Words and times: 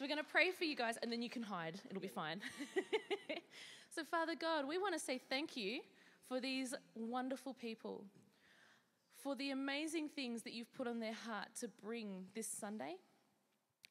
So 0.00 0.04
we're 0.04 0.14
going 0.14 0.24
to 0.24 0.32
pray 0.32 0.50
for 0.50 0.64
you 0.64 0.74
guys 0.74 0.96
and 1.02 1.12
then 1.12 1.20
you 1.20 1.28
can 1.28 1.42
hide. 1.42 1.78
It'll 1.90 2.00
be 2.00 2.08
fine. 2.08 2.40
so, 3.94 4.02
Father 4.02 4.32
God, 4.34 4.66
we 4.66 4.78
want 4.78 4.94
to 4.94 4.98
say 4.98 5.18
thank 5.18 5.58
you 5.58 5.80
for 6.26 6.40
these 6.40 6.72
wonderful 6.94 7.52
people, 7.52 8.06
for 9.22 9.36
the 9.36 9.50
amazing 9.50 10.08
things 10.08 10.42
that 10.44 10.54
you've 10.54 10.72
put 10.72 10.88
on 10.88 11.00
their 11.00 11.12
heart 11.12 11.48
to 11.60 11.68
bring 11.68 12.24
this 12.34 12.46
Sunday, 12.46 12.94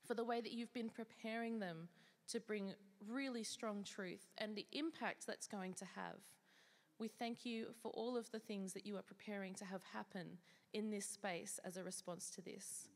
for 0.04 0.16
the 0.16 0.24
way 0.24 0.42
that 0.42 0.52
you've 0.52 0.74
been 0.74 0.90
preparing 0.90 1.60
them 1.60 1.88
to 2.30 2.40
bring 2.40 2.74
really 3.08 3.44
strong 3.44 3.84
truth 3.84 4.32
and 4.40 4.56
the 4.56 4.66
impact 4.72 5.28
that's 5.28 5.46
going 5.46 5.76
to 5.76 5.86
have. 5.86 6.18
We 6.98 7.08
thank 7.08 7.46
you 7.46 7.68
for 7.84 7.92
all 7.92 8.18
of 8.18 8.32
the 8.32 8.40
things 8.40 8.74
that 8.74 8.84
you 8.84 8.98
are 8.98 9.04
preparing 9.04 9.54
to 9.54 9.66
have 9.66 9.84
happen 9.94 10.40
in 10.74 10.90
this 10.90 11.06
space 11.06 11.60
as 11.64 11.78
a 11.78 11.84
response 11.84 12.32
to 12.32 12.42
this. 12.42 12.88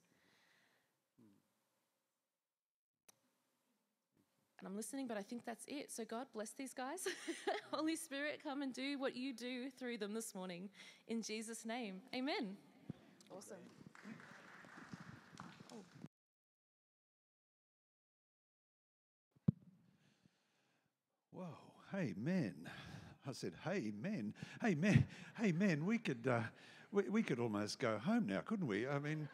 And 4.64 4.70
I'm 4.70 4.78
listening, 4.78 5.08
but 5.08 5.18
I 5.18 5.22
think 5.22 5.44
that's 5.44 5.66
it. 5.68 5.92
So, 5.92 6.06
God, 6.06 6.26
bless 6.34 6.52
these 6.52 6.74
guys. 6.74 7.06
Holy 7.74 7.98
Spirit, 7.98 8.40
come 8.42 8.62
and 8.62 8.74
do 8.74 8.98
what 8.98 9.14
you 9.14 9.34
do 9.34 9.70
through 9.70 9.98
them 9.98 10.14
this 10.14 10.34
morning. 10.34 10.70
In 11.10 11.22
Jesus' 11.22 11.66
name, 11.66 11.96
amen. 12.16 12.56
Awesome. 13.30 13.58
Whoa, 21.34 21.44
hey, 21.92 22.14
men. 22.16 22.56
I 23.28 23.34
said, 23.34 23.52
hey, 23.66 23.92
men. 24.02 24.34
Hey, 24.62 24.76
men. 24.76 25.06
Hey, 25.38 25.52
men, 25.52 25.86
we 25.86 25.98
could, 25.98 26.26
uh, 26.26 26.40
we, 26.94 27.04
we 27.10 27.22
could 27.22 27.40
almost 27.40 27.80
go 27.80 27.98
home 27.98 28.28
now, 28.28 28.40
couldn't 28.40 28.68
we? 28.68 28.88
I 28.88 29.00
mean, 29.00 29.28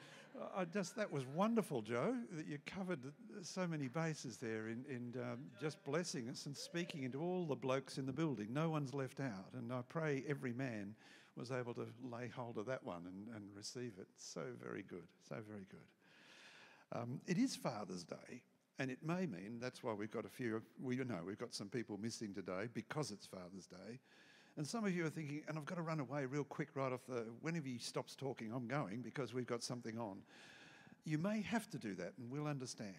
I 0.56 0.66
just 0.66 0.96
that 0.96 1.12
was 1.12 1.26
wonderful, 1.26 1.82
Joe. 1.82 2.16
That 2.34 2.48
you 2.48 2.58
covered 2.66 3.00
so 3.42 3.68
many 3.68 3.88
bases 3.88 4.38
there 4.38 4.68
in, 4.68 4.86
in 4.90 5.14
um, 5.22 5.40
just 5.60 5.84
blessing 5.84 6.30
us 6.30 6.46
and 6.46 6.56
speaking 6.56 7.04
into 7.04 7.22
all 7.22 7.46
the 7.46 7.56
blokes 7.56 7.98
in 7.98 8.06
the 8.06 8.14
building. 8.14 8.48
No 8.52 8.70
one's 8.70 8.94
left 8.94 9.20
out, 9.20 9.54
and 9.54 9.72
I 9.72 9.82
pray 9.88 10.24
every 10.28 10.54
man 10.54 10.96
was 11.36 11.52
able 11.52 11.74
to 11.76 11.88
lay 12.04 12.28
hold 12.28 12.58
of 12.58 12.66
that 12.66 12.84
one 12.84 13.04
and, 13.06 13.36
and 13.36 13.46
receive 13.56 13.94
it. 14.00 14.08
So 14.18 14.42
very 14.62 14.84
good, 14.84 15.08
so 15.28 15.36
very 15.48 15.66
good. 15.70 17.00
Um, 17.00 17.22
it 17.28 17.38
is 17.38 17.56
Father's 17.56 18.04
Day, 18.04 18.42
and 18.78 18.90
it 18.92 19.00
may 19.04 19.26
mean 19.26 19.60
that's 19.60 19.84
why 19.84 19.94
we've 19.94 20.12
got 20.12 20.26
a 20.26 20.30
few. 20.30 20.62
We 20.82 20.98
you 20.98 21.06
know 21.06 21.20
we've 21.26 21.38
got 21.38 21.54
some 21.54 21.70
people 21.70 21.98
missing 22.02 22.34
today 22.34 22.68
because 22.74 23.12
it's 23.12 23.26
Father's 23.26 23.68
Day. 23.68 24.00
And 24.60 24.68
some 24.68 24.84
of 24.84 24.94
you 24.94 25.06
are 25.06 25.10
thinking, 25.10 25.42
and 25.48 25.58
I've 25.58 25.64
got 25.64 25.76
to 25.76 25.82
run 25.82 26.02
away 26.02 26.26
real 26.26 26.44
quick 26.44 26.68
right 26.76 26.92
off 26.92 27.06
the, 27.08 27.26
whenever 27.40 27.66
he 27.66 27.78
stops 27.78 28.14
talking, 28.14 28.52
I'm 28.54 28.68
going 28.68 29.00
because 29.00 29.34
we've 29.34 29.48
got 29.48 29.64
something 29.64 29.98
on. 29.98 30.18
You 31.06 31.18
may 31.18 31.42
have 31.44 31.70
to 31.70 31.78
do 31.78 31.96
that 31.96 32.12
and 32.18 32.30
we'll 32.30 32.46
understand. 32.46 32.94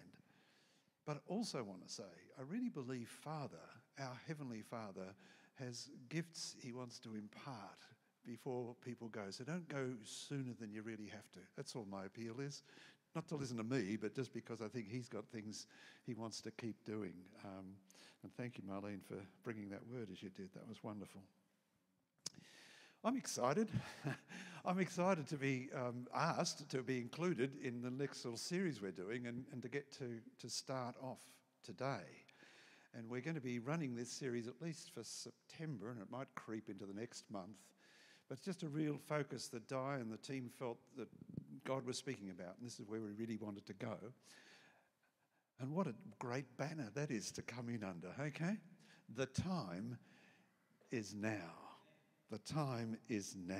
But 1.04 1.18
I 1.18 1.20
also 1.26 1.62
want 1.62 1.86
to 1.86 1.92
say, 1.92 2.02
I 2.38 2.42
really 2.48 2.70
believe 2.70 3.08
Father, 3.08 3.60
our 3.98 4.18
Heavenly 4.26 4.62
Father, 4.62 5.14
has 5.56 5.90
gifts 6.08 6.56
he 6.62 6.72
wants 6.72 6.98
to 7.00 7.14
impart 7.14 7.84
before 8.26 8.74
people 8.82 9.08
go. 9.08 9.24
So 9.28 9.44
don't 9.44 9.68
go 9.68 9.90
sooner 10.02 10.54
than 10.58 10.72
you 10.72 10.80
really 10.80 11.08
have 11.08 11.30
to. 11.32 11.40
That's 11.58 11.76
all 11.76 11.86
my 11.90 12.06
appeal 12.06 12.40
is. 12.40 12.62
Not 13.14 13.28
to 13.28 13.36
listen 13.36 13.58
to 13.58 13.64
me, 13.64 13.98
but 14.00 14.14
just 14.14 14.32
because 14.32 14.62
I 14.62 14.68
think 14.68 14.88
he's 14.90 15.10
got 15.10 15.28
things 15.28 15.66
he 16.06 16.14
wants 16.14 16.40
to 16.40 16.50
keep 16.52 16.82
doing. 16.86 17.12
Um, 17.44 17.74
and 18.22 18.34
thank 18.34 18.56
you, 18.56 18.64
Marlene, 18.64 19.04
for 19.06 19.16
bringing 19.44 19.68
that 19.68 19.86
word 19.92 20.08
as 20.10 20.22
you 20.22 20.30
did. 20.30 20.54
That 20.54 20.66
was 20.66 20.82
wonderful. 20.82 21.20
I'm 23.02 23.16
excited. 23.16 23.70
I'm 24.66 24.78
excited 24.78 25.26
to 25.28 25.36
be 25.36 25.70
um, 25.74 26.06
asked 26.14 26.68
to 26.68 26.82
be 26.82 26.98
included 26.98 27.52
in 27.62 27.80
the 27.80 27.90
next 27.90 28.22
little 28.26 28.36
series 28.36 28.82
we're 28.82 28.90
doing 28.90 29.26
and, 29.26 29.46
and 29.52 29.62
to 29.62 29.68
get 29.68 29.90
to, 29.92 30.18
to 30.38 30.50
start 30.50 30.96
off 31.02 31.22
today. 31.64 32.04
And 32.94 33.08
we're 33.08 33.22
going 33.22 33.36
to 33.36 33.40
be 33.40 33.58
running 33.58 33.94
this 33.96 34.10
series 34.10 34.48
at 34.48 34.60
least 34.60 34.92
for 34.92 35.02
September, 35.02 35.90
and 35.90 35.98
it 36.02 36.10
might 36.10 36.26
creep 36.34 36.68
into 36.68 36.84
the 36.84 36.92
next 36.92 37.24
month. 37.30 37.56
But 38.28 38.36
it's 38.36 38.44
just 38.44 38.64
a 38.64 38.68
real 38.68 38.98
focus 39.08 39.48
that 39.48 39.66
Di 39.66 39.96
and 39.98 40.12
the 40.12 40.18
team 40.18 40.50
felt 40.58 40.76
that 40.98 41.08
God 41.64 41.86
was 41.86 41.96
speaking 41.96 42.28
about, 42.28 42.56
and 42.58 42.66
this 42.66 42.78
is 42.78 42.86
where 42.86 43.00
we 43.00 43.12
really 43.12 43.38
wanted 43.40 43.64
to 43.64 43.72
go. 43.72 43.96
And 45.58 45.72
what 45.72 45.86
a 45.86 45.94
great 46.18 46.58
banner 46.58 46.90
that 46.94 47.10
is 47.10 47.30
to 47.32 47.42
come 47.42 47.70
in 47.70 47.82
under, 47.82 48.10
okay? 48.20 48.58
The 49.16 49.26
time 49.26 49.96
is 50.90 51.14
now. 51.14 51.69
The 52.30 52.38
time 52.38 52.96
is 53.08 53.34
now. 53.36 53.56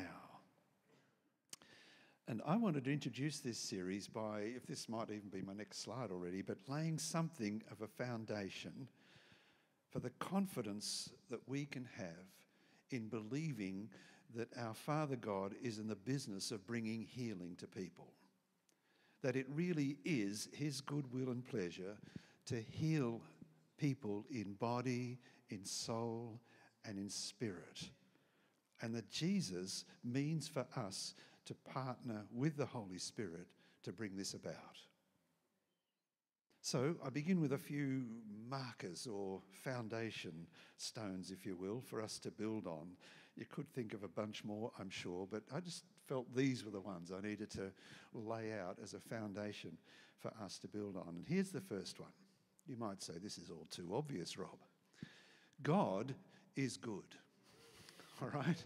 And 2.29 2.41
I 2.47 2.57
wanted 2.57 2.85
to 2.85 2.93
introduce 2.93 3.41
this 3.41 3.59
series 3.59 4.07
by, 4.07 4.43
if 4.43 4.65
this 4.65 4.89
might 4.89 5.11
even 5.11 5.29
be 5.29 5.43
my 5.43 5.55
next 5.55 5.83
slide 5.83 6.13
already, 6.13 6.41
but 6.41 6.59
laying 6.69 6.97
something 6.97 7.65
of 7.73 7.81
a 7.81 7.89
foundation 7.89 8.87
for 9.91 9.99
the 9.99 10.11
confidence 10.21 11.11
that 11.31 11.41
we 11.49 11.65
can 11.65 11.89
have 11.97 12.29
in 12.93 13.09
believing 13.09 13.89
that 14.37 14.57
our 14.57 14.75
Father 14.75 15.17
God 15.17 15.57
is 15.61 15.79
in 15.79 15.89
the 15.89 15.97
business 15.97 16.53
of 16.53 16.65
bringing 16.65 17.03
healing 17.03 17.57
to 17.59 17.67
people. 17.67 18.13
That 19.23 19.35
it 19.35 19.47
really 19.49 19.97
is 20.05 20.49
His 20.53 20.81
goodwill 20.81 21.31
and 21.31 21.45
pleasure 21.45 21.97
to 22.47 22.61
heal 22.61 23.21
people 23.79 24.25
in 24.31 24.53
body, 24.53 25.19
in 25.49 25.65
soul, 25.65 26.41
and 26.85 26.99
in 26.99 27.09
spirit 27.09 27.91
and 28.83 28.95
that 28.95 29.11
Jesus 29.11 29.85
means 30.05 30.49
for 30.49 30.67
us 30.77 31.15
to 31.47 31.55
partner 31.55 32.25
with 32.33 32.57
the 32.57 32.67
Holy 32.67 32.99
Spirit 32.99 33.47
to 33.83 33.93
bring 33.93 34.17
this 34.17 34.35
about. 34.35 34.55
So 36.63 36.95
I 37.05 37.09
begin 37.09 37.41
with 37.41 37.53
a 37.53 37.59
few 37.59 38.05
markers 38.49 39.07
or 39.07 39.41
foundation 39.65 40.47
stones, 40.77 41.31
if 41.31 41.47
you 41.47 41.57
will, 41.57 41.81
for 41.81 42.03
us 42.03 42.19
to 42.21 42.31
build 42.31 42.67
on. 42.67 42.89
You 43.37 43.47
could 43.47 43.69
think 43.73 43.95
of 43.95 44.03
a 44.03 44.09
bunch 44.09 44.45
more, 44.45 44.71
I'm 44.79 44.91
sure, 44.91 45.27
but 45.31 45.43
I 45.55 45.61
just 45.61 45.85
felt 46.07 46.35
these 46.35 46.65
were 46.65 46.71
the 46.71 46.81
ones 46.81 47.11
I 47.11 47.27
needed 47.27 47.51
to 47.53 47.73
lay 48.13 48.53
out 48.53 48.77
as 48.83 48.93
a 48.93 49.01
foundation 49.01 49.79
for 50.19 50.33
us 50.43 50.59
to 50.59 50.69
build 50.69 50.97
on. 50.97 51.15
And 51.17 51.25
here's 51.27 51.51
the 51.51 51.61
first 51.61 51.99
one. 51.99 52.13
You 52.67 52.77
might 52.77 53.03
say, 53.03 53.15
This 53.23 53.39
is 53.39 53.51
all 53.51 53.67
too 53.71 53.91
obvious, 53.95 54.37
Rob. 54.37 54.59
God 55.63 56.15
is 56.57 56.77
good. 56.77 57.17
All 58.23 58.29
right? 58.29 58.65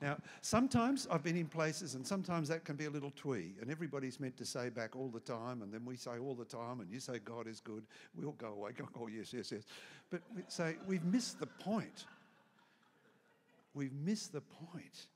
Now, 0.00 0.16
sometimes 0.40 1.06
I've 1.10 1.22
been 1.22 1.36
in 1.36 1.46
places 1.46 1.94
and 1.94 2.06
sometimes 2.06 2.48
that 2.48 2.64
can 2.64 2.76
be 2.76 2.86
a 2.86 2.90
little 2.90 3.12
twee, 3.16 3.54
and 3.60 3.70
everybody's 3.70 4.18
meant 4.18 4.36
to 4.38 4.46
say 4.46 4.70
back 4.70 4.96
all 4.96 5.08
the 5.08 5.20
time, 5.20 5.60
and 5.60 5.70
then 5.70 5.84
we 5.84 5.96
say 5.96 6.18
all 6.18 6.34
the 6.34 6.44
time, 6.44 6.80
and 6.80 6.90
you 6.90 7.00
say 7.00 7.18
God 7.18 7.46
is 7.46 7.60
good. 7.60 7.84
We 8.14 8.24
all 8.24 8.32
go 8.32 8.48
away, 8.48 8.72
go, 8.72 8.88
oh, 8.98 9.08
yes, 9.08 9.32
yes, 9.32 9.52
yes. 9.52 9.64
But 10.10 10.22
we 10.34 10.42
say 10.48 10.76
we've 10.86 11.04
missed 11.04 11.38
the 11.38 11.46
point. 11.46 12.06
We've 13.74 13.92
missed 13.92 14.32
the 14.32 14.40
point. 14.40 15.08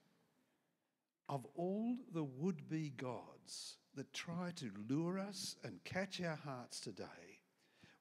Of 1.31 1.47
all 1.55 1.97
the 2.13 2.25
would 2.25 2.69
be 2.69 2.93
gods 2.99 3.79
that 3.97 4.13
try 4.13 4.53
to 4.57 4.71
lure 4.91 5.19
us 5.19 5.57
and 5.65 5.83
catch 5.85 6.21
our 6.21 6.37
hearts 6.37 6.79
today, 6.79 7.41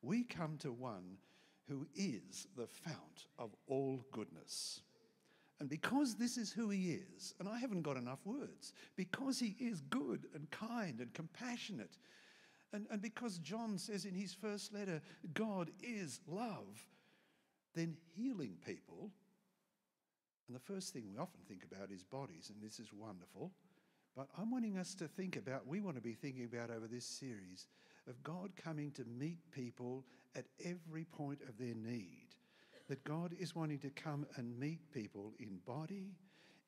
we 0.02 0.24
come 0.24 0.58
to 0.58 0.74
one 0.74 1.18
who 1.70 1.88
is 1.96 2.48
the 2.58 2.68
fount 2.68 3.28
of 3.40 3.56
all 3.68 4.06
goodness. 4.12 4.82
And 5.64 5.70
because 5.70 6.16
this 6.16 6.38
is 6.38 6.52
who 6.52 6.72
he 6.72 7.00
is, 7.16 7.34
and 7.40 7.48
I 7.48 7.58
haven't 7.58 7.84
got 7.84 7.96
enough 7.96 8.20
words, 8.26 8.74
because 8.98 9.40
he 9.40 9.56
is 9.62 9.80
good 9.80 10.26
and 10.36 10.52
kind 10.52 11.00
and 11.00 11.14
compassionate, 11.14 11.98
and, 12.74 12.86
and 12.92 13.02
because 13.02 13.38
John 13.38 13.78
says 13.78 14.04
in 14.04 14.14
his 14.14 14.34
first 14.34 14.74
letter, 14.74 15.02
God 15.34 15.72
is 15.82 16.20
love, 16.28 16.86
then 17.76 17.96
healing 18.14 18.58
people, 18.66 19.10
and 20.50 20.54
the 20.58 20.60
first 20.60 20.92
thing 20.92 21.06
we 21.10 21.18
often 21.18 21.40
think 21.48 21.64
about 21.64 21.92
is 21.92 22.04
bodies, 22.04 22.52
and 22.54 22.62
this 22.62 22.78
is 22.78 22.92
wonderful. 22.92 23.50
But 24.18 24.28
I'm 24.38 24.52
wanting 24.52 24.78
us 24.78 24.94
to 24.96 25.08
think 25.08 25.38
about, 25.38 25.66
we 25.66 25.80
want 25.80 25.96
to 25.96 26.02
be 26.02 26.12
thinking 26.12 26.44
about 26.44 26.72
over 26.72 26.88
this 26.88 27.06
series 27.06 27.68
of 28.10 28.22
God 28.22 28.52
coming 28.62 28.92
to 28.92 29.06
meet 29.06 29.40
people 29.54 30.04
at 30.36 30.44
every 30.66 31.06
point 31.06 31.40
of 31.48 31.58
their 31.58 31.74
need 31.74 32.23
that 32.94 33.04
God 33.06 33.34
is 33.40 33.56
wanting 33.56 33.80
to 33.80 33.90
come 33.90 34.24
and 34.36 34.60
meet 34.60 34.92
people 34.94 35.34
in 35.40 35.58
body, 35.66 36.12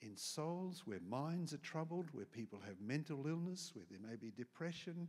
in 0.01 0.17
souls, 0.17 0.81
where 0.85 0.97
minds 1.07 1.53
are 1.53 1.57
troubled, 1.57 2.07
where 2.13 2.25
people 2.25 2.59
have 2.65 2.81
mental 2.81 3.27
illness, 3.27 3.69
where 3.75 3.85
there 3.91 3.99
may 4.09 4.15
be 4.15 4.31
depression, 4.35 5.07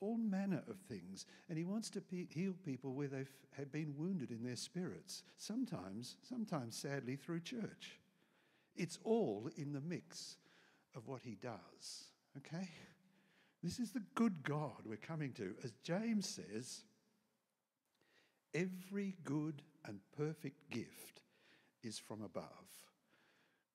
all 0.00 0.18
manner 0.18 0.62
of 0.68 0.76
things. 0.90 1.24
And 1.48 1.56
He 1.56 1.64
wants 1.64 1.88
to 1.88 2.02
be, 2.02 2.28
heal 2.30 2.52
people 2.66 2.92
where 2.92 3.08
they 3.08 3.24
have 3.56 3.72
been 3.72 3.94
wounded 3.96 4.30
in 4.30 4.44
their 4.44 4.56
spirits, 4.56 5.22
sometimes, 5.38 6.16
sometimes 6.28 6.76
sadly 6.76 7.16
through 7.16 7.40
church. 7.40 7.98
It's 8.76 8.98
all 9.04 9.48
in 9.56 9.72
the 9.72 9.80
mix 9.80 10.36
of 10.94 11.08
what 11.08 11.22
He 11.24 11.36
does, 11.36 12.10
okay? 12.36 12.68
This 13.62 13.78
is 13.78 13.92
the 13.92 14.02
good 14.14 14.42
God 14.42 14.82
we're 14.84 14.96
coming 14.96 15.32
to. 15.32 15.54
As 15.64 15.72
James 15.82 16.28
says, 16.28 16.82
every 18.54 19.16
good 19.24 19.62
and 19.86 20.00
perfect 20.16 20.70
gift 20.70 21.22
is 21.82 21.98
from 21.98 22.22
above, 22.22 22.46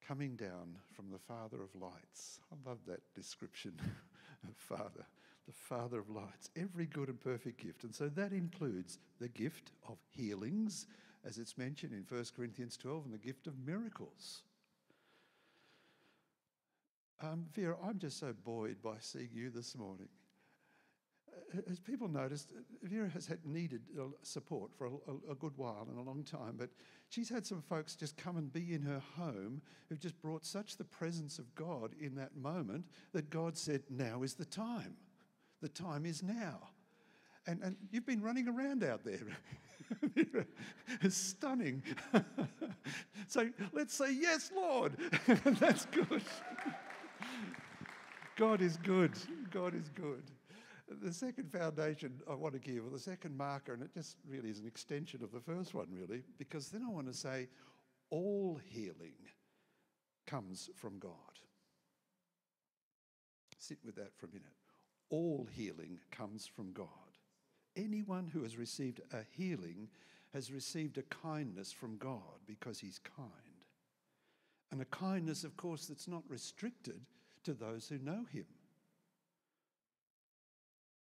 coming 0.07 0.35
down 0.35 0.77
from 0.95 1.11
the 1.11 1.19
Father 1.19 1.61
of 1.61 1.79
lights. 1.79 2.39
I 2.51 2.69
love 2.69 2.79
that 2.87 3.01
description 3.13 3.73
of 4.47 4.55
Father, 4.55 5.05
the 5.45 5.53
Father 5.53 5.99
of 5.99 6.09
lights, 6.09 6.49
every 6.55 6.85
good 6.85 7.09
and 7.09 7.19
perfect 7.19 7.61
gift. 7.61 7.83
And 7.83 7.93
so 7.93 8.09
that 8.09 8.31
includes 8.31 8.99
the 9.19 9.27
gift 9.29 9.71
of 9.87 9.97
healings, 10.09 10.87
as 11.25 11.37
it's 11.37 11.57
mentioned 11.57 11.93
in 11.93 12.05
1 12.07 12.25
Corinthians 12.35 12.77
12, 12.77 13.05
and 13.05 13.13
the 13.13 13.17
gift 13.17 13.47
of 13.47 13.53
miracles. 13.65 14.43
Um, 17.21 17.45
Vera, 17.53 17.75
I'm 17.83 17.97
just 17.97 18.19
so 18.19 18.33
buoyed 18.45 18.81
by 18.83 18.97
seeing 18.99 19.29
you 19.33 19.49
this 19.49 19.75
morning. 19.75 20.09
Uh, 21.55 21.61
as 21.69 21.79
people 21.79 22.07
noticed, 22.07 22.53
Vera 22.83 23.09
has 23.09 23.25
had 23.25 23.45
needed 23.45 23.81
support 24.21 24.71
for 24.77 24.87
a, 24.87 24.89
a, 24.89 25.31
a, 25.31 25.35
good 25.35 25.53
while 25.55 25.87
and 25.89 25.97
a 25.97 26.01
long 26.01 26.23
time, 26.23 26.55
but 26.57 26.69
she's 27.09 27.29
had 27.29 27.45
some 27.45 27.61
folks 27.61 27.95
just 27.95 28.17
come 28.17 28.37
and 28.37 28.51
be 28.51 28.73
in 28.73 28.81
her 28.81 29.01
home 29.15 29.61
who've 29.89 29.99
just 29.99 30.19
brought 30.21 30.45
such 30.45 30.77
the 30.77 30.83
presence 30.83 31.39
of 31.39 31.53
God 31.55 31.95
in 31.99 32.15
that 32.15 32.35
moment 32.35 32.85
that 33.13 33.29
God 33.29 33.57
said, 33.57 33.83
Now 33.89 34.23
is 34.23 34.33
the 34.33 34.45
time. 34.45 34.95
The 35.61 35.69
time 35.69 36.05
is 36.05 36.23
now. 36.23 36.59
And, 37.45 37.61
and 37.63 37.77
you've 37.91 38.05
been 38.05 38.21
running 38.21 38.47
around 38.47 38.83
out 38.83 39.03
there. 39.03 39.25
stunning. 41.09 41.81
so 43.27 43.49
let's 43.73 43.93
say, 43.93 44.13
Yes, 44.13 44.51
Lord. 44.55 44.97
That's 45.27 45.85
good. 45.87 46.23
God 48.35 48.61
is 48.61 48.77
good. 48.77 49.13
God 49.51 49.73
is 49.73 49.89
good. 49.89 50.23
The 50.89 51.11
second 51.11 51.51
foundation 51.51 52.21
I 52.29 52.33
want 52.33 52.53
to 52.53 52.59
give, 52.59 52.85
or 52.85 52.89
the 52.89 52.99
second 52.99 53.35
marker, 53.35 53.73
and 53.73 53.83
it 53.83 53.93
just 53.93 54.17
really 54.27 54.49
is 54.49 54.59
an 54.59 54.67
extension 54.67 55.21
of 55.21 55.31
the 55.31 55.41
first 55.41 55.73
one, 55.73 55.87
really, 55.91 56.23
because 56.37 56.69
then 56.69 56.83
I 56.87 56.89
want 56.89 57.07
to 57.07 57.13
say 57.13 57.49
all 58.09 58.59
healing 58.69 59.15
comes 60.25 60.69
from 60.75 60.97
God. 60.97 61.11
Sit 63.57 63.79
with 63.83 63.95
that 63.95 64.15
for 64.17 64.27
a 64.27 64.29
minute. 64.29 64.53
All 65.09 65.47
healing 65.51 65.99
comes 66.11 66.47
from 66.47 66.71
God. 66.71 66.87
Anyone 67.75 68.27
who 68.27 68.43
has 68.43 68.57
received 68.57 69.01
a 69.11 69.23
healing 69.35 69.89
has 70.33 70.51
received 70.51 70.97
a 70.97 71.03
kindness 71.03 71.71
from 71.71 71.97
God 71.97 72.39
because 72.45 72.79
he's 72.79 72.99
kind. 72.99 73.29
And 74.71 74.81
a 74.81 74.85
kindness, 74.85 75.43
of 75.43 75.57
course, 75.57 75.85
that's 75.85 76.07
not 76.07 76.23
restricted 76.27 77.01
to 77.43 77.53
those 77.53 77.87
who 77.87 77.97
know 77.99 78.25
him. 78.31 78.45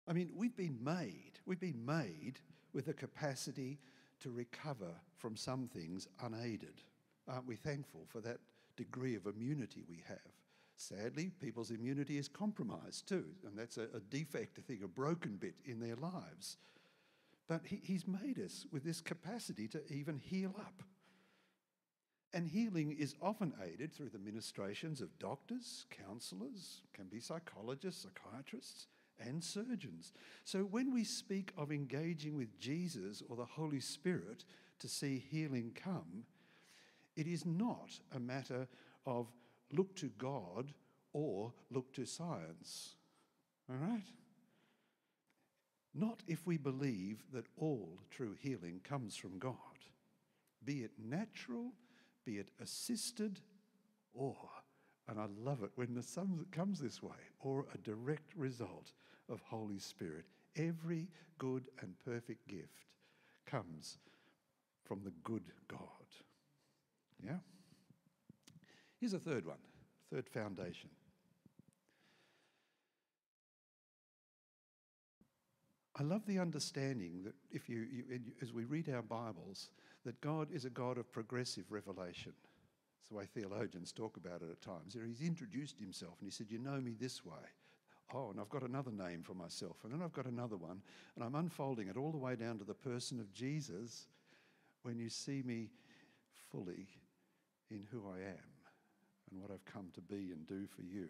I 0.07 0.13
mean, 0.13 0.31
we've 0.35 0.55
been 0.55 0.77
made, 0.81 1.39
we've 1.45 1.59
been 1.59 1.85
made 1.85 2.39
with 2.73 2.87
a 2.87 2.93
capacity 2.93 3.79
to 4.19 4.29
recover 4.29 4.91
from 5.17 5.35
some 5.35 5.67
things 5.67 6.07
unaided. 6.21 6.81
Aren't 7.27 7.47
we 7.47 7.55
thankful 7.55 8.05
for 8.07 8.21
that 8.21 8.39
degree 8.75 9.15
of 9.15 9.25
immunity 9.25 9.83
we 9.89 10.03
have? 10.07 10.19
Sadly, 10.77 11.31
people's 11.41 11.71
immunity 11.71 12.17
is 12.17 12.27
compromised 12.27 13.07
too, 13.07 13.25
and 13.45 13.57
that's 13.57 13.77
a, 13.77 13.87
a 13.95 13.99
defect, 14.09 14.57
a 14.57 14.61
thing, 14.61 14.81
a 14.83 14.87
broken 14.87 15.37
bit 15.37 15.55
in 15.63 15.79
their 15.79 15.95
lives. 15.95 16.57
But 17.47 17.61
he, 17.65 17.79
He's 17.81 18.05
made 18.07 18.39
us 18.39 18.65
with 18.71 18.83
this 18.83 19.01
capacity 19.01 19.67
to 19.69 19.81
even 19.91 20.19
heal 20.19 20.53
up. 20.59 20.83
And 22.33 22.45
healing 22.45 22.91
is 22.91 23.15
often 23.21 23.53
aided 23.63 23.93
through 23.93 24.09
the 24.09 24.19
ministrations 24.19 24.99
of 24.99 25.17
doctors, 25.19 25.85
counselors, 25.89 26.81
can 26.93 27.05
be 27.05 27.21
psychologists, 27.21 28.03
psychiatrists, 28.03 28.87
and 29.19 29.43
surgeons. 29.43 30.13
So 30.43 30.59
when 30.59 30.93
we 30.93 31.03
speak 31.03 31.51
of 31.57 31.71
engaging 31.71 32.35
with 32.35 32.59
Jesus 32.59 33.21
or 33.29 33.35
the 33.35 33.45
Holy 33.45 33.79
Spirit 33.79 34.45
to 34.79 34.87
see 34.87 35.23
healing 35.29 35.71
come, 35.75 36.23
it 37.15 37.27
is 37.27 37.45
not 37.45 37.99
a 38.15 38.19
matter 38.19 38.67
of 39.05 39.31
look 39.71 39.95
to 39.95 40.07
God 40.17 40.73
or 41.13 41.53
look 41.71 41.93
to 41.93 42.05
science. 42.05 42.95
All 43.69 43.77
right? 43.77 44.05
Not 45.93 46.23
if 46.27 46.45
we 46.45 46.57
believe 46.57 47.23
that 47.31 47.45
all 47.57 47.99
true 48.11 48.35
healing 48.39 48.81
comes 48.83 49.15
from 49.15 49.39
God, 49.39 49.53
be 50.63 50.79
it 50.79 50.91
natural 51.01 51.71
be 52.25 52.39
it 52.39 52.49
assisted 52.61 53.39
or, 54.13 54.35
and 55.07 55.19
I 55.19 55.27
love 55.37 55.63
it 55.63 55.71
when 55.75 55.93
the 55.93 56.03
sum 56.03 56.45
comes 56.51 56.79
this 56.79 57.03
way, 57.03 57.15
or 57.39 57.65
a 57.73 57.77
direct 57.77 58.35
result 58.35 58.91
of 59.29 59.41
Holy 59.41 59.79
Spirit. 59.79 60.25
Every 60.55 61.07
good 61.37 61.65
and 61.81 61.93
perfect 62.05 62.47
gift 62.47 62.85
comes 63.45 63.97
from 64.83 65.01
the 65.03 65.11
good 65.23 65.43
God. 65.67 65.79
Yeah? 67.23 67.37
Here's 68.99 69.13
a 69.13 69.19
third 69.19 69.45
one, 69.45 69.57
third 70.11 70.29
foundation. 70.29 70.89
I 75.97 76.03
love 76.03 76.25
the 76.25 76.39
understanding 76.39 77.23
that 77.23 77.35
if 77.51 77.69
you, 77.69 77.85
you, 77.89 78.03
as 78.41 78.51
we 78.51 78.65
read 78.65 78.89
our 78.89 79.01
Bibles, 79.01 79.69
that 80.03 80.19
God 80.19 80.49
is 80.51 80.65
a 80.65 80.69
God 80.69 80.97
of 80.97 81.09
progressive 81.11 81.65
revelation. 81.69 82.33
That's 82.97 83.07
the 83.09 83.15
way 83.15 83.25
theologians 83.25 83.93
talk 83.93 84.17
about 84.17 84.41
it 84.41 84.49
at 84.51 84.61
times. 84.61 84.97
He's 85.05 85.25
introduced 85.25 85.79
himself 85.79 86.15
and 86.19 86.27
he 86.27 86.31
said, 86.31 86.47
You 86.49 86.59
know 86.59 86.81
me 86.81 86.95
this 86.99 87.23
way. 87.23 87.33
Oh, 88.13 88.29
and 88.29 88.39
I've 88.39 88.49
got 88.49 88.63
another 88.63 88.91
name 88.91 89.23
for 89.23 89.33
myself, 89.33 89.77
and 89.83 89.91
then 89.91 90.01
I've 90.01 90.13
got 90.13 90.25
another 90.25 90.57
one, 90.57 90.81
and 91.15 91.23
I'm 91.23 91.35
unfolding 91.35 91.87
it 91.87 91.97
all 91.97 92.11
the 92.11 92.17
way 92.17 92.35
down 92.35 92.57
to 92.59 92.63
the 92.63 92.73
person 92.73 93.19
of 93.19 93.33
Jesus 93.33 94.07
when 94.83 94.99
you 94.99 95.09
see 95.09 95.41
me 95.43 95.69
fully 96.51 96.87
in 97.71 97.85
who 97.91 98.03
I 98.07 98.19
am 98.19 98.55
and 99.31 99.41
what 99.41 99.51
I've 99.51 99.65
come 99.65 99.89
to 99.95 100.01
be 100.01 100.31
and 100.31 100.45
do 100.47 100.67
for 100.67 100.83
you. 100.83 101.09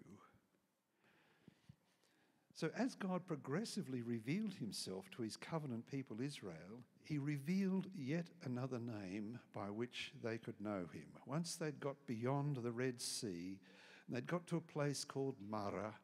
So, 2.53 2.69
as 2.77 2.95
God 2.95 3.27
progressively 3.27 4.01
revealed 4.01 4.53
himself 4.53 5.09
to 5.12 5.24
his 5.24 5.36
covenant 5.36 5.86
people 5.92 6.21
Israel, 6.21 6.80
he 7.03 7.18
revealed 7.18 7.88
yet 7.94 8.27
another 8.45 8.80
name 8.80 9.38
by 9.53 9.69
which 9.69 10.13
they 10.24 10.38
could 10.38 10.59
know 10.62 10.86
him. 10.94 11.07
Once 11.25 11.57
they'd 11.57 11.81
got 11.81 11.97
beyond 12.07 12.56
the 12.56 12.71
Red 12.71 13.01
Sea, 13.01 13.59
they'd 14.07 14.25
got 14.25 14.47
to 14.47 14.56
a 14.56 14.62
place 14.62 15.03
called 15.03 15.36
Marah, 15.50 15.95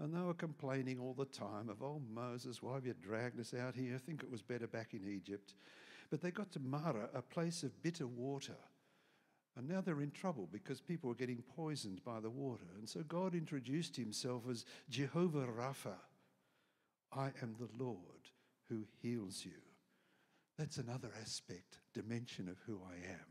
and 0.00 0.12
they 0.12 0.20
were 0.20 0.34
complaining 0.34 0.98
all 0.98 1.14
the 1.14 1.24
time 1.24 1.68
of, 1.68 1.82
oh, 1.82 2.02
Moses, 2.12 2.62
why 2.62 2.74
have 2.74 2.86
you 2.86 2.94
dragged 3.00 3.38
us 3.38 3.54
out 3.54 3.76
here? 3.76 3.94
I 3.94 3.98
think 3.98 4.22
it 4.22 4.30
was 4.30 4.42
better 4.42 4.66
back 4.66 4.92
in 4.92 5.06
Egypt. 5.06 5.54
But 6.10 6.20
they 6.20 6.30
got 6.30 6.50
to 6.52 6.60
Marah, 6.60 7.08
a 7.14 7.22
place 7.22 7.62
of 7.62 7.82
bitter 7.82 8.06
water. 8.06 8.56
And 9.56 9.68
now 9.68 9.80
they're 9.80 10.00
in 10.00 10.10
trouble 10.10 10.48
because 10.50 10.80
people 10.80 11.08
were 11.08 11.14
getting 11.14 11.44
poisoned 11.56 12.04
by 12.04 12.18
the 12.18 12.30
water. 12.30 12.66
And 12.76 12.88
so 12.88 13.00
God 13.06 13.34
introduced 13.34 13.94
himself 13.96 14.42
as 14.50 14.64
Jehovah 14.90 15.46
Rapha. 15.46 15.94
I 17.12 17.26
am 17.40 17.54
the 17.58 17.84
Lord 17.84 18.30
who 18.68 18.84
heals 19.00 19.44
you. 19.44 19.52
That's 20.58 20.78
another 20.78 21.10
aspect, 21.20 21.78
dimension 21.94 22.48
of 22.48 22.58
who 22.66 22.80
I 22.84 23.12
am. 23.12 23.26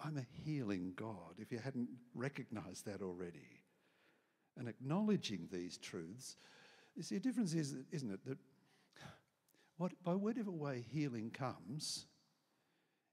I'm 0.00 0.18
a 0.18 0.44
healing 0.44 0.92
God, 0.96 1.34
if 1.38 1.52
you 1.52 1.58
hadn't 1.58 1.88
recognized 2.14 2.86
that 2.86 3.02
already. 3.02 3.55
And 4.58 4.68
acknowledging 4.68 5.48
these 5.52 5.76
truths, 5.76 6.36
you 6.94 7.02
see, 7.02 7.16
the 7.16 7.20
difference 7.20 7.52
is, 7.52 7.76
isn't 7.92 8.10
it, 8.10 8.24
that 8.24 8.38
what, 9.76 9.92
by 10.02 10.14
whatever 10.14 10.50
way 10.50 10.84
healing 10.88 11.30
comes, 11.30 12.06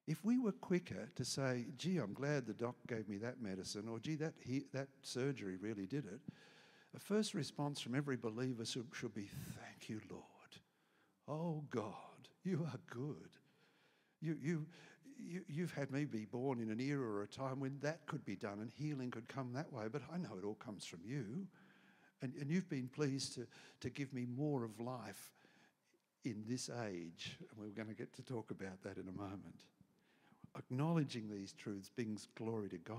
if 0.08 0.24
we 0.24 0.38
were 0.38 0.52
quicker 0.52 1.10
to 1.16 1.26
say, 1.26 1.66
gee, 1.78 1.98
I'm 1.98 2.14
glad 2.14 2.46
the 2.46 2.54
doc 2.54 2.76
gave 2.88 3.08
me 3.08 3.18
that 3.18 3.42
medicine, 3.42 3.88
or 3.90 4.00
gee, 4.00 4.16
that, 4.16 4.34
he, 4.42 4.64
that 4.74 4.88
surgery 5.02 5.58
really 5.58 5.86
did 5.86 6.06
it, 6.06 6.20
the 6.94 7.00
first 7.00 7.34
response 7.34 7.80
from 7.80 7.96
every 7.96 8.18
believer 8.18 8.66
should, 8.66 8.88
should 8.94 9.14
be, 9.14 9.30
thank 9.60 9.90
you, 9.90 10.00
Lord. 10.10 10.24
Oh, 11.28 11.64
God, 11.70 11.94
you 12.44 12.68
are 12.72 12.80
good. 12.90 13.30
You, 14.22 14.38
you, 14.42 14.66
you, 15.20 15.42
you've 15.48 15.74
had 15.74 15.92
me 15.92 16.06
be 16.06 16.26
born 16.26 16.60
in 16.60 16.70
an 16.70 16.80
era 16.80 17.06
or 17.06 17.24
a 17.24 17.28
time 17.28 17.60
when 17.60 17.80
that 17.82 18.06
could 18.06 18.26
be 18.26 18.36
done 18.36 18.60
and 18.60 18.72
healing 18.72 19.12
could 19.12 19.28
come 19.28 19.54
that 19.54 19.72
way, 19.72 19.86
but 19.92 20.02
I 20.14 20.18
know 20.18 20.38
it 20.38 20.46
all 20.46 20.56
comes 20.56 20.86
from 20.86 21.00
you. 21.06 21.48
And, 22.22 22.34
and 22.40 22.50
you've 22.50 22.70
been 22.70 22.88
pleased 22.88 23.36
to, 23.36 23.48
to 23.82 23.90
give 23.90 24.14
me 24.14 24.26
more 24.26 24.64
of 24.64 24.80
life 24.80 25.32
in 26.24 26.44
this 26.48 26.70
age. 26.88 27.38
And 27.40 27.60
we're 27.60 27.76
going 27.76 27.90
to 27.90 27.94
get 27.94 28.14
to 28.14 28.24
talk 28.24 28.52
about 28.52 28.82
that 28.84 28.98
in 28.98 29.08
a 29.08 29.12
moment 29.12 29.64
acknowledging 30.58 31.30
these 31.30 31.54
truths 31.54 31.90
brings 31.90 32.28
glory 32.36 32.70
to 32.70 32.78
God. 32.78 32.98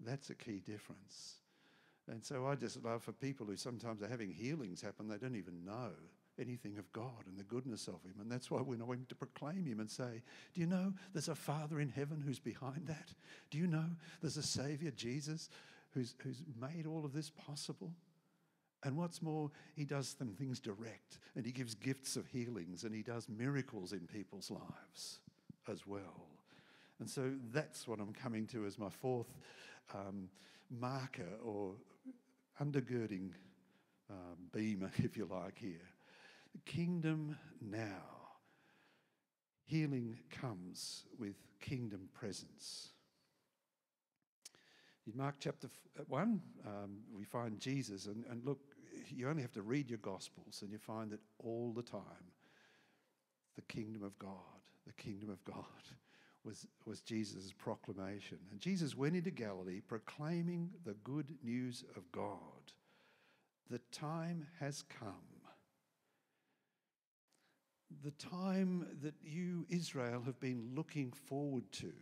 That's 0.00 0.30
a 0.30 0.34
key 0.34 0.60
difference. 0.64 1.36
And 2.08 2.24
so 2.24 2.46
I 2.46 2.54
just 2.54 2.82
love 2.84 3.02
for 3.02 3.12
people 3.12 3.46
who 3.46 3.56
sometimes 3.56 4.02
are 4.02 4.08
having 4.08 4.30
healings 4.30 4.80
happen, 4.80 5.08
they 5.08 5.16
don't 5.16 5.36
even 5.36 5.64
know 5.64 5.90
anything 6.38 6.78
of 6.78 6.92
God 6.92 7.26
and 7.26 7.38
the 7.38 7.44
goodness 7.44 7.88
of 7.88 8.02
Him. 8.04 8.14
And 8.20 8.30
that's 8.30 8.50
why 8.50 8.60
we're 8.60 8.76
going 8.76 9.06
to 9.08 9.14
proclaim 9.14 9.66
Him 9.66 9.80
and 9.80 9.90
say, 9.90 10.22
Do 10.54 10.60
you 10.60 10.66
know 10.66 10.92
there's 11.12 11.28
a 11.28 11.34
Father 11.34 11.80
in 11.80 11.88
heaven 11.88 12.22
who's 12.24 12.38
behind 12.38 12.86
that? 12.86 13.12
Do 13.50 13.58
you 13.58 13.66
know 13.66 13.84
there's 14.20 14.36
a 14.36 14.42
Savior, 14.42 14.90
Jesus, 14.90 15.48
who's, 15.90 16.14
who's 16.22 16.42
made 16.60 16.86
all 16.86 17.04
of 17.04 17.12
this 17.12 17.30
possible? 17.30 17.92
And 18.84 18.96
what's 18.96 19.22
more, 19.22 19.50
He 19.74 19.84
does 19.84 20.14
some 20.18 20.34
things 20.34 20.60
direct 20.60 21.18
and 21.34 21.44
He 21.44 21.52
gives 21.52 21.74
gifts 21.74 22.16
of 22.16 22.26
healings 22.26 22.84
and 22.84 22.94
He 22.94 23.02
does 23.02 23.28
miracles 23.28 23.92
in 23.92 24.00
people's 24.00 24.50
lives 24.50 25.20
as 25.70 25.86
well. 25.86 26.26
And 26.98 27.08
so 27.08 27.32
that's 27.52 27.86
what 27.86 28.00
I'm 28.00 28.12
coming 28.12 28.46
to 28.48 28.64
as 28.64 28.78
my 28.78 28.88
fourth 28.88 29.34
um, 29.94 30.28
marker 30.70 31.28
or 31.44 31.72
undergirding 32.60 33.30
um, 34.10 34.36
beam, 34.52 34.88
if 34.98 35.16
you 35.16 35.28
like, 35.30 35.58
here. 35.58 35.80
Kingdom 36.64 37.36
now. 37.60 38.16
Healing 39.64 40.18
comes 40.30 41.04
with 41.18 41.34
kingdom 41.60 42.08
presence. 42.14 42.90
In 45.06 45.16
Mark 45.16 45.36
chapter 45.38 45.68
uh, 45.98 46.02
1, 46.08 46.40
um, 46.66 46.98
we 47.16 47.24
find 47.24 47.60
Jesus, 47.60 48.06
and, 48.06 48.24
and 48.30 48.44
look, 48.44 48.60
you 49.08 49.28
only 49.28 49.42
have 49.42 49.52
to 49.52 49.62
read 49.62 49.88
your 49.88 49.98
Gospels, 49.98 50.60
and 50.62 50.70
you 50.70 50.78
find 50.78 51.10
that 51.10 51.20
all 51.38 51.72
the 51.74 51.82
time, 51.82 52.32
the 53.54 53.62
kingdom 53.62 54.02
of 54.02 54.18
God, 54.18 54.32
the 54.86 54.92
kingdom 54.92 55.30
of 55.30 55.44
God 55.44 55.64
was, 56.44 56.66
was 56.84 57.00
Jesus' 57.00 57.52
proclamation. 57.56 58.38
And 58.50 58.60
Jesus 58.60 58.96
went 58.96 59.16
into 59.16 59.30
Galilee 59.30 59.80
proclaiming 59.80 60.70
the 60.84 60.94
good 61.04 61.36
news 61.42 61.84
of 61.96 62.10
God. 62.12 62.72
The 63.70 63.80
time 63.90 64.46
has 64.60 64.82
come. 64.82 65.35
The 68.04 68.10
time 68.12 68.86
that 69.02 69.14
you, 69.24 69.66
Israel, 69.68 70.22
have 70.24 70.38
been 70.40 70.70
looking 70.74 71.12
forward 71.12 71.70
to, 71.72 71.92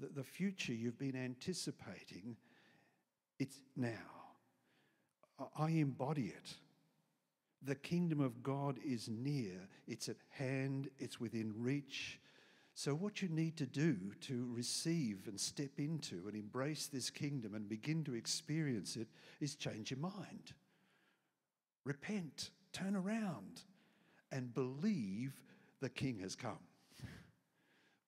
the, 0.00 0.08
the 0.08 0.24
future 0.24 0.72
you've 0.72 0.98
been 0.98 1.16
anticipating, 1.16 2.36
it's 3.38 3.60
now. 3.76 3.90
I 5.58 5.70
embody 5.70 6.26
it. 6.26 6.54
The 7.62 7.74
kingdom 7.74 8.20
of 8.20 8.42
God 8.42 8.78
is 8.84 9.08
near, 9.08 9.68
it's 9.86 10.08
at 10.08 10.16
hand, 10.30 10.90
it's 10.98 11.18
within 11.18 11.52
reach. 11.56 12.20
So, 12.74 12.94
what 12.94 13.22
you 13.22 13.28
need 13.28 13.56
to 13.58 13.66
do 13.66 13.96
to 14.22 14.48
receive 14.52 15.28
and 15.28 15.40
step 15.40 15.78
into 15.78 16.24
and 16.26 16.34
embrace 16.34 16.88
this 16.88 17.08
kingdom 17.08 17.54
and 17.54 17.68
begin 17.68 18.04
to 18.04 18.14
experience 18.14 18.96
it 18.96 19.08
is 19.40 19.54
change 19.54 19.92
your 19.92 20.00
mind. 20.00 20.52
Repent, 21.84 22.50
turn 22.72 22.96
around, 22.96 23.62
and 24.34 24.52
believe 24.52 25.32
the 25.80 25.88
king 25.88 26.18
has 26.18 26.34
come. 26.34 26.58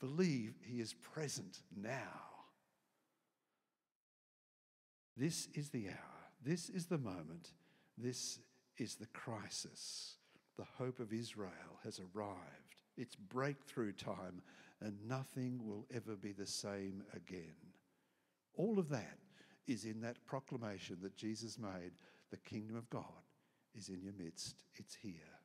believe 0.00 0.54
he 0.60 0.80
is 0.80 0.92
present 0.92 1.60
now. 1.74 2.20
This 5.16 5.48
is 5.54 5.70
the 5.70 5.88
hour. 5.88 6.30
This 6.44 6.68
is 6.68 6.86
the 6.86 6.98
moment. 6.98 7.52
This 7.96 8.40
is 8.76 8.96
the 8.96 9.06
crisis. 9.06 10.16
The 10.58 10.66
hope 10.76 10.98
of 10.98 11.12
Israel 11.12 11.78
has 11.84 12.00
arrived. 12.00 12.82
It's 12.96 13.14
breakthrough 13.14 13.92
time, 13.92 14.42
and 14.80 14.96
nothing 15.08 15.60
will 15.64 15.86
ever 15.94 16.16
be 16.16 16.32
the 16.32 16.46
same 16.46 17.04
again. 17.14 17.54
All 18.56 18.78
of 18.78 18.88
that 18.88 19.18
is 19.66 19.84
in 19.84 20.00
that 20.00 20.24
proclamation 20.26 20.98
that 21.02 21.16
Jesus 21.16 21.56
made 21.58 21.92
the 22.30 22.36
kingdom 22.38 22.76
of 22.76 22.90
God 22.90 23.04
is 23.78 23.88
in 23.88 24.02
your 24.02 24.14
midst, 24.18 24.64
it's 24.74 24.94
here. 24.94 25.35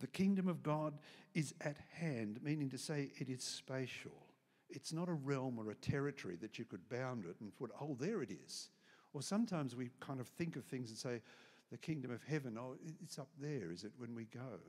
The 0.00 0.06
kingdom 0.06 0.48
of 0.48 0.62
God 0.62 0.98
is 1.34 1.54
at 1.60 1.76
hand, 1.92 2.40
meaning 2.42 2.70
to 2.70 2.78
say 2.78 3.10
it 3.18 3.28
is 3.28 3.44
spatial. 3.44 4.26
It's 4.68 4.92
not 4.92 5.08
a 5.08 5.12
realm 5.12 5.58
or 5.58 5.70
a 5.70 5.74
territory 5.74 6.36
that 6.40 6.58
you 6.58 6.64
could 6.64 6.88
bound 6.88 7.26
it 7.26 7.36
and 7.40 7.54
put, 7.56 7.70
oh, 7.80 7.96
there 8.00 8.22
it 8.22 8.30
is. 8.30 8.70
Or 9.12 9.22
sometimes 9.22 9.76
we 9.76 9.90
kind 10.00 10.20
of 10.20 10.28
think 10.28 10.56
of 10.56 10.64
things 10.64 10.90
and 10.90 10.98
say, 10.98 11.20
the 11.70 11.78
kingdom 11.78 12.10
of 12.10 12.22
heaven, 12.22 12.56
oh, 12.58 12.76
it's 13.02 13.18
up 13.18 13.28
there, 13.40 13.70
is 13.70 13.84
it, 13.84 13.92
when 13.98 14.14
we 14.14 14.24
go? 14.24 14.60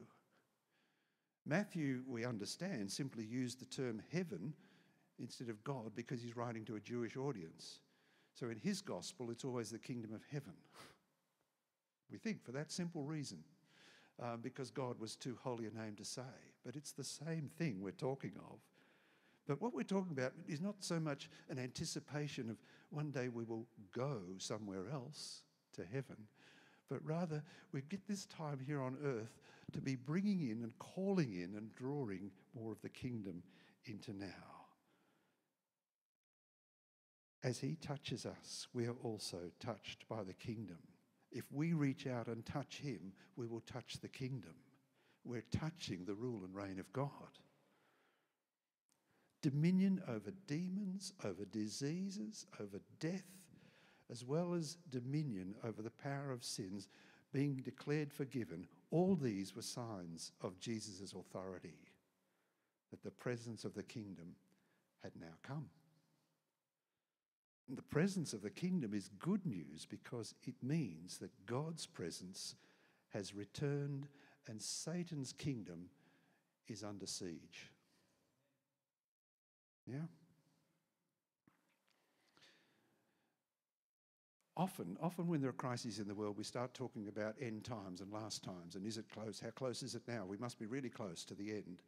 Matthew, 1.45 2.03
we 2.07 2.25
understand, 2.25 2.91
simply 2.91 3.23
used 3.23 3.59
the 3.59 3.65
term 3.65 4.01
heaven 4.11 4.53
instead 5.19 5.49
of 5.49 5.63
God 5.63 5.91
because 5.95 6.21
he's 6.21 6.35
writing 6.35 6.65
to 6.65 6.75
a 6.75 6.79
Jewish 6.79 7.17
audience. 7.17 7.79
So 8.33 8.49
in 8.49 8.57
his 8.57 8.81
gospel, 8.81 9.31
it's 9.31 9.45
always 9.45 9.71
the 9.71 9.79
kingdom 9.79 10.13
of 10.13 10.21
heaven. 10.31 10.53
We 12.11 12.17
think 12.17 12.43
for 12.43 12.51
that 12.51 12.71
simple 12.71 13.03
reason, 13.03 13.39
uh, 14.21 14.37
because 14.37 14.69
God 14.69 14.99
was 14.99 15.15
too 15.15 15.37
holy 15.41 15.65
a 15.65 15.71
name 15.71 15.95
to 15.97 16.05
say. 16.05 16.21
But 16.63 16.75
it's 16.75 16.91
the 16.91 17.03
same 17.03 17.49
thing 17.57 17.81
we're 17.81 17.91
talking 17.91 18.33
of. 18.37 18.59
But 19.47 19.61
what 19.61 19.73
we're 19.73 19.83
talking 19.83 20.11
about 20.11 20.33
is 20.47 20.61
not 20.61 20.75
so 20.79 20.99
much 20.99 21.29
an 21.49 21.57
anticipation 21.57 22.49
of 22.49 22.57
one 22.89 23.11
day 23.11 23.29
we 23.29 23.43
will 23.43 23.65
go 23.91 24.19
somewhere 24.37 24.89
else 24.91 25.41
to 25.73 25.83
heaven, 25.83 26.27
but 26.89 27.03
rather 27.03 27.41
we 27.71 27.81
get 27.81 28.07
this 28.07 28.25
time 28.25 28.59
here 28.65 28.81
on 28.81 28.97
earth 29.03 29.39
to 29.73 29.81
be 29.81 29.95
bringing 29.95 30.49
in 30.49 30.63
and 30.63 30.77
calling 30.77 31.33
in 31.33 31.55
and 31.55 31.73
drawing 31.73 32.31
more 32.53 32.71
of 32.71 32.81
the 32.81 32.89
kingdom 32.89 33.41
into 33.85 34.13
now. 34.13 34.27
As 37.43 37.59
He 37.59 37.75
touches 37.75 38.25
us, 38.25 38.67
we 38.73 38.85
are 38.85 38.97
also 39.03 39.39
touched 39.59 40.07
by 40.07 40.23
the 40.23 40.33
kingdom. 40.33 40.77
If 41.31 41.51
we 41.51 41.73
reach 41.73 42.07
out 42.07 42.27
and 42.27 42.45
touch 42.45 42.77
Him, 42.77 43.13
we 43.35 43.47
will 43.47 43.61
touch 43.61 43.99
the 44.01 44.09
kingdom. 44.09 44.55
We're 45.23 45.45
touching 45.51 46.05
the 46.05 46.15
rule 46.15 46.43
and 46.43 46.55
reign 46.55 46.79
of 46.79 46.91
God 46.93 47.39
dominion 49.41 50.01
over 50.07 50.31
demons, 50.47 51.13
over 51.23 51.45
diseases, 51.45 52.45
over 52.59 52.79
death, 52.99 53.25
as 54.11 54.23
well 54.23 54.53
as 54.53 54.77
dominion 54.89 55.55
over 55.63 55.81
the 55.81 55.89
power 55.89 56.31
of 56.31 56.43
sins, 56.43 56.87
being 57.33 57.55
declared 57.55 58.11
forgiven. 58.11 58.67
All 58.91 59.15
these 59.15 59.55
were 59.55 59.61
signs 59.61 60.31
of 60.41 60.59
Jesus' 60.59 61.13
authority, 61.13 61.79
that 62.91 63.03
the 63.03 63.11
presence 63.11 63.65
of 63.65 63.73
the 63.73 63.83
kingdom 63.83 64.35
had 65.01 65.11
now 65.19 65.33
come. 65.43 65.69
The 67.73 67.81
presence 67.81 68.33
of 68.33 68.41
the 68.41 68.49
kingdom 68.49 68.93
is 68.93 69.09
good 69.19 69.45
news 69.45 69.87
because 69.89 70.33
it 70.43 70.55
means 70.61 71.19
that 71.19 71.45
God's 71.45 71.85
presence 71.85 72.55
has 73.13 73.33
returned 73.33 74.07
and 74.47 74.61
Satan's 74.61 75.31
kingdom 75.31 75.85
is 76.67 76.83
under 76.83 77.05
siege. 77.05 77.71
Yeah? 79.85 80.07
Often, 84.57 84.97
often 85.01 85.27
when 85.27 85.39
there 85.39 85.49
are 85.49 85.53
crises 85.53 85.99
in 85.99 86.07
the 86.07 86.13
world, 86.13 86.37
we 86.37 86.43
start 86.43 86.73
talking 86.73 87.07
about 87.07 87.35
end 87.39 87.63
times 87.63 88.01
and 88.01 88.11
last 88.11 88.43
times, 88.43 88.75
and 88.75 88.85
is 88.85 88.97
it 88.97 89.09
close? 89.09 89.39
How 89.39 89.49
close 89.51 89.81
is 89.81 89.95
it 89.95 90.03
now? 90.07 90.25
We 90.25 90.37
must 90.37 90.59
be 90.59 90.65
really 90.65 90.89
close 90.89 91.23
to 91.25 91.33
the 91.33 91.51
end. 91.51 91.81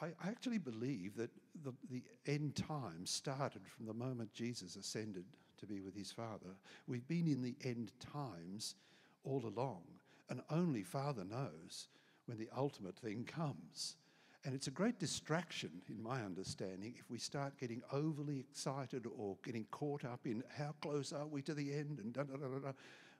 I, 0.00 0.06
I 0.22 0.28
actually 0.28 0.58
believe 0.58 1.16
that 1.16 1.30
the, 1.64 1.72
the 1.90 2.02
end 2.26 2.56
times 2.56 3.10
started 3.10 3.62
from 3.66 3.86
the 3.86 3.94
moment 3.94 4.32
Jesus 4.32 4.76
ascended 4.76 5.24
to 5.58 5.66
be 5.66 5.80
with 5.80 5.94
his 5.94 6.12
Father. 6.12 6.54
We've 6.86 7.06
been 7.08 7.26
in 7.26 7.42
the 7.42 7.56
end 7.64 7.92
times 8.12 8.76
all 9.24 9.44
along, 9.44 9.82
and 10.30 10.40
only 10.50 10.82
Father 10.82 11.24
knows 11.24 11.88
when 12.26 12.38
the 12.38 12.48
ultimate 12.56 12.96
thing 12.96 13.24
comes. 13.24 13.96
And 14.44 14.54
it's 14.54 14.68
a 14.68 14.70
great 14.72 14.98
distraction, 15.00 15.70
in 15.88 16.00
my 16.02 16.22
understanding, 16.22 16.94
if 16.96 17.10
we 17.10 17.18
start 17.18 17.58
getting 17.58 17.82
overly 17.92 18.38
excited 18.38 19.04
or 19.18 19.36
getting 19.44 19.66
caught 19.70 20.04
up 20.04 20.20
in 20.26 20.44
how 20.56 20.74
close 20.80 21.12
are 21.12 21.26
we 21.26 21.42
to 21.42 21.54
the 21.54 21.74
end 21.74 21.98
and 21.98 22.12
da 22.12 22.22
da 22.22 22.36
da 22.36 22.46
da. 22.46 22.58
da. 22.58 22.72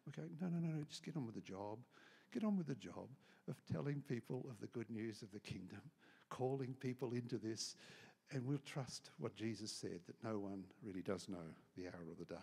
We 0.07 0.13
go, 0.13 0.23
no, 0.41 0.49
no, 0.49 0.59
no, 0.59 0.77
no, 0.77 0.85
just 0.89 1.03
get 1.03 1.17
on 1.17 1.27
with 1.27 1.35
the 1.35 1.41
job. 1.41 1.79
Get 2.33 2.45
on 2.45 2.57
with 2.57 2.67
the 2.67 2.77
job 2.77 3.09
of 3.49 3.57
telling 3.73 4.03
people 4.09 4.47
of 4.49 4.61
the 4.61 4.69
good 4.69 4.91
news 4.91 5.23
of 5.23 5.33
the 5.33 5.41
kingdom, 5.41 5.81
calling 6.31 6.75
people 6.81 7.13
into 7.13 7.39
this, 7.39 7.77
and 8.33 8.45
we'll 8.45 8.59
trust 8.59 9.11
what 9.19 9.37
Jesus 9.37 9.73
said 9.73 10.01
that 10.07 10.23
no 10.23 10.39
one 10.39 10.65
really 10.83 11.03
does 11.03 11.29
know 11.29 11.55
the 11.77 11.87
hour 11.87 12.11
of 12.11 12.19
the 12.19 12.25
day. 12.25 12.37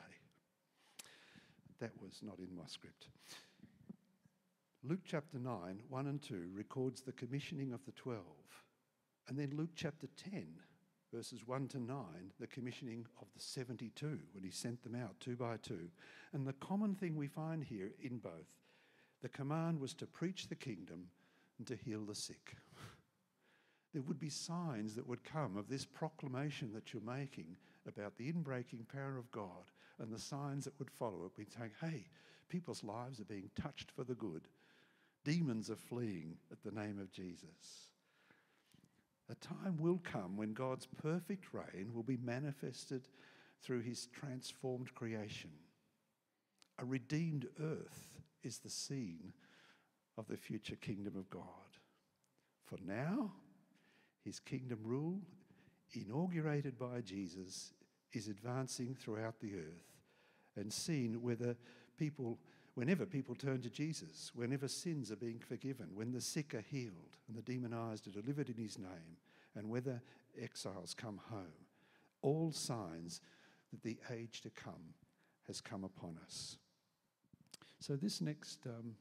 That 1.80 1.92
was 2.01 2.20
not 2.22 2.39
in 2.39 2.56
my 2.56 2.65
script. 2.68 3.08
Luke 4.84 5.01
chapter 5.04 5.39
9, 5.39 5.82
1 5.89 6.08
and 6.08 6.22
2 6.22 6.50
records 6.54 7.01
the 7.01 7.12
commissioning 7.12 7.74
of 7.74 7.84
the 7.86 7.92
twelve. 7.92 8.22
And 9.27 9.38
then 9.38 9.51
Luke 9.56 9.72
chapter 9.75 10.08
10, 10.32 10.46
verses 11.12 11.48
1 11.48 11.68
to 11.70 11.80
9, 11.80 11.96
the 12.39 12.48
commissioning 12.48 13.06
of 13.20 13.27
the 13.34 13.42
72 13.42 14.20
when 14.34 14.44
he 14.44 14.51
sent 14.51 14.84
them 14.84 14.96
out 14.96 15.20
two 15.20 15.36
by 15.36 15.58
two. 15.58 15.89
And 16.34 16.46
the 16.46 16.54
common 16.54 16.94
thing 16.94 17.15
we 17.15 17.27
find 17.27 17.63
here 17.63 17.92
in 18.01 18.18
both 18.18 18.60
the 19.22 19.30
command 19.30 19.80
was 19.80 19.94
to 19.96 20.06
preach 20.06 20.48
the 20.48 20.56
kingdom 20.56 21.08
and 21.58 21.65
to 21.65 21.75
heal 21.75 22.01
the 22.06 22.13
sick. 22.13 22.58
There 23.96 24.04
would 24.04 24.20
be 24.20 24.30
signs 24.30 24.94
that 24.96 25.08
would 25.08 25.24
come 25.24 25.56
of 25.56 25.70
this 25.70 25.86
proclamation 25.86 26.74
that 26.74 26.92
you're 26.92 27.02
making 27.02 27.56
about 27.88 28.18
the 28.18 28.30
inbreaking 28.30 28.90
power 28.94 29.18
of 29.18 29.32
God 29.32 29.72
and 30.00 30.12
the 30.12 30.20
signs 30.20 30.66
that 30.66 30.78
would 30.80 30.92
follow 30.92 31.24
it. 31.24 31.32
We'd 31.38 31.50
saying, 31.50 31.72
hey, 31.80 32.10
people's 32.50 32.84
lives 32.84 33.22
are 33.22 33.24
being 33.24 33.50
touched 33.56 33.92
for 33.92 34.04
the 34.04 34.14
good. 34.14 34.50
Demons 35.24 35.70
are 35.70 35.78
fleeing 35.78 36.36
at 36.52 36.62
the 36.62 36.78
name 36.78 37.00
of 37.00 37.10
Jesus. 37.14 37.94
A 39.30 39.36
time 39.36 39.78
will 39.80 40.02
come 40.04 40.36
when 40.36 40.52
God's 40.52 40.90
perfect 41.02 41.54
reign 41.54 41.92
will 41.94 42.04
be 42.04 42.18
manifested 42.18 43.08
through 43.62 43.80
his 43.80 44.08
transformed 44.08 44.94
creation. 44.94 45.52
A 46.80 46.84
redeemed 46.84 47.48
earth 47.64 48.10
is 48.44 48.58
the 48.58 48.70
scene 48.70 49.32
of 50.18 50.28
the 50.28 50.36
future 50.36 50.75
kingdom 50.75 51.16
of 51.16 51.30
God. 51.30 51.42
For 52.66 52.78
now, 52.86 53.32
his 54.25 54.39
kingdom 54.39 54.79
rule, 54.84 55.20
inaugurated 55.94 56.77
by 56.77 57.01
Jesus, 57.01 57.74
is 58.12 58.27
advancing 58.27 58.96
throughout 58.96 59.39
the 59.39 59.55
earth 59.55 59.94
and 60.55 60.74
seen 60.74 61.22
whether 61.22 61.55
people, 61.98 62.39
whenever 62.74 63.05
people 63.05 63.36
turn 63.36 63.62
to 63.62 63.70
Jesus, 63.70 64.32
whenever 64.34 64.67
sins 64.67 65.12
are 65.12 65.17
being 65.17 65.39
forgiven, 65.39 65.88
when 65.94 66.12
the 66.12 66.22
sick 66.22 66.55
are 66.55 66.65
healed 66.70 67.17
and 67.27 67.38
the 67.38 67.41
demonized 67.41 68.08
are 68.08 68.22
delivered 68.22 68.50
in 68.50 68.58
his 68.58 68.79
name, 68.79 69.17
and 69.55 69.70
whether 69.70 70.01
exiles 70.41 70.94
come 70.94 71.20
home, 71.29 71.46
all 72.22 72.51
signs 72.51 73.22
that 73.72 73.84
the 73.84 73.98
age 74.12 74.41
to 74.41 74.50
come 74.50 74.94
has 75.48 75.62
come 75.62 75.84
upon 75.84 76.17
us. 76.25 76.58
So, 77.79 77.96
this 77.96 78.20
next, 78.22 78.65
um, 78.65 78.96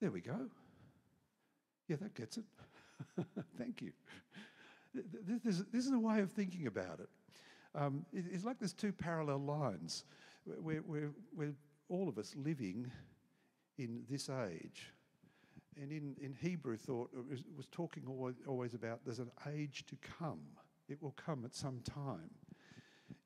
there 0.00 0.10
we 0.10 0.20
go. 0.20 0.50
Yeah, 1.88 1.96
that 2.02 2.14
gets 2.14 2.36
it. 2.36 2.44
Thank 3.58 3.82
you. 3.82 3.92
This, 4.94 5.62
this, 5.72 5.86
is 5.86 5.92
a 5.92 5.98
way 5.98 6.20
of 6.20 6.32
thinking 6.32 6.66
about 6.66 7.00
it. 7.00 7.08
Um. 7.74 8.06
It's 8.12 8.44
like 8.44 8.58
there's 8.58 8.72
two 8.72 8.92
parallel 8.92 9.38
lines. 9.38 10.04
We're, 10.46 10.82
we're, 10.82 11.12
we're 11.36 11.54
all 11.88 12.08
of 12.08 12.18
us 12.18 12.34
living 12.36 12.90
in 13.78 14.02
this 14.08 14.28
age. 14.28 14.92
And 15.80 15.92
in, 15.92 16.16
in 16.20 16.34
Hebrew 16.40 16.76
thought, 16.76 17.10
it 17.12 17.44
was, 17.56 17.68
talking 17.70 18.04
always, 18.08 18.36
always 18.46 18.74
about 18.74 19.00
there's 19.04 19.18
an 19.18 19.30
age 19.52 19.84
to 19.88 19.96
come. 20.18 20.40
It 20.88 21.02
will 21.02 21.14
come 21.16 21.44
at 21.44 21.54
some 21.54 21.80
time. 21.80 22.30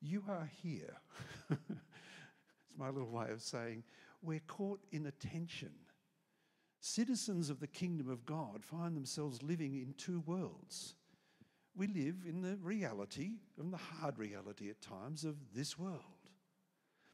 You 0.01 0.23
are 0.27 0.49
here. 0.61 0.97
it's 1.49 2.77
my 2.77 2.89
little 2.89 3.09
way 3.09 3.29
of 3.31 3.41
saying 3.41 3.83
we're 4.21 4.41
caught 4.47 4.81
in 4.91 5.05
attention. 5.05 5.71
Citizens 6.81 7.51
of 7.51 7.59
the 7.59 7.67
kingdom 7.67 8.09
of 8.09 8.25
God 8.25 8.65
find 8.65 8.97
themselves 8.97 9.43
living 9.43 9.75
in 9.75 9.93
two 9.93 10.21
worlds. 10.21 10.95
We 11.75 11.85
live 11.85 12.23
in 12.27 12.41
the 12.41 12.57
reality, 12.57 13.33
in 13.59 13.69
the 13.69 13.77
hard 13.77 14.17
reality 14.17 14.69
at 14.69 14.81
times, 14.81 15.23
of 15.23 15.35
this 15.55 15.77
world. 15.77 16.01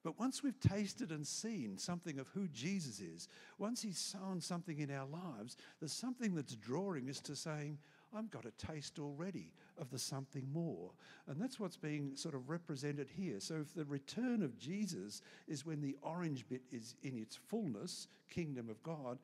But 0.06 0.18
once 0.18 0.42
we've 0.42 0.60
tasted 0.62 1.12
and 1.12 1.28
seen 1.28 1.78
something 1.78 2.18
of 2.18 2.30
who 2.30 2.48
Jesus 2.48 3.02
is, 3.02 3.28
once 3.58 3.82
He's 3.82 3.98
sown 3.98 4.40
something 4.40 4.80
in 4.80 4.90
our 4.90 5.06
lives, 5.06 5.58
there's 5.82 5.92
something 5.92 6.34
that's 6.34 6.56
drawing 6.56 7.10
us 7.10 7.20
to 7.22 7.36
saying, 7.36 7.78
I've 8.16 8.32
got 8.32 8.46
a 8.46 8.52
taste 8.52 9.00
already 9.00 9.52
of 9.78 9.90
the 9.90 10.00
something 10.00 10.48
more. 10.54 10.92
And 11.28 11.42
that's 11.42 11.60
what's 11.60 11.76
being 11.76 12.16
sort 12.16 12.36
of 12.36 12.50
represented 12.50 13.10
here. 13.10 13.42
So 13.42 13.56
if 13.56 13.74
the 13.74 13.84
return 13.84 14.44
of 14.44 14.58
Jesus 14.58 15.22
is 15.46 15.66
when 15.66 15.82
the 15.82 15.98
orange 16.02 16.48
bit 16.48 16.62
is 16.72 16.96
in 17.04 17.18
its 17.18 17.36
fullness, 17.36 18.08
kingdom 18.30 18.70
of 18.70 18.82
God, 18.84 19.20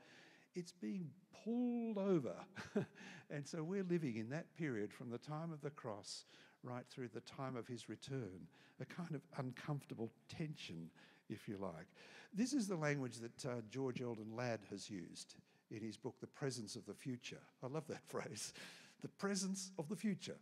it's 0.55 0.71
being 0.71 1.09
pulled 1.43 1.97
over. 1.97 2.35
and 3.29 3.47
so 3.47 3.63
we're 3.63 3.83
living 3.83 4.17
in 4.17 4.29
that 4.29 4.53
period 4.55 4.93
from 4.93 5.09
the 5.09 5.17
time 5.17 5.51
of 5.51 5.61
the 5.61 5.69
cross 5.69 6.25
right 6.63 6.85
through 6.89 7.09
the 7.09 7.21
time 7.21 7.55
of 7.55 7.67
his 7.67 7.89
return, 7.89 8.47
a 8.79 8.85
kind 8.85 9.13
of 9.13 9.21
uncomfortable 9.37 10.11
tension, 10.29 10.89
if 11.29 11.47
you 11.47 11.57
like. 11.57 11.87
This 12.33 12.53
is 12.53 12.67
the 12.67 12.75
language 12.75 13.17
that 13.17 13.45
uh, 13.45 13.55
George 13.69 14.01
Eldon 14.01 14.35
Ladd 14.35 14.61
has 14.69 14.89
used 14.89 15.35
in 15.69 15.81
his 15.81 15.97
book, 15.97 16.15
The 16.21 16.27
Presence 16.27 16.75
of 16.75 16.85
the 16.85 16.93
Future. 16.93 17.41
I 17.63 17.67
love 17.67 17.87
that 17.87 18.03
phrase. 18.07 18.53
The 19.01 19.09
presence 19.09 19.71
of 19.77 19.89
the 19.89 19.95
future 19.95 20.37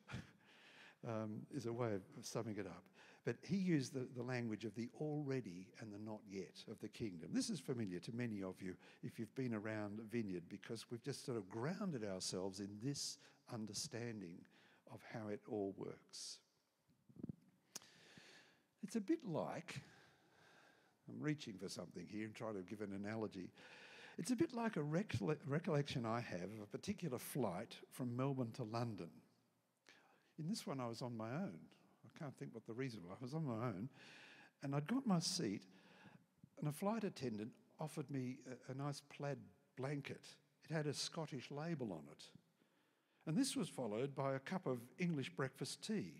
um, 1.07 1.41
is 1.53 1.65
a 1.65 1.73
way 1.73 1.93
of 1.93 2.01
summing 2.21 2.57
it 2.57 2.67
up. 2.67 2.83
But 3.23 3.35
he 3.43 3.55
used 3.55 3.93
the, 3.93 4.07
the 4.15 4.23
language 4.23 4.65
of 4.65 4.73
the 4.73 4.89
already 4.99 5.67
and 5.79 5.93
the 5.93 5.99
not 5.99 6.21
yet 6.27 6.63
of 6.69 6.79
the 6.79 6.87
kingdom. 6.87 7.29
This 7.31 7.51
is 7.51 7.59
familiar 7.59 7.99
to 7.99 8.15
many 8.15 8.41
of 8.41 8.61
you 8.61 8.75
if 9.03 9.19
you've 9.19 9.35
been 9.35 9.53
around 9.53 9.99
Vineyard 10.09 10.43
because 10.49 10.85
we've 10.89 11.03
just 11.03 11.25
sort 11.25 11.37
of 11.37 11.47
grounded 11.49 12.03
ourselves 12.03 12.59
in 12.59 12.69
this 12.81 13.19
understanding 13.53 14.37
of 14.91 15.01
how 15.13 15.27
it 15.27 15.39
all 15.47 15.75
works. 15.77 16.39
It's 18.83 18.95
a 18.95 19.01
bit 19.01 19.19
like, 19.23 19.81
I'm 21.07 21.21
reaching 21.21 21.53
for 21.61 21.69
something 21.69 22.07
here 22.09 22.25
and 22.25 22.33
trying 22.33 22.55
to 22.55 22.63
give 22.63 22.81
an 22.81 22.93
analogy. 22.93 23.51
It's 24.17 24.31
a 24.31 24.35
bit 24.35 24.53
like 24.53 24.77
a 24.77 24.83
recollection 24.83 26.05
I 26.05 26.21
have 26.21 26.41
of 26.41 26.61
a 26.63 26.65
particular 26.65 27.19
flight 27.19 27.75
from 27.91 28.17
Melbourne 28.17 28.51
to 28.53 28.63
London. 28.63 29.09
In 30.39 30.49
this 30.49 30.65
one, 30.65 30.79
I 30.79 30.87
was 30.87 31.01
on 31.03 31.15
my 31.15 31.29
own. 31.29 31.59
Can't 32.21 32.37
think 32.37 32.53
what 32.53 32.67
the 32.67 32.73
reason 32.73 33.01
was. 33.03 33.17
I 33.19 33.23
was 33.23 33.33
on 33.33 33.45
my 33.45 33.65
own, 33.67 33.89
and 34.61 34.75
I'd 34.75 34.85
got 34.85 35.07
my 35.07 35.17
seat, 35.17 35.63
and 36.59 36.69
a 36.69 36.71
flight 36.71 37.03
attendant 37.03 37.49
offered 37.79 38.11
me 38.11 38.37
a, 38.69 38.71
a 38.71 38.75
nice 38.75 39.01
plaid 39.15 39.37
blanket. 39.75 40.21
It 40.69 40.73
had 40.73 40.85
a 40.85 40.93
Scottish 40.93 41.49
label 41.49 41.91
on 41.91 42.03
it. 42.11 42.25
And 43.25 43.35
this 43.35 43.55
was 43.55 43.69
followed 43.69 44.15
by 44.15 44.35
a 44.35 44.39
cup 44.39 44.67
of 44.67 44.81
English 44.99 45.31
breakfast 45.31 45.81
tea. 45.81 46.13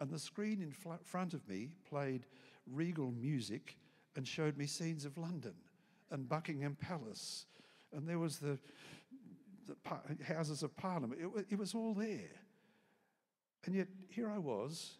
And 0.00 0.10
the 0.10 0.18
screen 0.18 0.62
in 0.62 0.70
fl- 0.70 1.02
front 1.04 1.34
of 1.34 1.46
me 1.46 1.74
played 1.86 2.24
regal 2.70 3.10
music 3.10 3.76
and 4.14 4.26
showed 4.26 4.56
me 4.56 4.66
scenes 4.66 5.04
of 5.04 5.18
London 5.18 5.54
and 6.10 6.26
Buckingham 6.26 6.76
Palace. 6.80 7.44
And 7.94 8.08
there 8.08 8.18
was 8.18 8.38
the, 8.38 8.58
the 9.66 9.74
par- 9.84 10.02
Houses 10.26 10.62
of 10.62 10.74
Parliament. 10.74 11.20
It, 11.20 11.46
it 11.50 11.58
was 11.58 11.74
all 11.74 11.92
there. 11.92 12.30
And 13.66 13.74
yet, 13.74 13.88
here 14.08 14.30
I 14.30 14.38
was, 14.38 14.92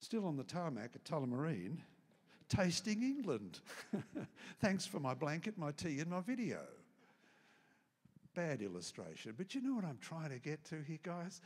still 0.00 0.26
on 0.26 0.36
the 0.36 0.44
tarmac 0.44 0.90
at 0.94 1.04
Tullamarine, 1.04 1.78
tasting 2.48 3.02
England. 3.02 3.60
Thanks 4.60 4.84
for 4.84 5.00
my 5.00 5.14
blanket, 5.14 5.56
my 5.56 5.72
tea, 5.72 6.00
and 6.00 6.10
my 6.10 6.20
video. 6.20 6.60
Bad 8.34 8.60
illustration, 8.60 9.34
but 9.36 9.54
you 9.54 9.62
know 9.62 9.74
what 9.74 9.84
I'm 9.84 9.98
trying 9.98 10.30
to 10.30 10.38
get 10.38 10.62
to 10.66 10.82
here, 10.82 10.98
guys? 11.02 11.40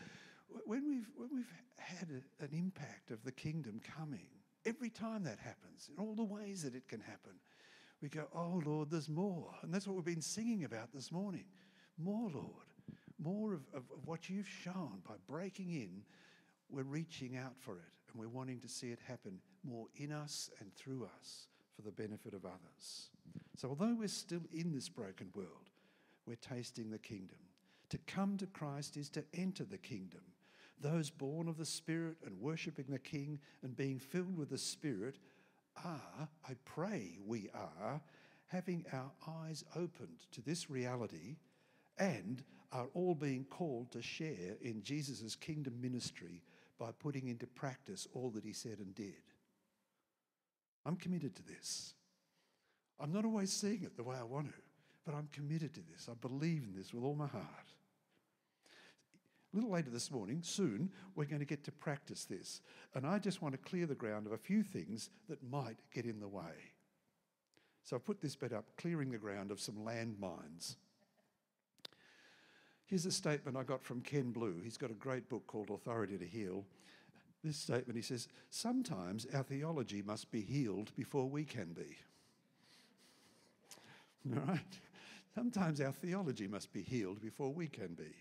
When 0.64 0.88
we've, 0.88 1.08
when 1.16 1.28
we've 1.32 1.52
had 1.78 2.08
an 2.40 2.50
impact 2.52 3.12
of 3.12 3.22
the 3.24 3.32
kingdom 3.32 3.80
coming, 3.96 4.26
every 4.64 4.90
time 4.90 5.22
that 5.24 5.38
happens, 5.38 5.88
in 5.92 6.04
all 6.04 6.14
the 6.14 6.24
ways 6.24 6.62
that 6.62 6.74
it 6.74 6.88
can 6.88 7.00
happen, 7.00 7.32
we 8.02 8.08
go, 8.08 8.26
Oh 8.34 8.60
Lord, 8.64 8.90
there's 8.90 9.08
more. 9.08 9.52
And 9.62 9.72
that's 9.72 9.86
what 9.86 9.96
we've 9.96 10.04
been 10.04 10.20
singing 10.20 10.64
about 10.64 10.92
this 10.92 11.10
morning. 11.10 11.44
More, 11.98 12.30
Lord 12.32 12.66
more 13.22 13.54
of, 13.54 13.62
of, 13.72 13.82
of 13.90 14.06
what 14.06 14.28
you've 14.28 14.48
shown 14.48 15.00
by 15.06 15.14
breaking 15.26 15.72
in, 15.72 16.02
we're 16.68 16.82
reaching 16.82 17.36
out 17.36 17.54
for 17.58 17.78
it 17.78 17.92
and 18.10 18.20
we're 18.20 18.28
wanting 18.28 18.60
to 18.60 18.68
see 18.68 18.88
it 18.88 18.98
happen 19.06 19.38
more 19.64 19.86
in 19.96 20.12
us 20.12 20.50
and 20.60 20.74
through 20.74 21.08
us 21.18 21.48
for 21.74 21.82
the 21.82 21.92
benefit 21.92 22.34
of 22.34 22.44
others. 22.44 23.10
So, 23.56 23.68
although 23.68 23.94
we're 23.98 24.08
still 24.08 24.42
in 24.52 24.72
this 24.72 24.88
broken 24.88 25.28
world, 25.34 25.70
we're 26.26 26.36
tasting 26.36 26.90
the 26.90 26.98
kingdom. 26.98 27.38
To 27.90 27.98
come 27.98 28.36
to 28.38 28.46
Christ 28.46 28.96
is 28.96 29.08
to 29.10 29.24
enter 29.34 29.64
the 29.64 29.78
kingdom. 29.78 30.22
Those 30.80 31.08
born 31.08 31.48
of 31.48 31.56
the 31.56 31.64
Spirit 31.64 32.16
and 32.24 32.40
worshipping 32.40 32.86
the 32.88 32.98
King 32.98 33.38
and 33.62 33.76
being 33.76 33.98
filled 33.98 34.36
with 34.36 34.50
the 34.50 34.58
Spirit 34.58 35.18
are, 35.84 36.28
I 36.48 36.52
pray 36.64 37.18
we 37.24 37.48
are, 37.54 38.00
having 38.46 38.84
our 38.92 39.10
eyes 39.26 39.64
opened 39.74 40.26
to 40.32 40.42
this 40.42 40.68
reality 40.68 41.36
and 41.98 42.42
are 42.72 42.88
all 42.94 43.14
being 43.14 43.44
called 43.44 43.90
to 43.92 44.02
share 44.02 44.56
in 44.60 44.82
Jesus' 44.82 45.34
kingdom 45.34 45.80
ministry 45.80 46.42
by 46.78 46.90
putting 46.92 47.28
into 47.28 47.46
practice 47.46 48.06
all 48.12 48.30
that 48.30 48.44
he 48.44 48.52
said 48.52 48.78
and 48.78 48.94
did. 48.94 49.14
I'm 50.84 50.96
committed 50.96 51.34
to 51.36 51.42
this. 51.42 51.94
I'm 53.00 53.12
not 53.12 53.24
always 53.24 53.52
seeing 53.52 53.82
it 53.82 53.96
the 53.96 54.04
way 54.04 54.16
I 54.18 54.24
want 54.24 54.48
to, 54.48 54.60
but 55.04 55.14
I'm 55.14 55.28
committed 55.32 55.74
to 55.74 55.80
this. 55.92 56.08
I 56.10 56.14
believe 56.14 56.62
in 56.62 56.74
this 56.76 56.92
with 56.92 57.04
all 57.04 57.14
my 57.14 57.26
heart. 57.26 57.44
A 59.52 59.56
little 59.56 59.70
later 59.70 59.90
this 59.90 60.10
morning, 60.10 60.42
soon, 60.42 60.90
we're 61.14 61.24
going 61.24 61.40
to 61.40 61.46
get 61.46 61.64
to 61.64 61.72
practice 61.72 62.24
this. 62.24 62.60
And 62.94 63.06
I 63.06 63.18
just 63.18 63.40
want 63.40 63.54
to 63.54 63.70
clear 63.70 63.86
the 63.86 63.94
ground 63.94 64.26
of 64.26 64.32
a 64.32 64.38
few 64.38 64.62
things 64.62 65.10
that 65.28 65.42
might 65.42 65.78
get 65.94 66.04
in 66.04 66.20
the 66.20 66.28
way. 66.28 66.74
So 67.82 67.96
I 67.96 68.00
put 68.00 68.20
this 68.20 68.36
bit 68.36 68.52
up, 68.52 68.64
clearing 68.76 69.10
the 69.10 69.18
ground 69.18 69.50
of 69.50 69.60
some 69.60 69.76
landmines. 69.76 70.76
Here's 72.86 73.04
a 73.04 73.12
statement 73.12 73.56
I 73.56 73.64
got 73.64 73.82
from 73.82 74.00
Ken 74.00 74.30
Blue. 74.30 74.60
He's 74.62 74.76
got 74.76 74.90
a 74.90 74.94
great 74.94 75.28
book 75.28 75.46
called 75.48 75.70
Authority 75.70 76.16
to 76.18 76.24
Heal. 76.24 76.64
This 77.42 77.56
statement 77.56 77.96
he 77.96 78.02
says, 78.02 78.28
Sometimes 78.50 79.26
our 79.34 79.42
theology 79.42 80.02
must 80.02 80.30
be 80.30 80.40
healed 80.40 80.92
before 80.96 81.28
we 81.28 81.44
can 81.44 81.72
be. 81.72 81.96
All 84.36 84.42
right? 84.46 84.78
Sometimes 85.34 85.80
our 85.80 85.92
theology 85.92 86.46
must 86.46 86.72
be 86.72 86.82
healed 86.82 87.20
before 87.20 87.52
we 87.52 87.66
can 87.66 87.94
be. 87.94 88.14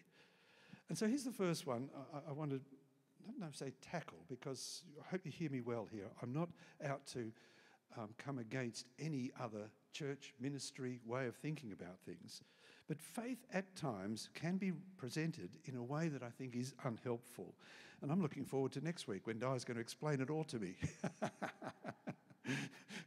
And 0.90 0.98
so 0.98 1.08
here's 1.08 1.24
the 1.24 1.32
first 1.32 1.68
one 1.68 1.90
I, 2.14 2.30
I 2.30 2.34
want 2.34 2.50
to, 2.52 2.58
I 2.58 3.32
don't 3.32 3.40
know, 3.40 3.48
say 3.52 3.72
tackle, 3.82 4.20
because 4.28 4.82
I 5.00 5.10
hope 5.12 5.22
you 5.26 5.32
hear 5.32 5.50
me 5.50 5.62
well 5.62 5.88
here. 5.92 6.08
I'm 6.24 6.34
not 6.34 6.50
out 6.84 7.06
to 7.14 7.32
um, 7.98 8.10
come 8.18 8.40
against 8.40 8.88
any 9.00 9.32
other 9.40 9.70
church, 9.94 10.34
ministry, 10.40 11.00
way 11.06 11.28
of 11.28 11.36
thinking 11.36 11.72
about 11.72 12.00
things. 12.06 12.42
But 12.88 13.02
faith 13.02 13.46
at 13.54 13.76
times 13.76 14.30
can 14.34 14.58
be 14.58 14.72
presented 14.98 15.50
in 15.66 15.76
a 15.76 15.84
way 15.84 16.08
that 16.08 16.22
I 16.22 16.30
think 16.30 16.56
is 16.56 16.74
unhelpful. 16.84 17.56
And 18.02 18.12
I'm 18.12 18.22
looking 18.22 18.46
forward 18.46 18.72
to 18.74 18.84
next 18.84 19.08
week 19.08 19.26
when 19.26 19.40
Di's 19.40 19.64
going 19.64 19.76
to 19.76 19.82
explain 19.82 20.22
it 20.22 20.30
all 20.30 20.44
to 20.46 20.60
me. 20.60 20.76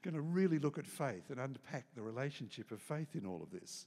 going 0.03 0.15
to 0.15 0.21
really 0.21 0.59
look 0.59 0.79
at 0.79 0.87
faith 0.87 1.31
and 1.31 1.39
unpack 1.39 1.87
the 1.95 2.03
relationship 2.03 2.73
of 2.73 2.81
faith 2.81 3.15
in 3.15 3.27
all 3.27 3.43
of 3.43 3.51
this. 3.51 3.87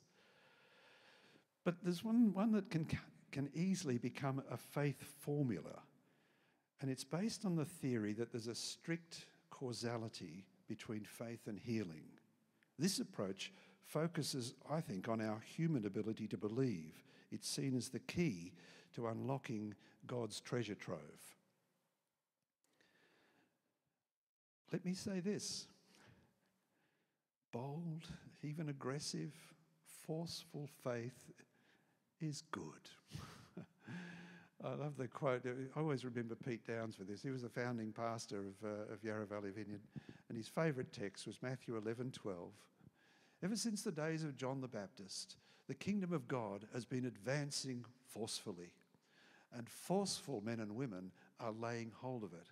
But 1.64 1.76
there's 1.84 2.04
one, 2.04 2.34
one 2.34 2.52
that 2.54 2.70
can, 2.70 2.88
can 3.32 3.50
easily 3.54 3.98
become 3.98 4.42
a 4.50 4.58
faith 4.58 5.04
formula. 5.20 5.82
And 6.80 6.90
it's 6.90 7.04
based 7.04 7.46
on 7.46 7.56
the 7.56 7.66
theory 7.66 8.14
that 8.14 8.32
there's 8.32 8.48
a 8.48 8.56
strict 8.56 9.26
causality 9.50 10.46
between 10.68 11.04
faith 11.04 11.48
and 11.48 11.60
healing. 11.60 12.04
This 12.80 13.00
approach 13.00 13.52
focuses, 13.92 14.54
I 14.70 14.80
think, 14.80 15.10
on 15.10 15.22
our 15.22 15.40
human 15.40 15.86
ability 15.86 16.28
to 16.28 16.38
believe. 16.38 17.04
It's 17.32 17.48
seen 17.48 17.76
as 17.76 17.90
the 17.90 18.00
key 18.00 18.54
to 18.96 19.08
unlocking 19.08 19.74
God's 20.08 20.40
treasure 20.40 20.76
trove. 20.76 21.00
Let 24.72 24.86
me 24.86 24.94
say 24.94 25.20
this 25.20 25.68
bold, 27.52 28.08
even 28.44 28.70
aggressive, 28.70 29.34
forceful 30.08 30.70
faith 30.84 31.32
is 32.22 32.44
good. 32.52 32.64
I 34.64 34.76
love 34.76 34.96
the 34.98 35.10
quote. 35.10 35.46
I 35.46 35.80
always 35.80 36.06
remember 36.06 36.36
Pete 36.36 36.66
Downs 36.66 36.96
for 36.96 37.04
this. 37.04 37.22
He 37.22 37.30
was 37.30 37.42
the 37.42 37.50
founding 37.50 37.92
pastor 37.92 38.40
of, 38.40 38.54
uh, 38.64 38.94
of 38.94 39.04
Yarra 39.04 39.26
Valley 39.26 39.50
Vineyard, 39.50 39.82
and 40.30 40.38
his 40.38 40.48
favourite 40.48 40.94
text 40.94 41.28
was 41.28 41.42
Matthew 41.42 41.76
11 41.76 42.12
12. 42.12 42.52
Ever 43.44 43.56
since 43.56 43.82
the 43.82 43.92
days 43.92 44.24
of 44.24 44.38
John 44.38 44.62
the 44.62 44.68
Baptist, 44.68 45.38
the 45.68 45.74
kingdom 45.74 46.14
of 46.14 46.28
God 46.28 46.68
has 46.74 46.86
been 46.86 47.06
advancing 47.06 47.84
forcefully, 48.08 48.72
and 49.54 49.68
forceful 49.68 50.42
men 50.42 50.60
and 50.60 50.76
women 50.76 51.12
are 51.40 51.52
laying 51.52 51.92
hold 52.02 52.24
of 52.24 52.34
it. 52.34 52.48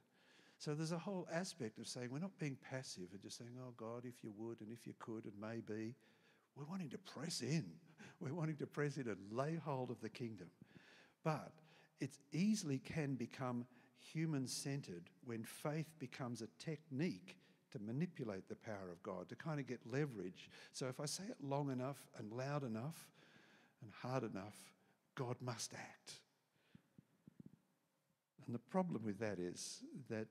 So 0.57 0.73
there's 0.73 0.91
a 0.91 0.97
whole 0.97 1.27
aspect 1.31 1.77
of 1.79 1.87
saying 1.87 2.09
we're 2.11 2.19
not 2.19 2.37
being 2.39 2.57
passive 2.69 3.07
and 3.11 3.21
just 3.21 3.37
saying, 3.37 3.51
oh 3.61 3.73
God, 3.77 4.03
if 4.03 4.23
you 4.23 4.33
would 4.37 4.59
and 4.61 4.71
if 4.71 4.85
you 4.85 4.93
could 4.99 5.25
and 5.25 5.33
maybe. 5.39 5.95
We're 6.55 6.65
wanting 6.65 6.89
to 6.89 6.97
press 6.97 7.41
in. 7.41 7.65
We're 8.19 8.33
wanting 8.33 8.57
to 8.57 8.67
press 8.67 8.97
in 8.97 9.07
and 9.07 9.17
lay 9.31 9.55
hold 9.55 9.91
of 9.91 10.01
the 10.01 10.09
kingdom. 10.09 10.47
But 11.23 11.53
it 12.01 12.17
easily 12.33 12.79
can 12.79 13.15
become 13.15 13.65
human 13.97 14.45
centered 14.45 15.09
when 15.23 15.43
faith 15.43 15.87
becomes 15.99 16.41
a 16.41 16.47
technique 16.57 17.37
to 17.71 17.79
manipulate 17.79 18.47
the 18.49 18.55
power 18.55 18.91
of 18.91 19.01
God, 19.03 19.29
to 19.29 19.35
kind 19.35 19.59
of 19.59 19.67
get 19.67 19.79
leverage. 19.85 20.49
So 20.73 20.87
if 20.87 20.99
I 20.99 21.05
say 21.05 21.23
it 21.29 21.37
long 21.41 21.71
enough 21.71 21.97
and 22.17 22.31
loud 22.31 22.63
enough 22.63 23.07
and 23.81 23.91
hard 24.01 24.23
enough, 24.23 24.55
God 25.15 25.35
must 25.41 25.73
act. 25.73 26.13
And 28.45 28.55
the 28.55 28.59
problem 28.59 29.03
with 29.05 29.19
that 29.19 29.37
is 29.37 29.83
that 30.09 30.27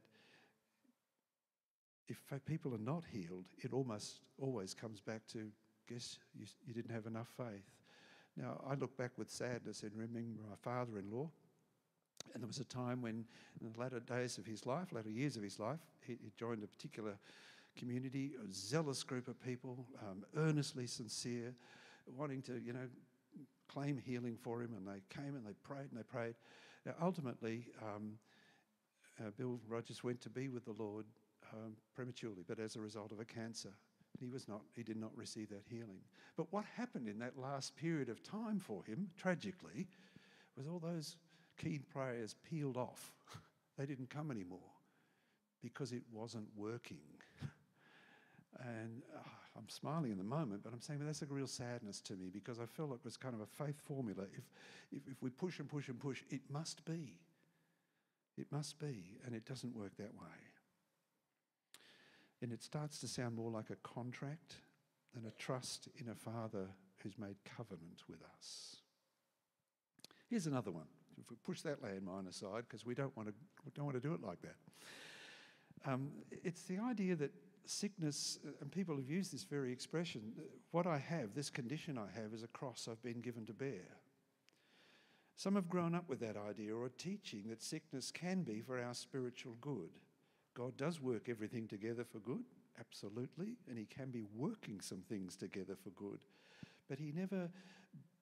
if 2.09 2.19
people 2.47 2.75
are 2.75 2.79
not 2.79 3.05
healed, 3.13 3.47
it 3.59 3.73
almost 3.73 4.21
always 4.41 4.75
comes 4.75 5.01
back 5.01 5.27
to, 5.33 5.51
guess 5.89 6.19
you, 6.35 6.47
you 6.67 6.73
didn't 6.73 6.93
have 6.93 7.07
enough 7.07 7.29
faith. 7.37 7.71
Now, 8.37 8.61
I 8.69 8.75
look 8.75 8.97
back 8.97 9.13
with 9.17 9.31
sadness 9.31 9.83
and 9.83 9.93
remember 9.95 10.41
my 10.49 10.57
father 10.63 10.99
in 10.99 11.11
law 11.11 11.31
and 12.33 12.43
there 12.43 12.47
was 12.49 12.59
a 12.59 12.65
time 12.65 13.03
when, 13.03 13.25
in 13.61 13.73
the 13.73 13.79
latter 13.79 14.01
days 14.01 14.39
of 14.39 14.47
his 14.47 14.67
life, 14.67 14.93
latter 14.93 15.11
years 15.11 15.37
of 15.37 15.43
his 15.43 15.59
life, 15.59 15.81
he, 16.07 16.15
he 16.23 16.33
joined 16.37 16.63
a 16.63 16.67
particular 16.67 17.19
community, 17.77 18.33
a 18.43 18.53
zealous 18.53 19.03
group 19.03 19.29
of 19.29 19.41
people, 19.41 19.87
um, 20.09 20.25
earnestly 20.37 20.87
sincere, 20.87 21.55
wanting 22.17 22.43
to, 22.43 22.59
you 22.59 22.73
know, 22.73 22.89
claim 23.69 23.99
healing 23.99 24.37
for 24.37 24.63
him. 24.63 24.75
And 24.77 24.87
they 24.87 25.03
came 25.15 25.35
and 25.35 25.47
they 25.47 25.55
prayed 25.63 25.89
and 25.91 25.99
they 25.99 26.03
prayed. 26.03 26.35
Now, 26.85 26.95
ultimately, 27.01 27.67
um, 27.83 28.19
uh, 29.21 29.31
Bill 29.37 29.61
Rogers 29.69 30.03
went 30.03 30.21
to 30.23 30.31
be 30.31 30.49
with 30.49 30.65
the 30.65 30.75
Lord 30.79 31.07
um, 31.53 31.75
prematurely, 31.95 32.45
but 32.47 32.59
as 32.59 32.77
a 32.77 32.81
result 32.81 33.13
of 33.13 33.21
a 33.21 33.25
cancer. 33.25 33.71
He 34.19 34.29
was 34.29 34.49
not, 34.49 34.63
he 34.75 34.83
did 34.83 34.97
not 34.97 35.17
receive 35.17 35.49
that 35.51 35.63
healing. 35.69 36.01
But 36.37 36.53
what 36.53 36.65
happened 36.77 37.09
in 37.09 37.19
that 37.21 37.39
last 37.39 37.77
period 37.77 38.09
of 38.09 38.23
time 38.23 38.59
for 38.59 38.83
him, 38.83 39.11
tragically, 39.17 39.87
was 40.57 40.67
all 40.67 40.81
those 40.81 41.17
keen 41.59 41.85
prayers 41.93 42.35
peeled 42.49 42.77
off. 42.77 43.13
they 43.79 43.87
didn't 43.87 44.11
come 44.11 44.31
anymore 44.31 44.59
because 45.63 45.93
it 45.93 46.03
wasn't 46.13 46.47
working. 46.57 46.99
and 48.61 49.03
uh, 49.15 49.29
I'm 49.57 49.69
smiling 49.69 50.13
in 50.13 50.19
the 50.19 50.25
moment, 50.25 50.63
but 50.63 50.73
I'm 50.73 50.81
saying 50.81 51.01
well, 51.01 51.07
that's 51.07 51.23
a 51.23 51.27
real 51.27 51.47
sadness 51.47 52.01
to 52.03 52.15
me 52.15 52.31
because 52.33 52.61
I 52.61 52.67
felt 52.67 52.93
it 52.93 53.05
was 53.05 53.17
kind 53.17 53.35
of 53.35 53.41
a 53.41 53.47
faith 53.47 53.81
formula. 53.81 54.25
If, 54.33 54.45
if, 54.93 55.13
if 55.13 55.23
we 55.23 55.31
push 55.31 55.59
and 55.59 55.69
push 55.69 55.89
and 55.89 55.99
push, 55.99 56.23
it 56.31 56.43
must 56.49 56.85
be. 56.85 57.19
It 58.37 58.47
must 58.53 58.79
be, 58.79 59.19
and 59.27 59.35
it 59.35 59.45
doesn't 59.45 59.75
work 59.75 59.97
that 59.97 60.15
way. 60.15 60.39
And 62.41 62.53
it 62.53 62.63
starts 62.63 63.01
to 63.01 63.09
sound 63.09 63.35
more 63.35 63.51
like 63.51 63.71
a 63.71 63.77
contract 63.77 64.55
than 65.13 65.27
a 65.27 65.33
trust 65.33 65.89
in 65.99 66.09
a 66.09 66.15
Father 66.15 66.69
who's 67.03 67.19
made 67.19 67.37
covenant 67.45 68.03
with 68.09 68.21
us. 68.37 68.77
Here's 70.29 70.47
another 70.47 70.71
one 70.71 70.87
if 71.21 71.31
we 71.31 71.37
push 71.45 71.63
that 71.63 71.83
landmine 71.83 72.29
aside, 72.29 72.65
because 72.69 72.85
we 72.85 72.95
don't 72.95 73.17
want 73.17 73.29
to 73.29 73.35
don't 73.75 73.85
want 73.85 74.01
to 74.01 74.07
do 74.07 74.15
it 74.15 74.23
like 74.23 74.41
that. 74.43 74.57
Um, 75.87 76.11
it's 76.31 76.63
the 76.63 76.79
idea 76.79 77.15
that 77.17 77.33
sickness, 77.67 78.39
uh, 78.47 78.51
and 78.61 78.73
people 78.73 78.97
have 78.97 79.09
used 79.09 79.33
this 79.33 79.45
very 79.45 79.73
expression. 79.73 80.33
Uh, 80.39 80.43
what 80.71 80.87
I 80.87 80.99
have, 80.99 81.35
this 81.35 81.51
condition 81.51 81.99
I 81.99 82.09
have, 82.21 82.33
is 82.33 82.43
a 82.43 82.49
cross 82.49 82.89
I've 82.91 83.03
been 83.03 83.21
given 83.21 83.47
to 83.47 83.53
bear. 83.53 83.99
Some 85.37 85.55
have 85.55 85.69
grown 85.69 85.95
up 85.95 86.09
with 86.09 86.19
that 86.21 86.37
idea 86.37 86.75
or 86.75 86.87
a 86.87 86.91
teaching 86.91 87.45
that 87.49 87.63
sickness 87.63 88.11
can 88.11 88.43
be 88.43 88.61
for 88.61 88.83
our 88.83 88.95
spiritual 88.95 89.57
good. 89.61 89.91
God 90.55 90.77
does 90.77 91.01
work 91.01 91.29
everything 91.29 91.69
together 91.69 92.05
for 92.05 92.19
good, 92.19 92.43
absolutely, 92.81 93.57
and 93.69 93.79
He 93.79 93.85
can 93.85 94.11
be 94.11 94.25
working 94.35 94.81
some 94.81 95.03
things 95.09 95.37
together 95.37 95.77
for 95.77 95.91
good. 95.91 96.19
But 96.89 96.99
He 96.99 97.13
never 97.13 97.51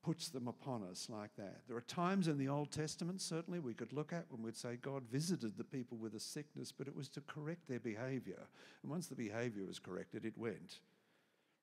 puts 0.07 0.29
them 0.29 0.47
upon 0.47 0.85
us 0.85 1.09
like 1.11 1.35
that. 1.37 1.63
There 1.67 1.77
are 1.77 1.81
times 1.81 2.29
in 2.29 2.39
the 2.39 2.47
Old 2.47 2.71
Testament, 2.71 3.21
certainly, 3.21 3.59
we 3.59 3.75
could 3.75 3.93
look 3.93 4.13
at 4.13 4.27
when 4.31 4.41
we'd 4.41 4.57
say 4.57 4.77
God 4.81 5.03
visited 5.11 5.59
the 5.59 5.65
people 5.65 5.99
with 5.99 6.15
a 6.15 6.21
sickness, 6.21 6.71
but 6.71 6.87
it 6.87 6.95
was 6.95 7.09
to 7.09 7.21
correct 7.23 7.67
their 7.67 7.81
behavior. 7.81 8.39
And 8.83 8.91
once 8.93 9.09
the 9.09 9.17
behavior 9.17 9.65
was 9.65 9.81
corrected, 9.81 10.25
it 10.25 10.39
went. 10.39 10.79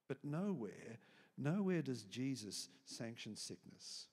But 0.09 0.17
nowhere, 0.25 0.99
nowhere 1.37 1.81
does 1.81 2.03
Jesus 2.03 2.67
sanction 2.83 3.37
sickness. 3.37 4.07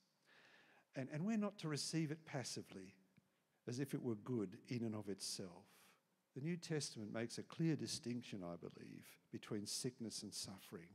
And, 0.94 1.08
and 1.12 1.26
we're 1.26 1.36
not 1.36 1.58
to 1.58 1.68
receive 1.68 2.12
it 2.12 2.24
passively, 2.24 2.94
as 3.66 3.80
if 3.80 3.94
it 3.94 4.02
were 4.02 4.14
good 4.14 4.58
in 4.68 4.84
and 4.84 4.94
of 4.94 5.08
itself. 5.08 5.64
The 6.36 6.42
New 6.42 6.56
Testament 6.56 7.12
makes 7.12 7.38
a 7.38 7.42
clear 7.42 7.74
distinction, 7.74 8.44
I 8.44 8.54
believe, 8.54 9.08
between 9.32 9.66
sickness 9.66 10.22
and 10.22 10.32
suffering. 10.32 10.90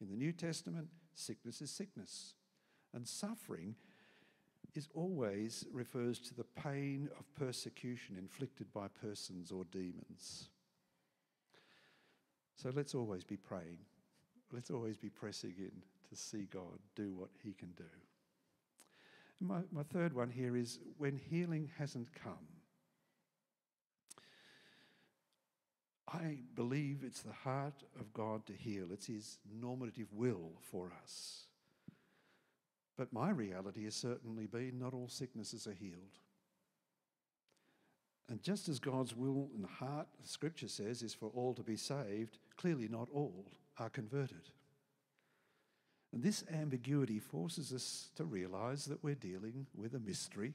In 0.00 0.08
the 0.08 0.16
New 0.16 0.32
Testament, 0.32 0.88
sickness 1.14 1.60
is 1.60 1.70
sickness. 1.70 2.32
And 2.94 3.06
suffering 3.06 3.74
is 4.74 4.88
always 4.94 5.66
refers 5.72 6.18
to 6.20 6.34
the 6.34 6.44
pain 6.44 7.08
of 7.18 7.34
persecution 7.34 8.16
inflicted 8.18 8.72
by 8.72 8.88
persons 8.88 9.52
or 9.52 9.64
demons. 9.70 10.48
So 12.56 12.70
let's 12.74 12.94
always 12.94 13.24
be 13.24 13.36
praying. 13.36 13.78
Let's 14.52 14.70
always 14.70 14.96
be 14.96 15.08
pressing 15.08 15.54
in 15.58 15.72
to 16.08 16.16
see 16.16 16.46
God 16.52 16.78
do 16.94 17.14
what 17.14 17.30
He 17.42 17.52
can 17.52 17.70
do. 17.76 17.84
My, 19.40 19.60
my 19.72 19.82
third 19.82 20.14
one 20.14 20.30
here 20.30 20.56
is 20.56 20.78
when 20.98 21.16
healing 21.16 21.70
hasn't 21.78 22.08
come. 22.14 22.46
I 26.06 26.38
believe 26.54 27.00
it's 27.02 27.22
the 27.22 27.32
heart 27.32 27.82
of 27.98 28.12
God 28.12 28.46
to 28.46 28.52
heal. 28.52 28.86
It's 28.92 29.06
His 29.06 29.38
normative 29.60 30.12
will 30.12 30.52
for 30.60 30.92
us. 31.02 31.46
But 32.96 33.12
my 33.12 33.30
reality 33.30 33.84
has 33.84 33.94
certainly 33.94 34.46
been 34.46 34.78
not 34.78 34.94
all 34.94 35.08
sicknesses 35.08 35.66
are 35.66 35.72
healed. 35.72 36.18
And 38.28 38.42
just 38.42 38.68
as 38.68 38.78
God's 38.78 39.16
will 39.16 39.50
and 39.54 39.66
heart, 39.66 40.06
Scripture 40.22 40.68
says, 40.68 41.02
is 41.02 41.14
for 41.14 41.30
all 41.34 41.54
to 41.54 41.62
be 41.62 41.76
saved, 41.76 42.38
clearly 42.56 42.88
not 42.88 43.08
all 43.12 43.46
are 43.78 43.90
converted. 43.90 44.48
And 46.12 46.22
this 46.22 46.44
ambiguity 46.52 47.18
forces 47.18 47.72
us 47.72 48.10
to 48.16 48.24
realize 48.24 48.84
that 48.86 49.02
we're 49.02 49.14
dealing 49.14 49.66
with 49.74 49.94
a 49.94 49.98
mystery. 49.98 50.52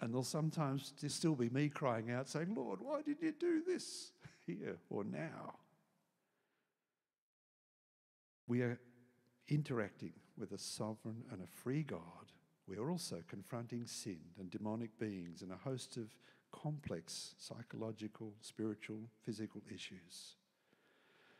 And 0.00 0.12
there'll 0.12 0.24
sometimes 0.24 0.92
still 1.06 1.34
be 1.34 1.50
me 1.50 1.68
crying 1.68 2.10
out, 2.10 2.28
saying, 2.28 2.54
Lord, 2.54 2.80
why 2.80 3.02
did 3.02 3.18
you 3.20 3.32
do 3.32 3.62
this 3.66 4.10
here 4.46 4.76
or 4.90 5.04
now? 5.04 5.54
We 8.46 8.62
are 8.62 8.78
interacting 9.48 10.12
with 10.38 10.52
a 10.52 10.58
sovereign 10.58 11.24
and 11.30 11.42
a 11.42 11.46
free 11.46 11.82
God, 11.82 12.32
we 12.66 12.76
are 12.76 12.90
also 12.90 13.22
confronting 13.28 13.86
sin 13.86 14.20
and 14.38 14.50
demonic 14.50 14.98
beings 14.98 15.42
and 15.42 15.52
a 15.52 15.56
host 15.56 15.96
of 15.96 16.14
complex 16.50 17.34
psychological, 17.38 18.32
spiritual, 18.40 19.00
physical 19.24 19.60
issues. 19.72 20.36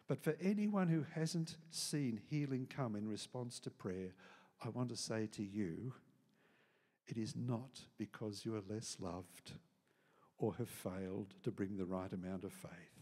But 0.06 0.22
for 0.22 0.36
anyone 0.42 0.88
who 0.88 1.06
hasn't 1.14 1.56
seen 1.70 2.20
healing 2.28 2.66
come 2.68 2.94
in 2.94 3.08
response 3.08 3.58
to 3.60 3.70
prayer, 3.70 4.12
I 4.62 4.68
want 4.68 4.90
to 4.90 4.96
say 4.96 5.26
to 5.32 5.42
you, 5.42 5.94
it 7.06 7.16
is 7.16 7.34
not 7.36 7.80
because 7.98 8.44
you 8.44 8.54
are 8.54 8.62
less 8.68 8.96
loved 9.00 9.52
or 10.38 10.54
have 10.54 10.68
failed 10.68 11.34
to 11.42 11.50
bring 11.50 11.76
the 11.76 11.86
right 11.86 12.12
amount 12.12 12.44
of 12.44 12.52
faith 12.52 12.93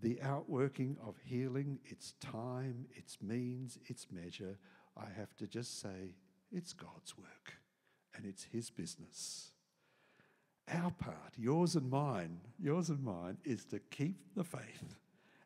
the 0.00 0.20
outworking 0.22 0.96
of 1.06 1.16
healing, 1.24 1.78
its 1.84 2.12
time, 2.20 2.86
its 2.94 3.18
means, 3.20 3.78
its 3.86 4.06
measure, 4.10 4.58
I 4.96 5.06
have 5.16 5.34
to 5.36 5.46
just 5.46 5.80
say 5.80 6.14
it's 6.52 6.72
God's 6.72 7.16
work 7.16 7.54
and 8.14 8.24
it's 8.24 8.44
His 8.44 8.70
business. 8.70 9.52
our 10.72 10.90
part, 10.90 11.32
yours 11.36 11.76
and 11.76 11.90
mine, 11.90 12.40
yours 12.58 12.90
and 12.90 13.02
mine, 13.02 13.38
is 13.44 13.64
to 13.66 13.78
keep 13.78 14.34
the 14.34 14.44
faith 14.44 14.96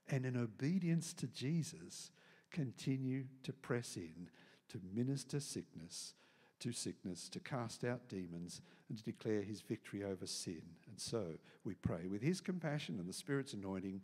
and 0.09 0.27
in 0.27 0.37
obedience 0.37 1.13
to 1.15 1.27
Jesus, 1.29 2.11
continue 2.51 3.25
to 3.45 3.53
press 3.53 3.97
in 3.97 4.29
to 4.69 4.81
minister 4.95 5.41
sickness 5.41 6.15
to 6.63 6.73
sickness, 6.73 7.29
to 7.29 7.41
cast 7.41 7.83
out 7.83 8.09
demons, 8.09 8.63
and 8.89 8.97
to 8.97 9.03
declare 9.03 9.43
his 9.43 9.61
victory 9.61 10.05
over 10.05 10.29
sin. 10.29 10.63
And 10.89 10.99
so 10.99 11.25
we 11.65 11.75
pray 11.75 12.07
with 12.09 12.23
his 12.23 12.41
compassion 12.41 13.01
and 13.01 13.09
the 13.09 13.13
Spirit's 13.13 13.53
anointing, 13.53 14.01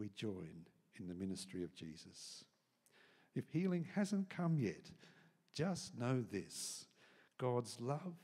we 0.00 0.10
join 0.16 0.64
in 0.98 1.06
the 1.06 1.14
ministry 1.14 1.62
of 1.62 1.74
Jesus. 1.74 2.44
If 3.36 3.44
healing 3.52 3.86
hasn't 3.94 4.30
come 4.30 4.58
yet, 4.58 4.90
just 5.54 5.96
know 5.96 6.24
this 6.32 6.86
God's 7.38 7.80
love, 7.80 8.14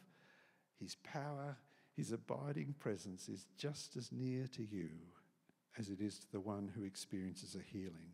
his 0.80 0.96
power, 0.96 1.56
his 1.94 2.12
abiding 2.12 2.74
presence 2.78 3.28
is 3.28 3.46
just 3.56 3.96
as 3.96 4.10
near 4.10 4.46
to 4.48 4.62
you 4.62 4.88
as 5.78 5.90
it 5.90 6.00
is 6.00 6.18
to 6.18 6.32
the 6.32 6.40
one 6.40 6.70
who 6.74 6.84
experiences 6.84 7.54
a 7.54 7.76
healing. 7.76 8.12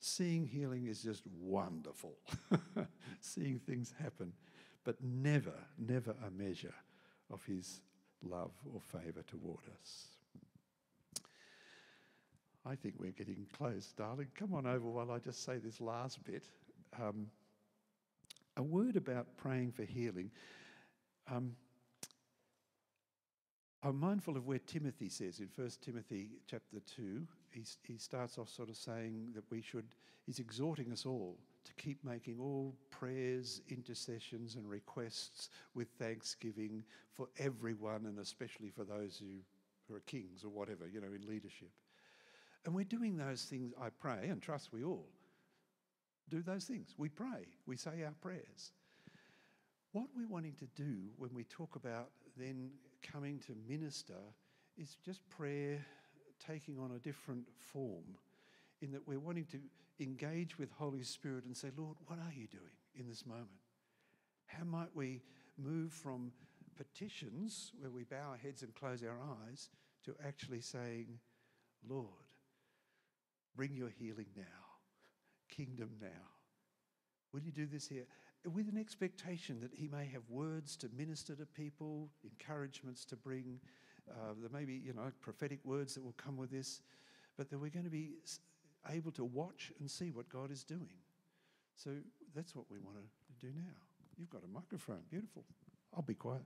Seeing 0.00 0.46
healing 0.46 0.86
is 0.86 1.02
just 1.02 1.22
wonderful. 1.40 2.14
Seeing 3.20 3.58
things 3.58 3.94
happen, 4.02 4.32
but 4.84 4.96
never, 5.02 5.54
never 5.78 6.14
a 6.26 6.30
measure 6.30 6.74
of 7.30 7.44
his 7.44 7.80
love 8.22 8.52
or 8.72 8.80
favour 8.80 9.22
toward 9.22 9.62
us. 9.80 10.08
I 12.64 12.76
think 12.76 12.94
we're 12.98 13.12
getting 13.12 13.46
close, 13.56 13.92
darling. 13.96 14.28
Come 14.38 14.54
on 14.54 14.66
over 14.66 14.88
while 14.88 15.10
I 15.10 15.18
just 15.18 15.44
say 15.44 15.58
this 15.58 15.80
last 15.80 16.22
bit. 16.24 16.44
Um, 17.00 17.26
a 18.56 18.62
word 18.62 18.96
about 18.96 19.26
praying 19.36 19.72
for 19.72 19.82
healing. 19.82 20.30
Um, 21.30 21.56
I'm 23.82 23.98
mindful 23.98 24.36
of 24.36 24.46
where 24.46 24.60
Timothy 24.60 25.08
says 25.08 25.40
in 25.40 25.48
1 25.56 25.70
Timothy 25.80 26.30
chapter 26.46 26.78
2, 26.94 27.26
he, 27.50 27.64
he 27.82 27.98
starts 27.98 28.38
off 28.38 28.48
sort 28.48 28.68
of 28.68 28.76
saying 28.76 29.32
that 29.34 29.42
we 29.50 29.60
should, 29.60 29.86
he's 30.24 30.38
exhorting 30.38 30.92
us 30.92 31.04
all 31.04 31.36
to 31.64 31.72
keep 31.74 32.04
making 32.04 32.38
all 32.40 32.76
prayers, 32.90 33.60
intercessions, 33.68 34.54
and 34.54 34.68
requests 34.68 35.48
with 35.74 35.88
thanksgiving 35.98 36.84
for 37.12 37.26
everyone 37.38 38.06
and 38.06 38.20
especially 38.20 38.70
for 38.70 38.84
those 38.84 39.20
who, 39.20 39.40
who 39.88 39.96
are 39.96 40.00
kings 40.00 40.44
or 40.44 40.50
whatever, 40.50 40.86
you 40.86 41.00
know, 41.00 41.12
in 41.12 41.26
leadership. 41.26 41.70
And 42.64 42.74
we're 42.74 42.84
doing 42.84 43.16
those 43.16 43.42
things, 43.42 43.72
I 43.80 43.88
pray, 43.90 44.28
and 44.28 44.40
trust 44.40 44.72
we 44.72 44.84
all 44.84 45.08
do 46.28 46.42
those 46.42 46.64
things. 46.64 46.94
We 46.96 47.08
pray, 47.08 47.46
we 47.66 47.76
say 47.76 48.04
our 48.04 48.14
prayers. 48.20 48.72
What 49.92 50.06
we're 50.16 50.28
wanting 50.28 50.54
to 50.54 50.66
do 50.74 51.10
when 51.18 51.34
we 51.34 51.44
talk 51.44 51.76
about 51.76 52.10
then 52.38 52.70
coming 53.02 53.38
to 53.40 53.52
minister 53.68 54.20
is 54.78 54.96
just 55.04 55.28
prayer 55.28 55.84
taking 56.44 56.78
on 56.78 56.92
a 56.92 56.98
different 56.98 57.46
form 57.72 58.16
in 58.80 58.90
that 58.92 59.06
we're 59.06 59.20
wanting 59.20 59.44
to 59.46 59.58
engage 60.00 60.58
with 60.58 60.70
Holy 60.72 61.02
Spirit 61.02 61.44
and 61.44 61.56
say, 61.56 61.68
Lord, 61.76 61.96
what 62.06 62.18
are 62.18 62.32
you 62.34 62.46
doing 62.46 62.62
in 62.98 63.06
this 63.06 63.26
moment? 63.26 63.48
How 64.46 64.64
might 64.64 64.94
we 64.94 65.20
move 65.58 65.92
from 65.92 66.32
petitions 66.76 67.72
where 67.78 67.90
we 67.90 68.04
bow 68.04 68.30
our 68.30 68.36
heads 68.36 68.62
and 68.62 68.74
close 68.74 69.02
our 69.02 69.18
eyes 69.46 69.68
to 70.04 70.14
actually 70.26 70.60
saying, 70.60 71.18
Lord, 71.86 72.06
bring 73.56 73.74
your 73.74 73.88
healing 73.88 74.26
now, 74.36 74.42
kingdom 75.48 75.90
now. 76.00 76.08
Will 77.32 77.40
you 77.40 77.52
do 77.52 77.66
this 77.66 77.88
here? 77.88 78.06
with 78.50 78.68
an 78.68 78.76
expectation 78.76 79.60
that 79.60 79.72
he 79.72 79.86
may 79.88 80.04
have 80.06 80.22
words 80.28 80.76
to 80.76 80.88
minister 80.96 81.34
to 81.36 81.46
people, 81.46 82.08
encouragements 82.24 83.04
to 83.04 83.16
bring. 83.16 83.60
Uh, 84.10 84.34
there 84.40 84.50
may 84.50 84.64
be, 84.64 84.74
you 84.74 84.92
know, 84.92 85.12
prophetic 85.20 85.60
words 85.64 85.94
that 85.94 86.02
will 86.02 86.14
come 86.16 86.36
with 86.36 86.50
this, 86.50 86.80
but 87.36 87.48
that 87.50 87.58
we're 87.58 87.70
going 87.70 87.84
to 87.84 87.90
be 87.90 88.14
able 88.90 89.12
to 89.12 89.24
watch 89.24 89.72
and 89.78 89.88
see 89.88 90.10
what 90.10 90.28
God 90.28 90.50
is 90.50 90.64
doing. 90.64 90.98
So 91.76 91.90
that's 92.34 92.56
what 92.56 92.64
we 92.68 92.78
want 92.78 92.96
to 92.96 93.46
do 93.46 93.52
now. 93.54 93.72
You've 94.18 94.30
got 94.30 94.42
a 94.42 94.52
microphone. 94.52 95.02
Beautiful. 95.08 95.44
I'll 95.94 96.02
be 96.02 96.14
quiet. 96.14 96.42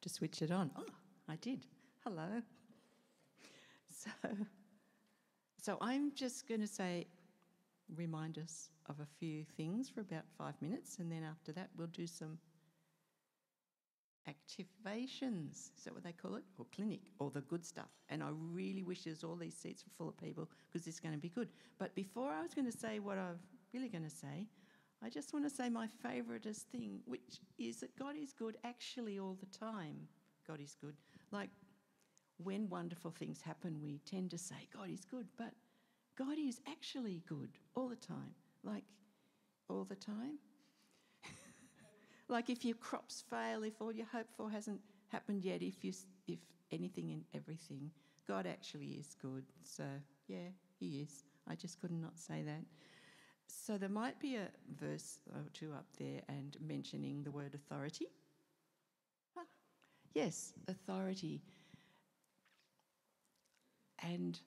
To 0.00 0.08
switch 0.10 0.42
it 0.42 0.50
on. 0.50 0.70
Oh, 0.76 0.84
I 1.28 1.36
did. 1.36 1.66
Hello. 2.04 2.42
So. 3.88 4.10
So 5.64 5.78
I'm 5.80 6.12
just 6.14 6.46
going 6.46 6.60
to 6.60 6.66
say, 6.66 7.06
remind 7.96 8.36
us 8.36 8.68
of 8.90 9.00
a 9.00 9.06
few 9.18 9.44
things 9.56 9.88
for 9.88 10.00
about 10.02 10.24
five 10.36 10.60
minutes, 10.60 10.98
and 10.98 11.10
then 11.10 11.22
after 11.22 11.52
that, 11.52 11.70
we'll 11.74 11.86
do 11.86 12.06
some 12.06 12.36
activations. 14.28 15.70
Is 15.74 15.84
that 15.84 15.94
what 15.94 16.04
they 16.04 16.12
call 16.12 16.34
it? 16.34 16.42
Or 16.58 16.66
clinic, 16.74 17.00
or 17.18 17.30
the 17.30 17.40
good 17.40 17.64
stuff. 17.64 17.88
And 18.10 18.22
I 18.22 18.28
really 18.52 18.82
wish 18.82 19.04
there's 19.04 19.24
all 19.24 19.36
these 19.36 19.54
seats 19.54 19.84
full 19.96 20.10
of 20.10 20.18
people 20.18 20.50
because 20.70 20.86
it's 20.86 21.00
going 21.00 21.14
to 21.14 21.20
be 21.20 21.30
good. 21.30 21.48
But 21.78 21.94
before 21.94 22.30
I 22.30 22.42
was 22.42 22.52
going 22.52 22.70
to 22.70 22.78
say 22.78 22.98
what 22.98 23.16
I'm 23.16 23.38
really 23.72 23.88
going 23.88 24.04
to 24.04 24.10
say, 24.10 24.46
I 25.02 25.08
just 25.08 25.32
want 25.32 25.48
to 25.48 25.50
say 25.50 25.70
my 25.70 25.88
favouriteest 26.04 26.64
thing, 26.72 27.00
which 27.06 27.40
is 27.58 27.78
that 27.80 27.96
God 27.98 28.16
is 28.22 28.34
good 28.34 28.58
actually 28.64 29.18
all 29.18 29.38
the 29.40 29.58
time. 29.58 29.96
God 30.46 30.60
is 30.60 30.76
good. 30.78 30.96
Like 31.30 31.50
when 32.42 32.68
wonderful 32.68 33.10
things 33.10 33.40
happen, 33.40 33.80
we 33.82 34.00
tend 34.04 34.30
to 34.30 34.38
say, 34.38 34.68
God 34.76 34.90
is 34.90 35.04
good, 35.04 35.26
but 35.36 35.52
God 36.16 36.38
is 36.38 36.60
actually 36.68 37.22
good 37.28 37.50
all 37.74 37.88
the 37.88 37.96
time. 37.96 38.34
Like, 38.62 38.84
all 39.68 39.84
the 39.84 39.96
time? 39.96 40.38
like, 42.28 42.50
if 42.50 42.64
your 42.64 42.76
crops 42.76 43.24
fail, 43.28 43.62
if 43.62 43.80
all 43.80 43.92
you 43.92 44.04
hope 44.10 44.28
for 44.36 44.50
hasn't 44.50 44.80
happened 45.08 45.44
yet, 45.44 45.62
if, 45.62 45.84
you, 45.84 45.92
if 46.26 46.38
anything 46.72 47.10
and 47.10 47.24
everything, 47.34 47.90
God 48.26 48.46
actually 48.46 48.96
is 48.98 49.16
good. 49.20 49.44
So, 49.62 49.84
yeah, 50.28 50.48
He 50.78 51.00
is. 51.00 51.24
I 51.48 51.54
just 51.54 51.80
could 51.80 51.90
not 51.90 52.02
not 52.02 52.18
say 52.18 52.42
that. 52.42 52.64
So, 53.46 53.76
there 53.76 53.88
might 53.88 54.18
be 54.18 54.36
a 54.36 54.48
verse 54.80 55.20
or 55.34 55.44
two 55.52 55.72
up 55.72 55.86
there 55.98 56.22
and 56.28 56.56
mentioning 56.66 57.22
the 57.22 57.30
word 57.30 57.54
authority. 57.54 58.06
Yes, 60.14 60.52
authority. 60.68 61.42
And 63.98 64.38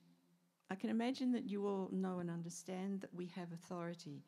I 0.70 0.76
can 0.76 0.90
imagine 0.90 1.32
that 1.34 1.50
you 1.50 1.68
all 1.68 1.90
know 1.92 2.20
and 2.20 2.30
understand 2.30 3.02
that 3.02 3.14
we 3.14 3.28
have 3.36 3.52
authority, 3.52 4.24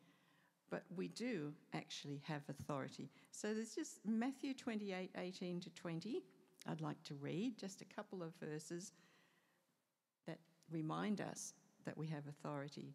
but 0.70 0.84
we 0.96 1.08
do 1.08 1.54
actually 1.74 2.22
have 2.26 2.42
authority. 2.50 3.10
So 3.32 3.54
there's 3.54 3.76
just 3.76 4.00
Matthew 4.06 4.54
28 4.54 5.12
18 5.18 5.62
to 5.62 5.70
20. 5.72 6.24
I'd 6.68 6.82
like 6.82 7.02
to 7.04 7.16
read 7.16 7.58
just 7.58 7.82
a 7.82 7.86
couple 7.86 8.22
of 8.22 8.34
verses 8.36 8.92
that 10.28 10.40
remind 10.70 11.22
us 11.22 11.54
that 11.86 11.98
we 11.98 12.08
have 12.08 12.28
authority. 12.28 12.94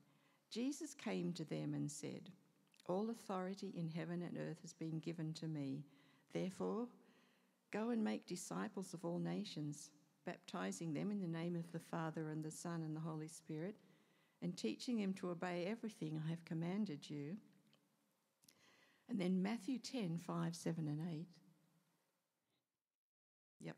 Jesus 0.51 0.95
came 0.95 1.33
to 1.33 1.45
them 1.45 1.75
and 1.75 1.91
said, 1.91 2.31
All 2.87 3.11
authority 3.11 3.73
in 3.77 3.89
heaven 3.89 4.23
and 4.23 4.37
earth 4.37 4.59
has 4.63 4.73
been 4.75 4.99
given 4.99 5.33
to 5.35 5.49
me. 5.49 5.85
Therefore, 6.33 6.89
go 7.75 7.91
and 7.91 8.05
make 8.05 8.27
disciples 8.27 8.95
of 8.95 9.05
all 9.05 9.19
nations 9.19 9.91
baptizing 10.25 10.95
them 10.95 11.11
in 11.11 11.21
the 11.21 11.27
name 11.27 11.57
of 11.57 11.71
the 11.73 11.79
Father 11.79 12.29
and 12.31 12.43
the 12.43 12.51
Son 12.51 12.83
and 12.83 12.97
the 12.97 13.01
Holy 13.01 13.29
Spirit, 13.29 13.75
and 14.43 14.57
teaching 14.57 14.99
them 14.99 15.13
to 15.15 15.31
obey 15.31 15.67
everything 15.67 16.21
I 16.25 16.31
have 16.31 16.45
commanded 16.45 17.11
you. 17.11 17.37
And 19.09 19.21
then 19.21 19.43
Matthew 19.43 19.79
10 19.79 20.19
5, 20.19 20.57
7, 20.57 20.89
and 20.89 21.01
8. 21.11 21.27
Yep. 23.61 23.77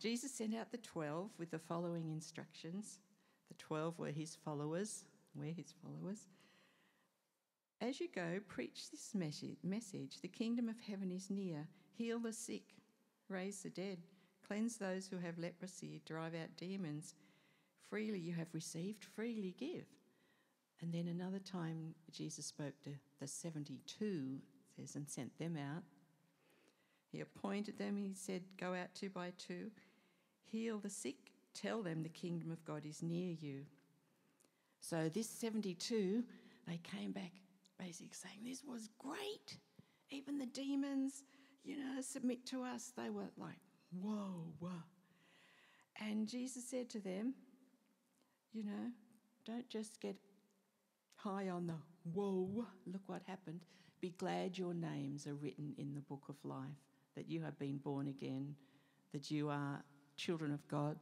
Jesus 0.00 0.32
sent 0.32 0.54
out 0.54 0.70
the 0.70 0.78
12 0.78 1.30
with 1.38 1.50
the 1.50 1.58
following 1.58 2.10
instructions. 2.10 3.00
The 3.48 3.54
12 3.54 3.98
were 3.98 4.10
his 4.10 4.34
followers. 4.34 5.04
We're 5.34 5.52
his 5.52 5.74
followers. 5.82 6.26
As 7.80 8.00
you 8.00 8.08
go, 8.14 8.40
preach 8.48 8.90
this 8.90 9.14
message 9.14 10.20
the 10.22 10.28
kingdom 10.28 10.68
of 10.68 10.80
heaven 10.80 11.10
is 11.10 11.28
near. 11.28 11.66
Heal 11.92 12.18
the 12.18 12.32
sick, 12.32 12.74
raise 13.28 13.62
the 13.62 13.70
dead 13.70 13.98
Cleanse 14.46 14.76
those 14.76 15.08
who 15.08 15.18
have 15.18 15.38
leprosy, 15.38 16.00
drive 16.06 16.34
out 16.34 16.56
demons. 16.56 17.14
Freely 17.90 18.18
you 18.18 18.32
have 18.34 18.46
received, 18.52 19.04
freely 19.04 19.54
give. 19.58 19.86
And 20.80 20.92
then 20.92 21.08
another 21.08 21.38
time, 21.38 21.94
Jesus 22.12 22.46
spoke 22.46 22.80
to 22.84 22.90
the 23.20 23.26
72, 23.26 24.38
says, 24.76 24.94
and 24.94 25.08
sent 25.08 25.36
them 25.38 25.56
out. 25.56 25.82
He 27.10 27.20
appointed 27.20 27.78
them, 27.78 27.96
he 27.96 28.12
said, 28.14 28.42
Go 28.58 28.74
out 28.74 28.94
two 28.94 29.10
by 29.10 29.32
two, 29.38 29.70
heal 30.44 30.78
the 30.78 30.90
sick, 30.90 31.16
tell 31.54 31.82
them 31.82 32.02
the 32.02 32.08
kingdom 32.08 32.52
of 32.52 32.64
God 32.64 32.84
is 32.84 33.02
near 33.02 33.34
you. 33.40 33.62
So, 34.80 35.08
this 35.08 35.28
72, 35.28 36.22
they 36.68 36.78
came 36.84 37.12
back 37.12 37.32
basically 37.78 38.12
saying, 38.12 38.40
This 38.44 38.62
was 38.64 38.90
great. 38.98 39.58
Even 40.10 40.38
the 40.38 40.46
demons, 40.46 41.24
you 41.66 41.76
know, 41.76 42.00
submit 42.00 42.46
to 42.46 42.62
us. 42.62 42.92
They 42.96 43.10
were 43.10 43.28
like, 43.36 43.58
Whoa, 44.00 44.52
whoa. 44.60 44.70
And 46.00 46.28
Jesus 46.28 46.64
said 46.68 46.88
to 46.90 47.00
them, 47.00 47.34
You 48.52 48.64
know, 48.64 48.92
don't 49.44 49.68
just 49.68 50.00
get 50.00 50.16
high 51.16 51.48
on 51.48 51.66
the 51.66 51.74
whoa, 52.12 52.66
look 52.86 53.02
what 53.06 53.22
happened. 53.26 53.60
Be 54.00 54.10
glad 54.10 54.56
your 54.56 54.74
names 54.74 55.26
are 55.26 55.34
written 55.34 55.74
in 55.76 55.94
the 55.94 56.00
book 56.00 56.24
of 56.28 56.36
life, 56.44 56.84
that 57.16 57.28
you 57.28 57.42
have 57.42 57.58
been 57.58 57.78
born 57.78 58.08
again, 58.08 58.54
that 59.12 59.30
you 59.30 59.48
are 59.48 59.82
children 60.16 60.52
of 60.52 60.66
God. 60.68 60.98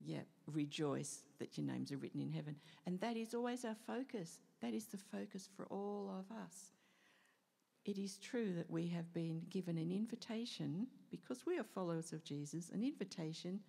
Yeah, 0.00 0.20
rejoice 0.46 1.22
that 1.40 1.58
your 1.58 1.66
names 1.66 1.90
are 1.90 1.96
written 1.96 2.20
in 2.20 2.32
heaven. 2.32 2.54
And 2.86 3.00
that 3.00 3.16
is 3.16 3.34
always 3.34 3.64
our 3.64 3.76
focus. 3.86 4.38
That 4.62 4.72
is 4.72 4.86
the 4.86 4.96
focus 4.96 5.48
for 5.56 5.66
all 5.66 6.14
of 6.16 6.36
us. 6.36 6.77
It 7.88 7.96
is 7.96 8.18
true 8.18 8.52
that 8.52 8.70
we 8.70 8.86
have 8.88 9.14
been 9.14 9.40
given 9.48 9.78
an 9.78 9.90
invitation, 9.90 10.88
because 11.10 11.46
we 11.46 11.58
are 11.58 11.64
followers 11.64 12.12
of 12.12 12.22
Jesus, 12.22 12.68
an 12.68 12.84
invitation 12.84 13.60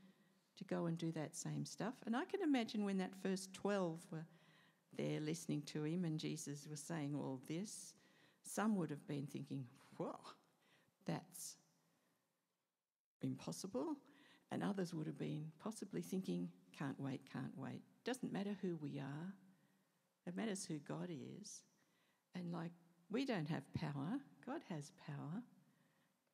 to 0.57 0.65
go 0.65 0.87
and 0.87 0.97
do 0.97 1.09
that 1.13 1.37
same 1.37 1.63
stuff. 1.63 1.93
And 2.05 2.17
I 2.17 2.25
can 2.25 2.41
imagine 2.41 2.83
when 2.83 2.97
that 2.97 3.15
first 3.23 3.53
12 3.53 4.05
were 4.11 4.25
there 4.97 5.21
listening 5.21 5.61
to 5.67 5.85
him 5.85 6.03
and 6.03 6.19
Jesus 6.19 6.67
was 6.69 6.81
saying 6.81 7.15
all 7.15 7.39
this, 7.47 7.93
some 8.43 8.75
would 8.75 8.89
have 8.89 9.07
been 9.07 9.25
thinking, 9.25 9.63
whoa, 9.95 10.19
that's 11.05 11.55
impossible. 13.21 13.95
And 14.51 14.61
others 14.61 14.93
would 14.93 15.07
have 15.07 15.17
been 15.17 15.45
possibly 15.63 16.01
thinking, 16.01 16.49
can't 16.77 16.99
wait, 16.99 17.21
can't 17.31 17.57
wait. 17.57 17.83
Doesn't 18.03 18.33
matter 18.33 18.57
who 18.61 18.75
we 18.81 18.99
are, 18.99 19.33
it 20.27 20.35
matters 20.35 20.65
who 20.65 20.77
God 20.79 21.07
is. 21.09 21.61
And 22.35 22.51
like, 22.51 22.73
we 23.11 23.25
don't 23.25 23.49
have 23.49 23.63
power, 23.73 24.19
God 24.45 24.61
has 24.69 24.91
power, 25.05 25.41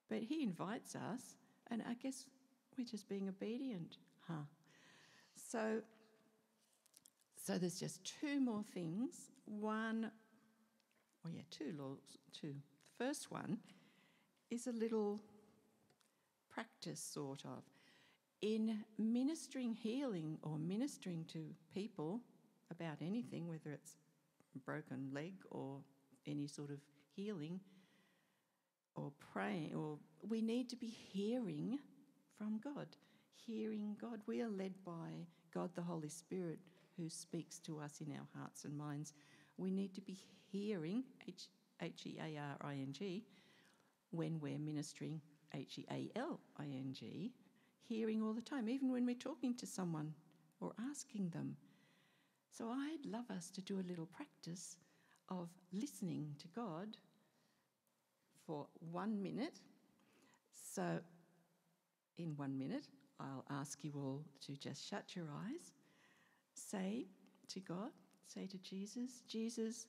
but 0.09 0.19
He 0.19 0.43
invites 0.43 0.95
us, 0.95 1.35
and 1.71 1.81
I 1.87 1.93
guess 1.95 2.25
we're 2.77 2.85
just 2.85 3.07
being 3.07 3.29
obedient, 3.29 3.97
huh? 4.27 4.43
So, 5.35 5.81
so 7.43 7.57
there's 7.57 7.79
just 7.79 8.03
two 8.19 8.39
more 8.39 8.63
things. 8.73 9.31
One, 9.45 10.11
oh 11.25 11.29
yeah, 11.33 11.43
two 11.51 11.73
laws, 11.77 12.17
two. 12.33 12.53
The 12.97 13.05
first 13.05 13.31
one 13.31 13.59
is 14.49 14.67
a 14.67 14.71
little 14.71 15.21
practice, 16.49 16.99
sort 16.99 17.43
of. 17.45 17.63
In 18.41 18.83
ministering 18.97 19.73
healing 19.73 20.37
or 20.43 20.57
ministering 20.57 21.25
to 21.31 21.45
people 21.73 22.21
about 22.69 22.97
anything, 23.01 23.47
whether 23.47 23.71
it's 23.71 23.95
broken 24.65 25.09
leg 25.13 25.33
or 25.49 25.79
any 26.27 26.47
sort 26.47 26.71
of 26.71 26.79
healing 27.15 27.59
or 28.95 29.11
praying, 29.33 29.73
or 29.75 29.97
we 30.27 30.41
need 30.41 30.69
to 30.69 30.75
be 30.75 30.87
hearing 30.87 31.79
from 32.37 32.59
God. 32.63 32.87
Hearing 33.45 33.95
God. 33.99 34.21
We 34.25 34.41
are 34.41 34.49
led 34.49 34.73
by 34.85 35.27
God 35.53 35.69
the 35.75 35.81
Holy 35.81 36.09
Spirit 36.09 36.59
who 36.97 37.09
speaks 37.09 37.59
to 37.59 37.79
us 37.79 38.01
in 38.01 38.11
our 38.13 38.27
hearts 38.39 38.65
and 38.65 38.77
minds. 38.77 39.13
We 39.57 39.71
need 39.71 39.93
to 39.95 40.01
be 40.01 40.17
hearing, 40.51 41.03
H 41.27 42.05
E 42.05 42.17
A 42.19 42.39
R 42.39 42.57
I 42.61 42.73
N 42.73 42.93
G, 42.93 43.23
when 44.11 44.39
we're 44.39 44.57
ministering, 44.57 45.21
H 45.53 45.79
E 45.79 45.85
A 45.91 46.09
L 46.17 46.39
I 46.57 46.63
N 46.63 46.93
G, 46.93 47.33
hearing 47.81 48.21
all 48.23 48.33
the 48.33 48.41
time, 48.41 48.69
even 48.69 48.91
when 48.91 49.05
we're 49.05 49.15
talking 49.15 49.53
to 49.55 49.65
someone 49.65 50.13
or 50.61 50.73
asking 50.89 51.29
them. 51.29 51.55
So 52.49 52.69
I'd 52.69 53.05
love 53.05 53.29
us 53.29 53.49
to 53.51 53.61
do 53.61 53.79
a 53.79 53.87
little 53.89 54.05
practice 54.05 54.77
of 55.29 55.49
listening 55.73 56.35
to 56.39 56.47
God 56.49 56.97
for 58.45 58.67
one 58.91 59.21
minute. 59.21 59.59
So, 60.73 60.99
in 62.17 62.35
one 62.37 62.57
minute, 62.57 62.87
I'll 63.19 63.45
ask 63.49 63.83
you 63.83 63.93
all 63.95 64.23
to 64.45 64.55
just 64.57 64.87
shut 64.87 65.15
your 65.15 65.25
eyes, 65.25 65.71
say 66.53 67.05
to 67.49 67.59
God, 67.59 67.91
say 68.27 68.45
to 68.47 68.57
Jesus, 68.57 69.23
Jesus, 69.27 69.87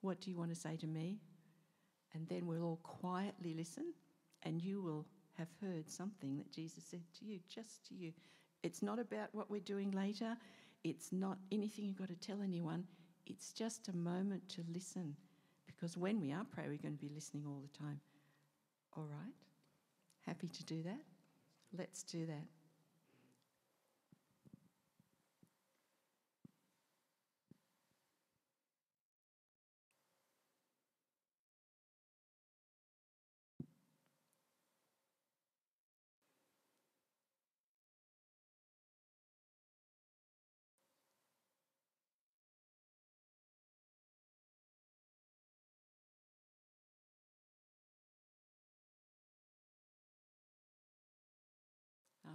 what 0.00 0.20
do 0.20 0.30
you 0.30 0.36
want 0.36 0.50
to 0.50 0.56
say 0.56 0.76
to 0.76 0.86
me? 0.86 1.18
And 2.14 2.26
then 2.28 2.46
we'll 2.46 2.62
all 2.62 2.80
quietly 2.82 3.54
listen, 3.54 3.92
and 4.42 4.62
you 4.62 4.82
will 4.82 5.06
have 5.36 5.48
heard 5.60 5.90
something 5.90 6.36
that 6.36 6.52
Jesus 6.52 6.84
said 6.88 7.02
to 7.18 7.24
you, 7.24 7.40
just 7.48 7.86
to 7.88 7.94
you. 7.94 8.12
It's 8.62 8.82
not 8.82 8.98
about 8.98 9.28
what 9.32 9.50
we're 9.50 9.60
doing 9.60 9.90
later, 9.90 10.36
it's 10.84 11.12
not 11.12 11.38
anything 11.50 11.84
you've 11.86 11.98
got 11.98 12.08
to 12.08 12.14
tell 12.14 12.42
anyone. 12.42 12.84
It's 13.26 13.52
just 13.52 13.88
a 13.88 13.96
moment 13.96 14.48
to 14.50 14.64
listen, 14.72 15.16
because 15.66 15.96
when 15.96 16.20
we 16.20 16.32
are 16.32 16.44
praying, 16.44 16.70
we're 16.70 16.78
going 16.78 16.96
to 16.96 17.04
be 17.04 17.12
listening 17.12 17.44
all 17.46 17.60
the 17.60 17.78
time. 17.78 18.00
All 18.96 19.08
right? 19.10 19.34
Happy 20.24 20.48
to 20.48 20.64
do 20.64 20.82
that? 20.84 21.00
Let's 21.76 22.02
do 22.02 22.26
that. 22.26 22.46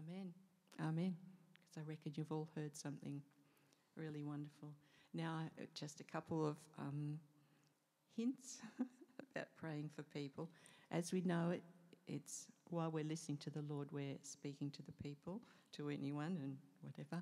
Amen. 0.08 0.34
Amen. 0.80 1.16
Because 1.54 1.78
I 1.78 1.90
reckon 1.90 2.14
you've 2.16 2.32
all 2.32 2.48
heard 2.56 2.76
something 2.76 3.22
really 3.96 4.24
wonderful. 4.24 4.70
Now, 5.14 5.50
just 5.74 6.00
a 6.00 6.04
couple 6.04 6.48
of 6.48 6.58
um, 6.80 7.20
hints 8.16 8.60
about 8.80 9.48
praying 9.58 9.90
for 9.96 10.04
people. 10.04 10.50
As 10.92 11.12
we 11.12 11.22
know, 11.22 11.52
it, 11.52 11.64
it's 12.08 12.48
while 12.70 12.90
we're 12.90 13.04
listening 13.04 13.38
to 13.40 13.50
the 13.50 13.62
Lord, 13.62 13.92
we're 13.92 14.18
speaking 14.24 14.72
to 14.72 14.82
the 14.84 14.94
people, 15.04 15.42
to 15.74 15.90
anyone 15.90 16.38
and 16.42 16.58
whatever. 16.82 17.22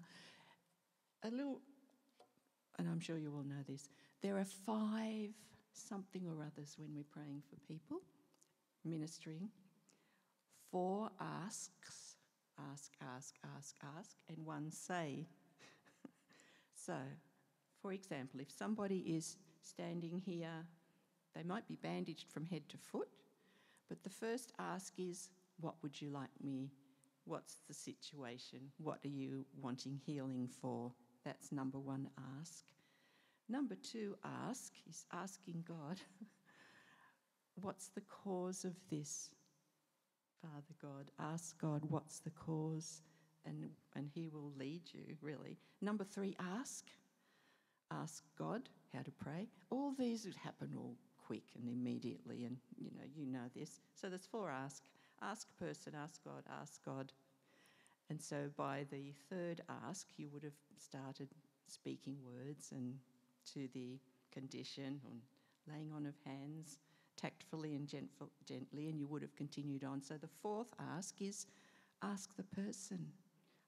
A 1.24 1.30
little, 1.30 1.60
and 2.78 2.88
I'm 2.88 3.00
sure 3.00 3.18
you 3.18 3.34
all 3.36 3.44
know 3.44 3.64
this, 3.68 3.90
there 4.22 4.38
are 4.38 4.46
five 4.46 5.30
something 5.74 6.28
or 6.28 6.44
others 6.44 6.76
when 6.78 6.90
we're 6.96 7.04
praying 7.12 7.42
for 7.50 7.56
people, 7.68 8.02
ministering. 8.86 9.50
Four 10.72 11.10
asks 11.20 12.09
ask, 12.72 12.94
ask, 13.16 13.36
ask, 13.56 13.76
ask, 13.98 14.16
and 14.28 14.46
one 14.46 14.72
say. 14.72 15.28
so, 16.74 16.96
for 17.82 17.94
example, 17.94 18.40
if 18.40 18.52
somebody 18.52 19.00
is 19.00 19.38
standing 19.62 20.22
here, 20.26 20.66
they 21.36 21.44
might 21.44 21.68
be 21.68 21.76
bandaged 21.76 22.32
from 22.32 22.46
head 22.46 22.68
to 22.70 22.78
foot, 22.78 23.10
but 23.88 24.04
the 24.04 24.10
first 24.10 24.52
ask 24.60 24.94
is, 24.98 25.30
What 25.60 25.76
would 25.82 26.02
you 26.02 26.10
like 26.10 26.30
me? 26.44 26.72
What's 27.26 27.58
the 27.68 27.74
situation? 27.74 28.72
What 28.78 29.00
are 29.06 29.10
you 29.10 29.46
wanting 29.62 30.00
healing 30.06 30.50
for? 30.62 30.92
That's 31.24 31.52
number 31.52 31.80
one 31.80 32.10
ask. 32.40 32.64
Number 33.48 33.76
two 33.76 34.16
ask 34.24 34.74
is 34.90 35.06
asking 35.12 35.64
God, 35.68 36.00
What's 37.62 37.90
the 37.90 38.02
cause 38.02 38.64
of 38.64 38.74
this? 38.90 39.32
Father 40.42 40.76
God. 40.82 41.12
Ask 41.20 41.60
God 41.60 41.82
what's 41.90 42.20
the 42.20 42.30
cause, 42.32 43.02
and, 43.46 43.70
and 43.96 44.10
He 44.14 44.30
will 44.30 44.52
lead 44.58 44.82
you, 44.92 45.16
really. 45.22 45.58
Number 45.82 46.04
three, 46.04 46.36
ask. 46.40 46.86
Ask 47.92 48.24
God 48.38 48.70
how 48.94 49.02
to 49.02 49.12
pray. 49.12 49.48
All 49.70 49.94
these 49.98 50.26
would 50.26 50.36
happen 50.36 50.74
all 50.78 50.96
quick 51.26 51.44
and 51.56 51.68
immediately, 51.68 52.46
and 52.46 52.58
you 52.78 52.92
know, 52.92 53.06
you 53.16 53.26
know 53.26 53.50
this. 53.56 53.82
So 53.96 54.10
there's 54.10 54.28
four 54.28 54.50
ask. 54.50 54.84
Ask 55.22 55.48
person, 55.58 55.94
ask 56.02 56.24
God, 56.24 56.44
ask 56.62 56.84
God. 56.86 57.12
And 58.10 58.22
so 58.22 58.50
by 58.56 58.86
the 58.90 59.14
third 59.30 59.62
ask, 59.88 60.08
you 60.18 60.30
would 60.34 60.44
have 60.44 60.54
started 60.78 61.30
speaking 61.68 62.18
words 62.24 62.72
and 62.72 62.96
to 63.54 63.68
the 63.74 64.00
condition 64.32 65.02
and 65.10 65.22
laying 65.72 65.92
on 65.92 66.06
of 66.06 66.16
hands 66.26 66.78
tactfully 67.20 67.76
and 67.76 67.88
gently, 67.88 68.88
and 68.88 69.00
you 69.00 69.08
would 69.08 69.22
have 69.22 69.36
continued 69.36 69.84
on. 69.84 70.02
So 70.02 70.16
the 70.16 70.30
fourth 70.42 70.74
ask 70.96 71.22
is 71.22 71.48
ask 72.02 72.36
the 72.36 72.44
person, 72.44 73.06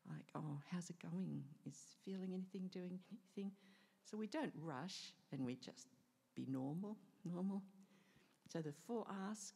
like, 0.10 0.26
oh, 0.36 0.60
how's 0.72 0.89
it 0.89 0.97
going? 0.99 1.43
Is 1.68 1.97
feeling 2.06 2.32
anything, 2.34 2.70
doing 2.72 2.99
anything? 3.12 3.52
So 4.10 4.18
we 4.18 4.28
don't 4.28 4.54
rush 4.62 5.14
and 5.32 5.45
we 5.45 5.56
just 5.56 5.88
be 6.36 6.45
normal, 6.49 6.97
normal. 7.26 7.62
So 8.52 8.62
the 8.62 8.74
four 8.88 9.06
ask. 9.30 9.56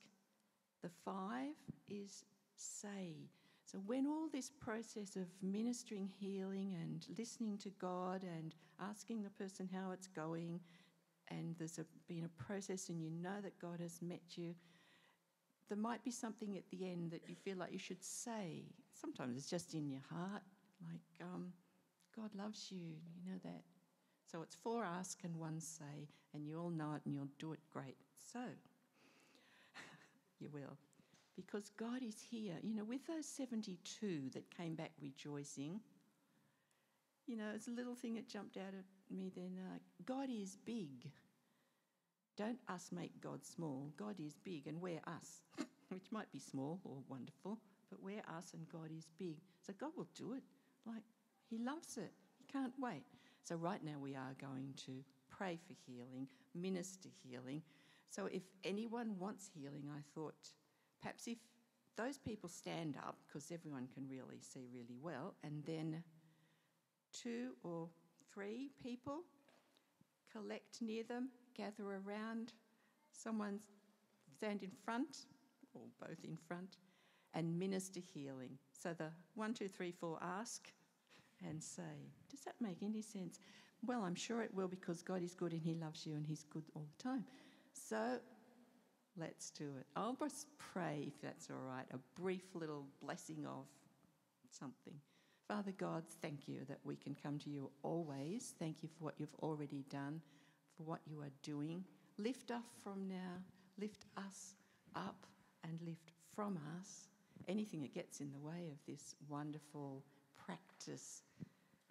The 0.81 0.89
five 1.03 1.55
is 1.89 2.23
say. 2.57 3.13
So 3.65 3.79
when 3.87 4.05
all 4.05 4.27
this 4.31 4.51
process 4.59 5.15
of 5.15 5.25
ministering 5.41 6.07
healing 6.19 6.75
and 6.79 7.05
listening 7.17 7.57
to 7.59 7.69
God 7.81 8.23
and 8.23 8.53
asking 8.79 9.23
the 9.23 9.31
person 9.31 9.67
how 9.73 9.91
it's 9.91 10.07
going 10.07 10.59
and 11.29 11.55
there's 11.57 11.79
a, 11.79 11.85
been 12.07 12.25
a 12.25 12.43
process 12.43 12.89
and 12.89 13.01
you 13.01 13.09
know 13.09 13.41
that 13.41 13.57
God 13.59 13.79
has 13.79 14.01
met 14.01 14.21
you, 14.35 14.53
there 15.67 15.77
might 15.77 16.03
be 16.03 16.11
something 16.11 16.57
at 16.57 16.69
the 16.69 16.85
end 16.85 17.11
that 17.11 17.21
you 17.27 17.35
feel 17.35 17.57
like 17.57 17.71
you 17.71 17.79
should 17.79 18.03
say. 18.03 18.63
Sometimes 18.93 19.37
it's 19.37 19.49
just 19.49 19.73
in 19.73 19.89
your 19.89 20.01
heart, 20.11 20.43
like, 20.83 21.27
um, 21.27 21.51
God 22.15 22.29
loves 22.37 22.67
you, 22.71 22.77
you 22.77 23.31
know 23.31 23.39
that. 23.43 23.63
So 24.31 24.41
it's 24.41 24.55
four 24.55 24.83
ask 24.83 25.23
and 25.23 25.35
one 25.37 25.59
say, 25.59 26.07
and 26.33 26.45
you 26.45 26.59
all 26.59 26.69
know 26.69 26.93
it 26.95 27.01
and 27.05 27.13
you'll 27.13 27.29
do 27.39 27.51
it 27.53 27.59
great. 27.71 27.97
So, 28.31 28.39
you 30.39 30.49
will. 30.53 30.77
Because 31.35 31.69
God 31.77 32.01
is 32.01 32.15
here. 32.21 32.55
You 32.61 32.75
know, 32.75 32.83
with 32.83 33.05
those 33.07 33.25
72 33.25 34.29
that 34.33 34.55
came 34.55 34.75
back 34.75 34.91
rejoicing, 35.01 35.79
you 37.27 37.35
know, 37.35 37.51
it's 37.55 37.67
a 37.67 37.71
little 37.71 37.95
thing 37.95 38.13
that 38.15 38.29
jumped 38.29 38.57
out 38.57 38.73
at 38.77 38.85
me 39.11 39.31
then. 39.35 39.59
Uh, 39.59 39.77
God 40.05 40.29
is 40.29 40.57
big. 40.65 41.11
Don't 42.37 42.59
us 42.67 42.89
make 42.91 43.21
God 43.21 43.45
small. 43.45 43.91
God 43.97 44.15
is 44.19 44.35
big, 44.43 44.67
and 44.67 44.81
we're 44.81 45.01
us, 45.07 45.41
which 45.89 46.11
might 46.11 46.31
be 46.31 46.39
small 46.39 46.79
or 46.83 46.97
wonderful, 47.07 47.59
but 47.89 48.03
we're 48.03 48.23
us 48.37 48.53
and 48.53 48.67
God 48.69 48.91
is 48.95 49.07
big. 49.17 49.37
So 49.65 49.73
God 49.79 49.91
will 49.95 50.07
do 50.15 50.33
it. 50.33 50.43
Like, 50.85 51.03
He 51.49 51.57
loves 51.57 51.97
it. 51.97 52.11
He 52.37 52.51
can't 52.51 52.73
wait. 52.77 53.03
So, 53.43 53.55
right 53.55 53.83
now, 53.83 53.99
we 53.99 54.15
are 54.15 54.35
going 54.39 54.73
to 54.85 55.03
pray 55.29 55.59
for 55.65 55.73
healing, 55.85 56.27
minister 56.53 57.09
healing. 57.23 57.61
So, 58.09 58.25
if 58.25 58.43
anyone 58.63 59.17
wants 59.19 59.49
healing, 59.53 59.89
I 59.89 60.01
thought 60.13 60.35
perhaps 61.01 61.27
if 61.27 61.37
those 61.95 62.17
people 62.17 62.49
stand 62.49 62.97
up, 62.97 63.15
because 63.27 63.51
everyone 63.51 63.87
can 63.93 64.07
really 64.09 64.39
see 64.41 64.67
really 64.73 64.97
well, 65.01 65.35
and 65.43 65.63
then 65.65 66.03
two 67.13 67.51
or 67.63 67.87
three 68.35 68.69
people 68.83 69.21
collect 70.31 70.81
near 70.81 71.03
them, 71.03 71.29
gather 71.55 72.01
around, 72.05 72.51
someone 73.11 73.59
stand 74.35 74.61
in 74.61 74.71
front, 74.83 75.25
or 75.73 75.81
both 76.05 76.23
in 76.23 76.37
front, 76.47 76.77
and 77.33 77.57
minister 77.57 78.01
healing. 78.13 78.57
So 78.73 78.93
the 78.93 79.09
one, 79.35 79.53
two, 79.53 79.67
three, 79.67 79.91
four 79.91 80.19
ask 80.21 80.71
and 81.47 81.63
say, 81.63 82.11
Does 82.29 82.41
that 82.41 82.55
make 82.59 82.83
any 82.83 83.01
sense? 83.01 83.39
Well, 83.85 84.03
I'm 84.03 84.15
sure 84.15 84.41
it 84.41 84.53
will 84.53 84.67
because 84.67 85.01
God 85.01 85.21
is 85.23 85.33
good 85.33 85.53
and 85.53 85.61
He 85.61 85.73
loves 85.73 86.05
you 86.05 86.15
and 86.15 86.25
He's 86.25 86.43
good 86.43 86.63
all 86.75 86.85
the 86.97 87.03
time. 87.03 87.23
So 87.73 88.19
let's 89.17 89.49
do 89.51 89.65
it. 89.79 89.85
I'll 89.95 90.15
just 90.15 90.47
pray, 90.57 91.05
if 91.07 91.21
that's 91.21 91.49
all 91.49 91.67
right, 91.67 91.85
a 91.93 91.99
brief 92.19 92.43
little 92.53 92.85
blessing 93.01 93.45
of 93.45 93.65
something. 94.49 94.95
Father 95.47 95.73
God, 95.77 96.03
thank 96.21 96.47
you 96.47 96.61
that 96.67 96.79
we 96.83 96.95
can 96.95 97.15
come 97.21 97.37
to 97.39 97.49
you 97.49 97.69
always. 97.83 98.55
Thank 98.57 98.81
you 98.81 98.89
for 98.89 99.03
what 99.03 99.13
you've 99.17 99.35
already 99.43 99.85
done, 99.89 100.21
for 100.75 100.83
what 100.83 101.01
you 101.05 101.21
are 101.21 101.31
doing. 101.43 101.83
Lift 102.17 102.49
us 102.49 102.63
from 102.83 103.07
now, 103.07 103.43
lift 103.79 104.05
us 104.17 104.55
up, 104.95 105.27
and 105.63 105.79
lift 105.85 106.13
from 106.35 106.57
us 106.79 107.07
anything 107.47 107.81
that 107.81 107.93
gets 107.93 108.21
in 108.21 108.31
the 108.31 108.39
way 108.39 108.71
of 108.71 108.77
this 108.87 109.13
wonderful 109.29 110.03
practice 110.35 111.21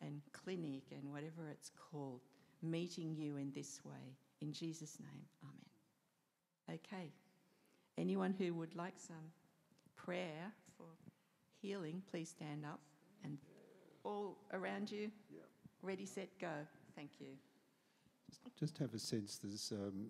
and 0.02 0.20
clinic 0.32 0.82
and 0.90 1.12
whatever 1.12 1.48
it's 1.50 1.70
called, 1.70 2.22
meeting 2.60 3.14
you 3.14 3.36
in 3.36 3.52
this 3.54 3.80
way. 3.84 4.16
In 4.40 4.52
Jesus' 4.52 4.98
name, 4.98 5.26
Amen. 5.44 6.80
Okay. 6.84 7.12
Anyone 7.96 8.34
who 8.36 8.52
would 8.54 8.74
like 8.74 8.94
some 8.98 9.30
prayer 9.94 10.52
for 10.76 10.86
healing, 11.62 12.02
please 12.10 12.30
stand 12.30 12.64
up 12.64 12.80
and 13.24 13.38
all 14.04 14.36
around 14.52 14.90
you, 14.90 15.10
ready, 15.82 16.06
set, 16.06 16.28
go. 16.40 16.48
Thank 16.94 17.10
you. 17.20 17.28
Just 18.58 18.78
have 18.78 18.94
a 18.94 18.98
sense 18.98 19.38
there's 19.42 19.72
um, 19.72 20.06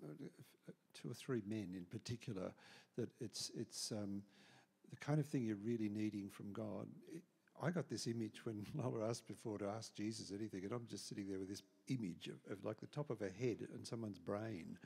two 0.93 1.09
or 1.09 1.13
three 1.13 1.41
men 1.47 1.73
in 1.75 1.85
particular 1.85 2.51
that 2.97 3.09
it's, 3.19 3.51
it's 3.55 3.91
um, 3.91 4.21
the 4.89 4.95
kind 4.97 5.19
of 5.19 5.25
thing 5.25 5.43
you're 5.43 5.57
really 5.57 5.89
needing 5.89 6.29
from 6.29 6.51
God. 6.53 6.87
It, 7.13 7.21
I 7.61 7.69
got 7.69 7.89
this 7.89 8.07
image 8.07 8.45
when 8.45 8.65
Lola 8.75 9.09
asked 9.09 9.27
before 9.27 9.57
to 9.59 9.67
ask 9.67 9.93
Jesus 9.95 10.31
anything, 10.37 10.63
and 10.63 10.73
I'm 10.73 10.87
just 10.89 11.07
sitting 11.07 11.27
there 11.27 11.39
with 11.39 11.49
this 11.49 11.63
image 11.87 12.27
of, 12.27 12.51
of 12.51 12.63
like 12.65 12.79
the 12.79 12.87
top 12.87 13.09
of 13.09 13.21
a 13.21 13.29
head 13.29 13.67
and 13.73 13.85
someone's 13.85 14.19
brain. 14.19 14.77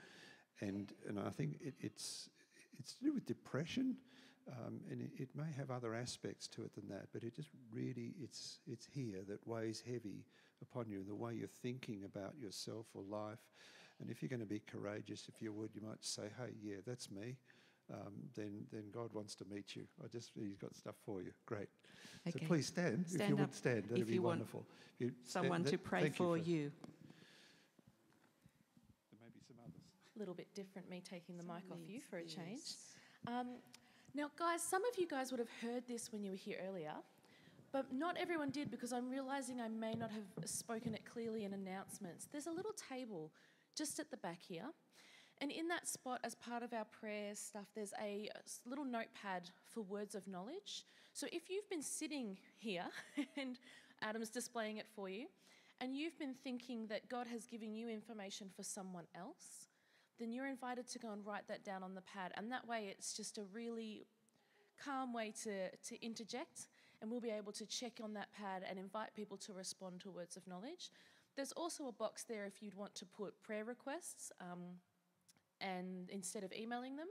And, 0.62 0.92
and 1.08 1.20
I 1.20 1.30
think 1.30 1.58
it, 1.62 1.74
it's, 1.80 2.30
it's 2.78 2.94
to 2.96 3.04
do 3.06 3.14
with 3.14 3.26
depression. 3.26 3.96
Um, 4.52 4.80
and 4.90 5.02
it, 5.02 5.12
it, 5.22 5.30
may 5.36 5.52
have 5.58 5.70
other 5.70 5.94
aspects 5.94 6.48
to 6.48 6.64
it 6.64 6.74
than 6.74 6.88
that, 6.90 7.08
but 7.14 7.24
it 7.24 7.36
just 7.36 7.50
really, 7.72 8.14
it's, 8.22 8.60
it's 8.66 8.86
here 8.86 9.20
that 9.28 9.46
weighs 9.48 9.84
heavy 9.86 10.26
upon 10.62 10.90
you, 10.90 11.04
the 11.04 11.16
way 11.16 11.36
you're 11.36 11.48
thinking 11.48 12.04
about 12.04 12.34
yourself 12.42 12.88
or 12.96 13.04
life. 13.04 13.40
And 14.02 14.10
if 14.10 14.22
you're 14.22 14.30
going 14.30 14.40
to 14.40 14.46
be 14.46 14.60
courageous, 14.60 15.30
if 15.34 15.42
you 15.42 15.52
would, 15.54 15.70
you 15.76 15.82
might 15.86 16.04
say, 16.04 16.24
hey, 16.40 16.54
yeah, 16.64 16.78
that's 16.88 17.12
me. 17.12 17.36
Um, 17.92 18.14
then, 18.36 18.66
then 18.72 18.86
God 18.94 19.14
wants 19.14 19.36
to 19.36 19.46
meet 19.52 19.76
you. 19.76 19.84
I 20.04 20.08
just, 20.08 20.32
He's 20.40 20.58
got 20.58 20.76
stuff 20.76 20.96
for 21.06 21.22
you. 21.22 21.32
Great. 21.46 21.70
Okay. 22.28 22.40
So 22.40 22.46
please 22.48 22.68
stand, 22.68 23.06
Stand 23.08 23.22
if 23.22 23.30
you 23.30 23.36
up 23.36 23.42
would 23.42 23.56
stand. 23.56 23.84
That'd 23.84 24.00
if 24.00 24.08
be 24.08 24.14
you 24.14 24.22
want 24.22 24.40
wonderful. 24.40 24.66
If 24.96 25.02
you 25.02 25.12
Someone 25.24 25.62
stand- 25.62 25.72
to 25.72 25.78
pray 25.78 26.02
thank 26.04 26.16
for 26.16 26.38
you. 26.38 26.44
you. 26.44 26.72
There 29.12 29.20
may 29.22 29.30
be 29.34 29.42
some 29.48 29.58
others. 29.64 29.82
A 30.16 30.20
little 30.20 30.36
bit 30.36 30.54
different, 30.54 30.90
me 30.90 31.02
taking 31.08 31.38
the 31.38 31.44
mic 31.44 31.64
off 31.72 31.80
you 31.88 32.00
for 32.02 32.18
a 32.18 32.26
change. 32.26 32.62
Um, 33.28 33.48
now, 34.16 34.30
guys, 34.38 34.64
some 34.64 34.84
of 34.86 34.98
you 34.98 35.08
guys 35.08 35.32
would 35.32 35.40
have 35.40 35.52
heard 35.62 35.84
this 35.88 36.12
when 36.12 36.24
you 36.24 36.32
were 36.32 36.38
here 36.38 36.58
earlier, 36.68 36.94
but 37.72 37.94
not 37.94 38.18
everyone 38.18 38.50
did 38.50 38.72
because 38.72 38.92
I'm 38.92 39.10
realizing 39.10 39.62
I 39.62 39.68
may 39.68 39.94
not 39.94 40.12
have 40.12 40.50
spoken 40.50 40.96
it 40.96 41.02
clearly 41.06 41.46
in 41.46 41.54
announcements. 41.54 42.28
There's 42.32 42.48
a 42.48 42.52
little 42.52 42.74
table 42.90 43.32
just 43.76 44.00
at 44.00 44.10
the 44.10 44.18
back 44.18 44.40
here. 44.42 44.66
And 45.42 45.52
in 45.52 45.68
that 45.70 45.88
spot, 45.88 46.20
as 46.24 46.36
part 46.36 46.64
of 46.64 46.74
our 46.74 46.86
prayer 46.86 47.34
stuff, 47.36 47.68
there's 47.76 47.94
a 48.02 48.30
little 48.66 48.84
notepad 48.84 49.52
for 49.68 49.82
words 49.82 50.16
of 50.16 50.28
knowledge. 50.28 50.86
So 51.14 51.28
if 51.32 51.50
you've 51.50 51.70
been 51.70 51.84
sitting 51.84 52.38
here 52.58 52.86
and 53.38 53.58
Adam's 54.02 54.30
displaying 54.30 54.78
it 54.78 54.88
for 54.96 55.08
you, 55.08 55.28
and 55.80 55.96
you've 55.96 56.18
been 56.20 56.34
thinking 56.44 56.88
that 56.88 57.08
God 57.08 57.28
has 57.28 57.46
given 57.46 57.74
you 57.74 57.88
information 57.88 58.50
for 58.54 58.64
someone 58.64 59.06
else, 59.16 59.69
then 60.20 60.32
you're 60.32 60.48
invited 60.48 60.88
to 60.90 61.00
go 61.00 61.12
and 61.12 61.26
write 61.26 61.48
that 61.48 61.64
down 61.64 61.84
on 61.84 61.96
the 61.96 62.02
pad. 62.02 62.32
And 62.36 62.52
that 62.52 62.68
way, 62.68 62.88
it's 62.92 63.14
just 63.14 63.38
a 63.38 63.44
really 63.54 64.06
calm 64.84 65.14
way 65.14 65.34
to, 65.44 65.70
to 65.70 66.06
interject, 66.06 66.68
and 67.02 67.10
we'll 67.10 67.22
be 67.22 67.30
able 67.30 67.52
to 67.54 67.66
check 67.66 68.00
on 68.04 68.14
that 68.14 68.32
pad 68.34 68.64
and 68.70 68.78
invite 68.78 69.16
people 69.16 69.38
to 69.38 69.54
respond 69.54 70.02
to 70.02 70.12
words 70.12 70.38
of 70.38 70.46
knowledge. 70.48 70.92
There's 71.36 71.52
also 71.54 71.88
a 71.88 71.92
box 71.92 72.24
there 72.24 72.46
if 72.46 72.62
you'd 72.62 72.76
want 72.76 72.96
to 72.96 73.06
put 73.06 73.42
prayer 73.42 73.64
requests 73.64 74.32
um, 74.42 74.80
and 75.62 76.10
instead 76.10 76.44
of 76.44 76.52
emailing 76.52 76.98
them. 76.98 77.08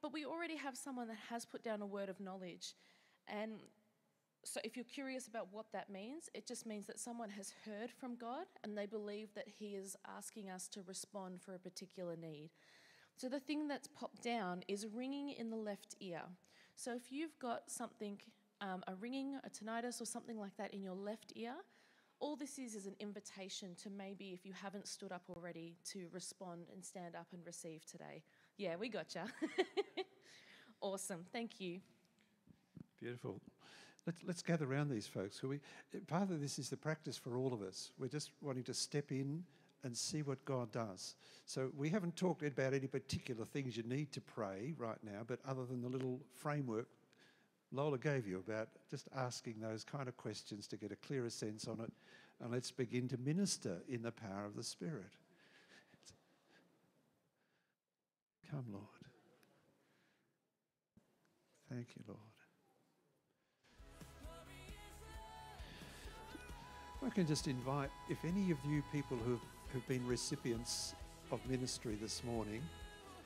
But 0.00 0.12
we 0.12 0.24
already 0.24 0.56
have 0.56 0.76
someone 0.76 1.06
that 1.08 1.18
has 1.30 1.44
put 1.44 1.62
down 1.62 1.80
a 1.80 1.86
word 1.86 2.08
of 2.08 2.18
knowledge. 2.18 2.74
And 3.28 3.60
so 4.44 4.60
if 4.64 4.76
you're 4.76 4.84
curious 4.84 5.28
about 5.28 5.48
what 5.52 5.66
that 5.72 5.90
means, 5.90 6.28
it 6.34 6.46
just 6.46 6.66
means 6.66 6.86
that 6.86 6.98
someone 6.98 7.30
has 7.30 7.54
heard 7.64 7.90
from 7.90 8.16
God 8.16 8.46
and 8.64 8.76
they 8.76 8.86
believe 8.86 9.28
that 9.34 9.46
He 9.46 9.74
is 9.76 9.96
asking 10.16 10.50
us 10.50 10.68
to 10.68 10.82
respond 10.82 11.40
for 11.40 11.54
a 11.54 11.58
particular 11.58 12.16
need. 12.16 12.50
So 13.16 13.28
the 13.28 13.40
thing 13.40 13.68
that's 13.68 13.88
popped 13.88 14.22
down 14.22 14.62
is 14.68 14.86
ringing 14.86 15.30
in 15.30 15.50
the 15.50 15.56
left 15.56 15.94
ear. 16.00 16.22
So 16.74 16.94
if 16.94 17.12
you've 17.12 17.38
got 17.38 17.70
something, 17.70 18.18
um, 18.60 18.82
a 18.88 18.94
ringing, 18.94 19.38
a 19.44 19.50
tinnitus, 19.50 20.00
or 20.00 20.06
something 20.06 20.38
like 20.38 20.56
that 20.56 20.74
in 20.74 20.82
your 20.82 20.94
left 20.94 21.32
ear, 21.36 21.54
all 22.18 22.36
this 22.36 22.58
is 22.58 22.74
is 22.74 22.86
an 22.86 22.96
invitation 23.00 23.74
to 23.82 23.90
maybe, 23.90 24.32
if 24.32 24.46
you 24.46 24.52
haven't 24.52 24.88
stood 24.88 25.12
up 25.12 25.22
already, 25.28 25.76
to 25.90 26.06
respond 26.12 26.66
and 26.72 26.84
stand 26.84 27.14
up 27.14 27.26
and 27.32 27.44
receive 27.44 27.84
today. 27.84 28.22
Yeah, 28.56 28.76
we 28.76 28.88
gotcha. 28.88 29.26
awesome. 30.80 31.24
Thank 31.32 31.60
you. 31.60 31.80
Beautiful. 33.00 33.40
Let's, 34.06 34.18
let's 34.26 34.42
gather 34.42 34.70
around 34.70 34.90
these 34.90 35.06
folks. 35.06 35.38
Who 35.38 35.48
we, 35.48 35.60
uh, 35.94 35.98
part 36.06 36.30
of 36.30 36.40
this 36.40 36.58
is 36.58 36.68
the 36.68 36.76
practice 36.76 37.16
for 37.16 37.36
all 37.36 37.52
of 37.52 37.62
us. 37.62 37.90
We're 37.98 38.08
just 38.08 38.30
wanting 38.40 38.64
to 38.64 38.74
step 38.74 39.12
in 39.12 39.44
and 39.84 39.96
see 39.96 40.22
what 40.22 40.44
God 40.44 40.72
does. 40.72 41.14
So 41.44 41.70
we 41.76 41.88
haven't 41.88 42.16
talked 42.16 42.42
about 42.42 42.74
any 42.74 42.86
particular 42.86 43.44
things 43.44 43.76
you 43.76 43.82
need 43.84 44.12
to 44.12 44.20
pray 44.20 44.74
right 44.76 44.98
now, 45.02 45.22
but 45.26 45.40
other 45.46 45.64
than 45.64 45.82
the 45.82 45.88
little 45.88 46.20
framework 46.34 46.88
Lola 47.72 47.98
gave 47.98 48.26
you 48.26 48.38
about 48.38 48.68
just 48.90 49.08
asking 49.16 49.58
those 49.60 49.82
kind 49.82 50.06
of 50.06 50.16
questions 50.16 50.66
to 50.68 50.76
get 50.76 50.92
a 50.92 50.96
clearer 50.96 51.30
sense 51.30 51.66
on 51.66 51.80
it, 51.80 51.90
and 52.40 52.52
let's 52.52 52.70
begin 52.70 53.08
to 53.08 53.16
minister 53.16 53.78
in 53.88 54.02
the 54.02 54.12
power 54.12 54.44
of 54.44 54.56
the 54.56 54.62
Spirit. 54.62 55.12
Come, 58.50 58.66
Lord. 58.70 58.84
Thank 61.70 61.88
you, 61.96 62.02
Lord. 62.06 62.31
I 67.04 67.10
can 67.10 67.26
just 67.26 67.48
invite, 67.48 67.90
if 68.08 68.24
any 68.24 68.50
of 68.50 68.58
you 68.64 68.82
people 68.92 69.16
who've, 69.16 69.40
who've 69.72 69.86
been 69.88 70.06
recipients 70.06 70.94
of 71.30 71.40
ministry 71.48 71.98
this 72.00 72.22
morning, 72.22 72.62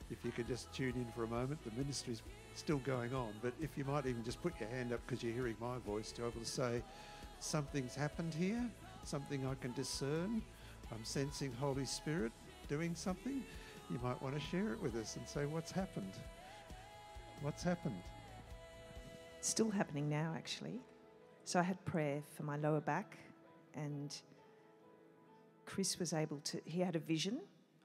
if 0.09 0.23
you 0.23 0.31
could 0.31 0.47
just 0.47 0.73
tune 0.73 0.93
in 0.95 1.05
for 1.15 1.23
a 1.23 1.27
moment, 1.27 1.63
the 1.63 1.71
ministry's 1.79 2.21
still 2.55 2.79
going 2.79 3.13
on, 3.13 3.33
but 3.41 3.53
if 3.61 3.77
you 3.77 3.85
might 3.85 4.05
even 4.05 4.23
just 4.23 4.41
put 4.41 4.59
your 4.59 4.69
hand 4.69 4.93
up 4.93 4.99
because 5.05 5.23
you're 5.23 5.33
hearing 5.33 5.55
my 5.61 5.77
voice 5.85 6.11
to 6.13 6.21
be 6.21 6.27
able 6.27 6.39
to 6.39 6.45
say, 6.45 6.81
something's 7.39 7.93
happened 7.93 8.33
here, 8.33 8.63
something 9.03 9.45
I 9.45 9.53
can 9.55 9.73
discern, 9.73 10.41
I'm 10.91 11.03
sensing 11.03 11.53
Holy 11.59 11.85
Spirit 11.85 12.31
doing 12.67 12.95
something, 12.95 13.43
you 13.91 13.99
might 14.03 14.21
want 14.23 14.33
to 14.35 14.41
share 14.41 14.73
it 14.73 14.81
with 14.81 14.95
us 14.95 15.17
and 15.17 15.27
say, 15.27 15.45
what's 15.45 15.71
happened? 15.71 16.13
What's 17.41 17.63
happened? 17.63 18.01
still 19.41 19.69
happening 19.69 20.09
now 20.09 20.33
actually. 20.35 20.81
So 21.45 21.59
I 21.59 21.63
had 21.63 21.83
prayer 21.85 22.21
for 22.35 22.43
my 22.43 22.57
lower 22.57 22.81
back 22.81 23.17
and 23.77 24.19
Chris 25.65 25.99
was 25.99 26.13
able 26.13 26.39
to, 26.39 26.59
he 26.65 26.81
had 26.81 26.95
a 26.95 26.99
vision 26.99 27.39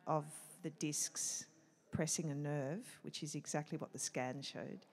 of 0.07 0.25
the 0.63 0.71
discs 0.71 1.47
pressing 1.91 2.31
a 2.31 2.35
nerve, 2.35 2.87
which 3.03 3.23
is 3.23 3.35
exactly 3.35 3.77
what 3.79 3.93
the 3.93 3.99
scan 3.99 4.41
showed. 4.41 4.87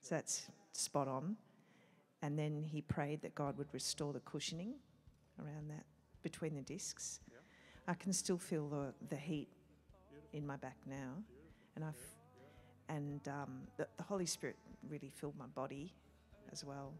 So 0.00 0.16
that's 0.16 0.48
spot 0.72 1.06
on. 1.06 1.36
And 2.22 2.36
then 2.36 2.64
he 2.64 2.82
prayed 2.82 3.22
that 3.22 3.34
God 3.34 3.56
would 3.58 3.72
restore 3.72 4.12
the 4.12 4.20
cushioning 4.20 4.74
around 5.40 5.70
that, 5.70 5.84
between 6.22 6.54
the 6.54 6.62
discs. 6.62 7.20
I 7.86 7.94
can 7.94 8.12
still 8.12 8.38
feel 8.38 8.68
the, 8.68 8.92
the 9.08 9.16
heat 9.16 9.48
in 10.32 10.44
my 10.46 10.56
back 10.56 10.76
now. 10.86 11.12
And 11.76 11.84
I've, 11.84 11.94
and 12.88 13.20
um, 13.28 13.60
the, 13.76 13.86
the 13.96 14.02
Holy 14.02 14.26
Spirit 14.26 14.56
really 14.88 15.10
filled 15.14 15.38
my 15.38 15.46
body 15.54 15.94
as 16.50 16.64
well. 16.64 16.92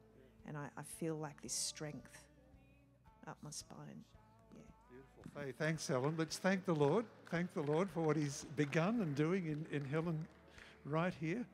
And 0.46 0.56
I, 0.56 0.68
I 0.76 0.82
feel 0.82 1.16
like 1.16 1.42
this 1.42 1.52
strength 1.52 2.27
up 3.28 3.36
my 3.42 3.50
spine. 3.50 4.02
Yeah. 4.54 4.62
Beautiful. 4.90 5.42
Hey, 5.42 5.52
thanks, 5.52 5.86
Helen. 5.86 6.14
Let's 6.16 6.38
thank 6.38 6.64
the 6.64 6.74
Lord. 6.74 7.04
Thank 7.30 7.52
the 7.52 7.60
Lord 7.62 7.90
for 7.90 8.00
what 8.00 8.16
He's 8.16 8.46
begun 8.56 9.00
and 9.02 9.14
doing 9.14 9.46
in, 9.46 9.66
in 9.70 9.84
Helen 9.84 10.26
right 10.86 11.12
here. 11.20 11.44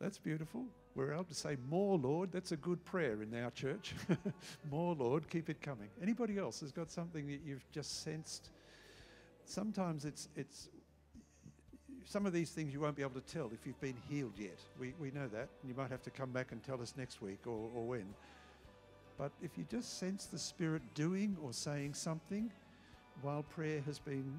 That's 0.00 0.18
beautiful. 0.18 0.64
We're 0.94 1.12
able 1.12 1.24
to 1.24 1.34
say, 1.34 1.56
More, 1.68 1.98
Lord. 1.98 2.30
That's 2.30 2.52
a 2.52 2.56
good 2.56 2.84
prayer 2.84 3.22
in 3.22 3.34
our 3.42 3.50
church. 3.50 3.94
More, 4.70 4.94
Lord. 4.94 5.28
Keep 5.28 5.50
it 5.50 5.60
coming. 5.60 5.88
Anybody 6.00 6.38
else 6.38 6.60
has 6.60 6.70
got 6.70 6.92
something 6.92 7.26
that 7.26 7.40
you've 7.44 7.68
just 7.72 8.04
sensed? 8.04 8.50
Sometimes 9.46 10.04
it's, 10.04 10.28
it's 10.36 10.68
some 12.04 12.24
of 12.24 12.32
these 12.32 12.50
things 12.50 12.72
you 12.72 12.80
won't 12.80 12.96
be 12.96 13.02
able 13.02 13.20
to 13.20 13.32
tell 13.32 13.50
if 13.52 13.66
you've 13.66 13.80
been 13.80 13.96
healed 14.08 14.34
yet. 14.38 14.58
We, 14.78 14.94
we 15.00 15.10
know 15.10 15.26
that. 15.28 15.48
You 15.66 15.74
might 15.74 15.90
have 15.90 16.02
to 16.02 16.10
come 16.10 16.30
back 16.30 16.52
and 16.52 16.62
tell 16.62 16.80
us 16.80 16.94
next 16.96 17.20
week 17.20 17.40
or, 17.46 17.68
or 17.74 17.84
when. 17.84 18.06
But 19.18 19.32
if 19.42 19.56
you 19.56 19.64
just 19.70 19.98
sense 19.98 20.26
the 20.26 20.38
Spirit 20.38 20.82
doing 20.94 21.36
or 21.42 21.52
saying 21.52 21.94
something 21.94 22.50
while 23.22 23.42
prayer 23.42 23.80
has 23.86 23.98
been 23.98 24.38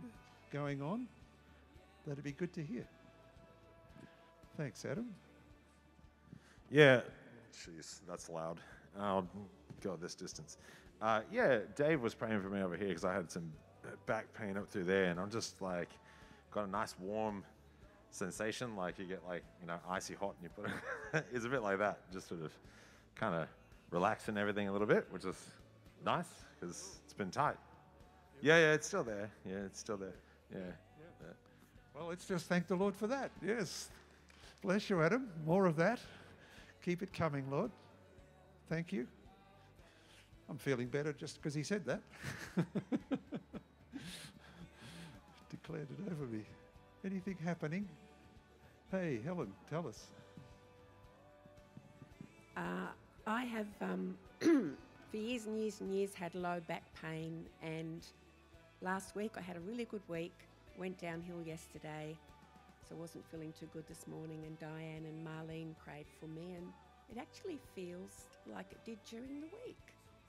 going 0.52 0.82
on, 0.82 1.08
that'd 2.06 2.24
be 2.24 2.32
good 2.32 2.54
to 2.54 2.62
hear. 2.62 2.86
Thanks, 4.56 4.86
Adam. 4.86 5.08
Yeah, 6.70 7.02
jeez, 7.54 8.02
that's 8.08 8.30
loud. 8.30 8.60
I'll 9.00 9.28
go 9.82 9.96
this 9.96 10.16
distance. 10.16 10.58
Uh, 11.02 11.22
yeah, 11.32 11.60
Dave 11.76 12.02
was 12.02 12.14
praying 12.14 12.42
for 12.42 12.50
me 12.50 12.62
over 12.62 12.76
here 12.76 12.88
because 12.88 13.06
I 13.06 13.14
had 13.14 13.32
some 13.32 13.52
back 14.06 14.26
pain 14.34 14.58
up 14.58 14.68
through 14.70 14.86
there, 14.86 15.06
and 15.06 15.20
I'm 15.20 15.30
just 15.30 15.62
like 15.62 15.90
got 16.52 16.68
a 16.68 16.70
nice 16.70 16.96
warm 17.00 17.44
sensation, 18.10 18.76
like 18.76 18.98
you 19.00 19.06
get 19.06 19.22
like 19.28 19.44
you 19.62 19.68
know 19.68 19.78
icy 19.90 20.16
hot, 20.16 20.36
and 20.42 20.44
you 20.44 20.50
put 20.50 20.72
it. 20.72 21.26
it's 21.34 21.46
a 21.46 21.50
bit 21.50 21.62
like 21.62 21.78
that, 21.80 22.00
just 22.12 22.28
sort 22.28 22.42
of 22.42 22.52
kind 23.16 23.36
of 23.36 23.48
relaxing 23.92 24.38
everything 24.38 24.68
a 24.68 24.72
little 24.72 24.88
bit, 24.88 25.08
which 25.10 25.26
is 25.26 25.36
nice 26.06 26.28
because 26.60 27.00
it's 27.04 27.14
been 27.14 27.32
tight. 27.32 27.58
Yeah, 28.42 28.58
yeah, 28.60 28.74
it's 28.74 28.88
still 28.88 29.04
there. 29.04 29.30
Yeah, 29.46 29.66
it's 29.66 29.80
still 29.80 29.98
there. 29.98 30.16
Yeah. 30.52 30.60
yeah. 30.60 31.28
Well, 31.96 32.08
let's 32.08 32.26
just 32.26 32.46
thank 32.46 32.68
the 32.68 32.76
Lord 32.76 32.96
for 32.96 33.08
that. 33.08 33.32
Yes. 33.44 33.90
Bless 34.62 34.90
you, 34.90 35.02
Adam. 35.02 35.30
More 35.46 35.66
of 35.66 35.76
that. 35.78 36.00
Keep 36.84 37.02
it 37.02 37.12
coming, 37.12 37.50
Lord. 37.50 37.72
Thank 38.70 38.94
you. 38.94 39.08
I'm 40.50 40.58
feeling 40.58 40.88
better 40.88 41.14
just 41.14 41.36
because 41.36 41.54
he 41.54 41.64
said 41.64 41.86
that. 41.86 42.02
Declared 45.50 45.88
it 45.90 46.12
over 46.12 46.26
me. 46.26 46.44
Anything 47.04 47.38
happening? 47.44 47.88
Hey, 48.92 49.20
Helen, 49.26 49.52
tell 49.70 49.88
us. 49.88 50.08
Uh, 52.56 52.88
I 53.28 53.44
have, 53.44 53.68
um, 53.82 54.16
for 54.40 55.18
years 55.18 55.48
and 55.48 55.60
years 55.60 55.82
and 55.82 55.94
years, 55.94 56.14
had 56.14 56.34
low 56.34 56.62
back 56.66 56.84
pain, 57.02 57.46
and 57.62 58.08
last 58.82 59.18
week 59.18 59.34
I 59.38 59.42
had 59.42 59.58
a 59.58 59.60
really 59.60 59.84
good 59.84 60.02
week. 60.08 60.34
Went 60.78 60.98
downhill 60.98 61.42
yesterday, 61.46 62.18
so 62.88 62.96
I 62.96 63.00
wasn't 63.00 63.26
feeling 63.30 63.54
too 63.60 63.68
good 63.74 63.86
this 63.88 64.08
morning. 64.08 64.44
And 64.46 64.58
Diane 64.60 65.04
and 65.06 65.28
Marlene 65.28 65.76
prayed 65.78 66.06
for 66.22 66.28
me, 66.28 66.54
and 66.56 66.68
it 67.12 67.20
actually 67.20 67.60
feels 67.76 68.28
like 68.54 68.68
it 68.72 68.80
did 68.86 69.00
during 69.10 69.42
the 69.42 69.48
week. 69.66 69.78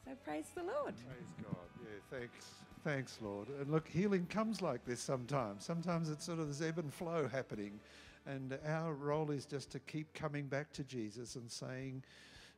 So 0.05 0.11
praise 0.25 0.47
the 0.57 0.63
Lord. 0.63 0.95
Praise 0.97 1.45
God. 1.45 1.69
Yeah, 1.85 2.19
thanks. 2.19 2.47
Thanks, 2.83 3.19
Lord. 3.23 3.49
And 3.61 3.71
look, 3.71 3.87
healing 3.87 4.27
comes 4.27 4.61
like 4.61 4.85
this 4.85 5.01
sometimes. 5.01 5.65
Sometimes 5.65 6.11
it's 6.11 6.25
sort 6.25 6.41
of 6.41 6.49
this 6.49 6.67
ebb 6.67 6.79
and 6.79 6.93
flow 6.93 7.29
happening. 7.29 7.79
And 8.27 8.59
our 8.67 8.93
role 8.93 9.31
is 9.31 9.47
just 9.47 9.71
to 9.73 9.79
keep 9.81 10.13
coming 10.15 10.47
back 10.47 10.73
to 10.73 10.85
Jesus 10.85 11.37
and 11.37 11.51
saying, 11.51 12.03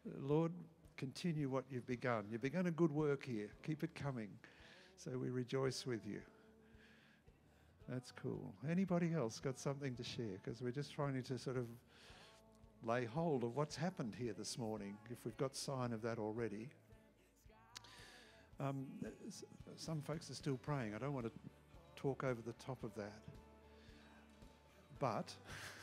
Lord, 0.04 0.52
continue 0.96 1.48
what 1.48 1.64
you've 1.70 1.86
begun. 1.86 2.26
You've 2.30 2.42
begun 2.42 2.66
a 2.66 2.70
good 2.70 2.92
work 2.92 3.24
here. 3.24 3.48
Keep 3.62 3.84
it 3.84 3.94
coming. 3.94 4.28
So 4.96 5.12
we 5.12 5.30
rejoice 5.30 5.86
with 5.86 6.06
you. 6.06 6.20
That's 7.88 8.12
cool. 8.12 8.54
Anybody 8.70 9.12
else 9.14 9.40
got 9.40 9.58
something 9.58 9.94
to 9.96 10.04
share? 10.04 10.38
Because 10.42 10.62
we're 10.62 10.70
just 10.70 10.92
trying 10.92 11.20
to 11.22 11.38
sort 11.38 11.56
of 11.56 11.66
lay 12.84 13.04
hold 13.04 13.44
of 13.44 13.56
what's 13.56 13.76
happened 13.76 14.14
here 14.16 14.32
this 14.32 14.56
morning, 14.58 14.96
if 15.10 15.24
we've 15.24 15.36
got 15.36 15.56
sign 15.56 15.92
of 15.92 16.00
that 16.02 16.18
already. 16.18 16.68
Um, 18.58 18.86
some 19.76 20.02
folks 20.02 20.30
are 20.30 20.34
still 20.34 20.56
praying. 20.56 20.94
I 20.94 20.98
don't 20.98 21.14
want 21.14 21.26
to 21.26 21.32
talk 21.96 22.24
over 22.24 22.40
the 22.42 22.52
top 22.64 22.82
of 22.84 22.94
that. 22.94 23.20
But 24.98 25.34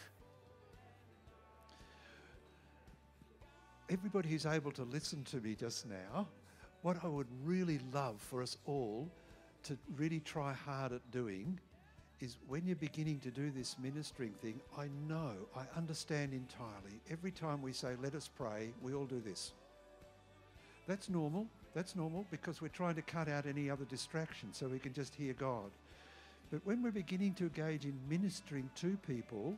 everybody 3.90 4.30
who's 4.30 4.46
able 4.46 4.72
to 4.72 4.84
listen 4.84 5.24
to 5.26 5.38
me 5.38 5.56
just 5.56 5.88
now, 5.88 6.28
what 6.82 7.04
I 7.04 7.08
would 7.08 7.28
really 7.44 7.80
love 7.94 8.22
for 8.22 8.42
us 8.42 8.58
all 8.66 9.10
to 9.64 9.78
really 9.96 10.20
try 10.20 10.54
hard 10.54 10.92
at 10.92 11.12
doing 11.12 11.60
is 12.20 12.38
when 12.48 12.66
you're 12.66 12.76
beginning 12.76 13.20
to 13.20 13.30
do 13.30 13.52
this 13.52 13.76
ministering 13.82 14.34
thing, 14.42 14.60
I 14.78 14.88
know, 15.08 15.34
I 15.56 15.64
understand 15.78 16.34
entirely. 16.34 17.00
Every 17.12 17.32
time 17.32 17.62
we 17.62 17.74
say, 17.74 17.94
let 18.02 18.16
us 18.16 18.28
pray, 18.28 18.72
we 18.82 18.94
all 18.94 19.06
do 19.06 19.22
this. 19.22 19.54
That's 20.88 21.10
normal. 21.10 21.48
That's 21.74 21.96
normal 21.96 22.26
because 22.32 22.62
we're 22.62 22.70
trying 22.70 22.96
to 22.96 23.02
cut 23.02 23.28
out 23.28 23.46
any 23.46 23.70
other 23.70 23.86
distraction 23.86 24.54
so 24.54 24.68
we 24.68 24.80
can 24.80 24.94
just 24.94 25.14
hear 25.14 25.34
God. 25.34 25.70
But 26.50 26.66
when 26.66 26.82
we're 26.82 26.92
beginning 26.92 27.34
to 27.36 27.44
engage 27.44 27.86
in 27.86 28.00
ministering 28.10 28.70
to 28.78 28.98
people, 29.06 29.58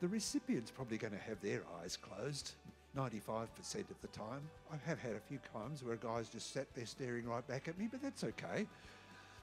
the 0.00 0.08
recipient's 0.08 0.70
probably 0.70 0.98
going 0.98 1.12
to 1.12 1.18
have 1.18 1.40
their 1.40 1.62
eyes 1.80 1.96
closed 1.96 2.52
95% 2.96 3.46
of 3.90 4.00
the 4.00 4.08
time. 4.08 4.40
I 4.72 4.76
have 4.86 4.98
had 4.98 5.12
a 5.12 5.20
few 5.20 5.38
times 5.52 5.82
where 5.82 5.96
guy's 5.96 6.28
just 6.28 6.52
sat 6.52 6.66
there 6.74 6.86
staring 6.86 7.26
right 7.26 7.46
back 7.46 7.68
at 7.68 7.78
me, 7.78 7.88
but 7.90 8.02
that's 8.02 8.22
okay. 8.24 8.66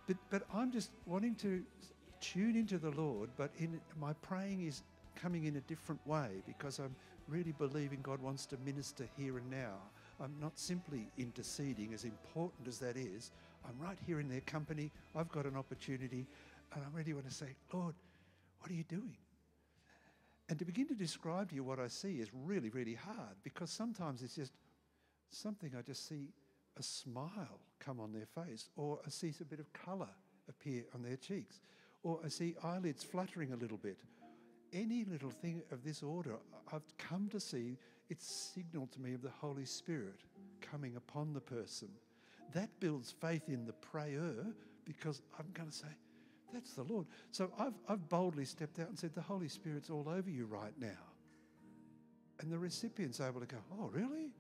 But, 0.08 0.18
but 0.30 0.44
I'm 0.54 0.72
just 0.72 0.92
wanting 1.06 1.36
to 1.36 1.64
tune 2.22 2.56
into 2.56 2.78
the 2.78 2.92
Lord, 2.92 3.30
but 3.38 3.52
in 3.58 3.80
my 4.00 4.14
praying 4.22 4.66
is 4.68 4.84
coming 5.16 5.46
in 5.46 5.58
a 5.58 5.62
different 5.62 6.06
way 6.08 6.30
because 6.48 6.80
I'm 6.80 6.96
really 7.28 7.54
believing 7.54 8.00
God 8.02 8.22
wants 8.22 8.46
to 8.48 8.58
minister 8.66 9.06
here 9.18 9.38
and 9.38 9.50
now. 9.50 9.76
I'm 10.22 10.36
not 10.40 10.58
simply 10.58 11.08
interceding, 11.18 11.94
as 11.94 12.04
important 12.04 12.68
as 12.68 12.78
that 12.80 12.96
is. 12.96 13.32
I'm 13.66 13.78
right 13.84 13.98
here 14.06 14.20
in 14.20 14.30
their 14.30 14.42
company. 14.42 14.92
I've 15.16 15.30
got 15.30 15.46
an 15.46 15.58
opportunity, 15.58 16.28
and 16.74 16.84
I 16.84 16.98
really 16.98 17.14
want 17.14 17.28
to 17.28 17.34
say, 17.34 17.48
Lord, 17.74 17.96
what 18.60 18.72
are 18.72 18.76
you 18.76 18.84
doing? 18.84 19.16
And 20.52 20.60
to 20.60 20.66
begin 20.66 20.86
to 20.90 20.96
describe 20.96 21.48
to 21.50 21.56
you 21.56 21.64
what 21.64 21.80
I 21.80 21.88
see 21.88 22.16
is 22.16 22.28
really, 22.34 22.68
really 22.68 22.94
hard 22.94 23.38
because 23.42 23.70
sometimes 23.70 24.22
it's 24.22 24.36
just 24.36 24.52
something 25.30 25.72
I 25.80 25.82
just 25.82 26.10
see 26.10 26.28
a 26.76 26.84
smile 26.84 27.62
come 27.80 28.02
on 28.02 28.12
their 28.12 28.26
face, 28.26 28.68
or 28.76 29.00
I 29.06 29.10
see 29.10 29.34
a 29.40 29.46
bit 29.46 29.62
of 29.62 29.72
colour 29.72 30.10
appear 30.50 30.84
on 30.94 31.04
their 31.04 31.16
cheeks, 31.16 31.62
or 32.04 32.20
I 32.26 32.28
see 32.28 32.56
eyelids 32.66 33.02
fluttering 33.02 33.54
a 33.54 33.56
little 33.56 33.78
bit. 33.78 33.98
Any 34.74 35.06
little 35.06 35.30
thing 35.30 35.62
of 35.72 35.86
this 35.86 36.04
order, 36.04 36.36
I've 36.74 36.98
come 36.98 37.30
to 37.30 37.40
see 37.40 37.78
it's 38.10 38.52
signaled 38.54 38.92
to 38.92 39.00
me 39.00 39.14
of 39.14 39.22
the 39.22 39.32
Holy 39.40 39.64
Spirit 39.64 40.20
coming 40.60 40.98
upon 40.98 41.32
the 41.32 41.40
person. 41.40 41.88
That 42.54 42.78
builds 42.82 43.10
faith 43.10 43.48
in 43.48 43.66
the 43.66 43.72
prayer 43.72 44.48
because 44.84 45.22
I'm 45.40 45.48
going 45.54 45.70
to 45.70 45.76
say, 45.76 45.88
that's 46.54 46.74
the 46.74 46.84
Lord. 46.84 47.06
So 47.32 47.52
I've, 47.58 47.74
I've 47.88 48.10
boldly 48.10 48.46
stepped 48.46 48.80
out 48.80 48.90
and 48.90 48.98
said, 48.98 49.14
the 49.14 49.22
Holy 49.22 49.48
Spirit's 49.48 49.90
all 49.90 50.08
over 50.08 50.30
you 50.30 50.46
right 50.46 50.74
now. 50.80 50.90
And 52.40 52.52
the 52.52 52.58
recipient's 52.58 53.20
able 53.20 53.40
to 53.40 53.46
go, 53.46 53.58
oh, 53.80 53.90
really? 53.94 54.32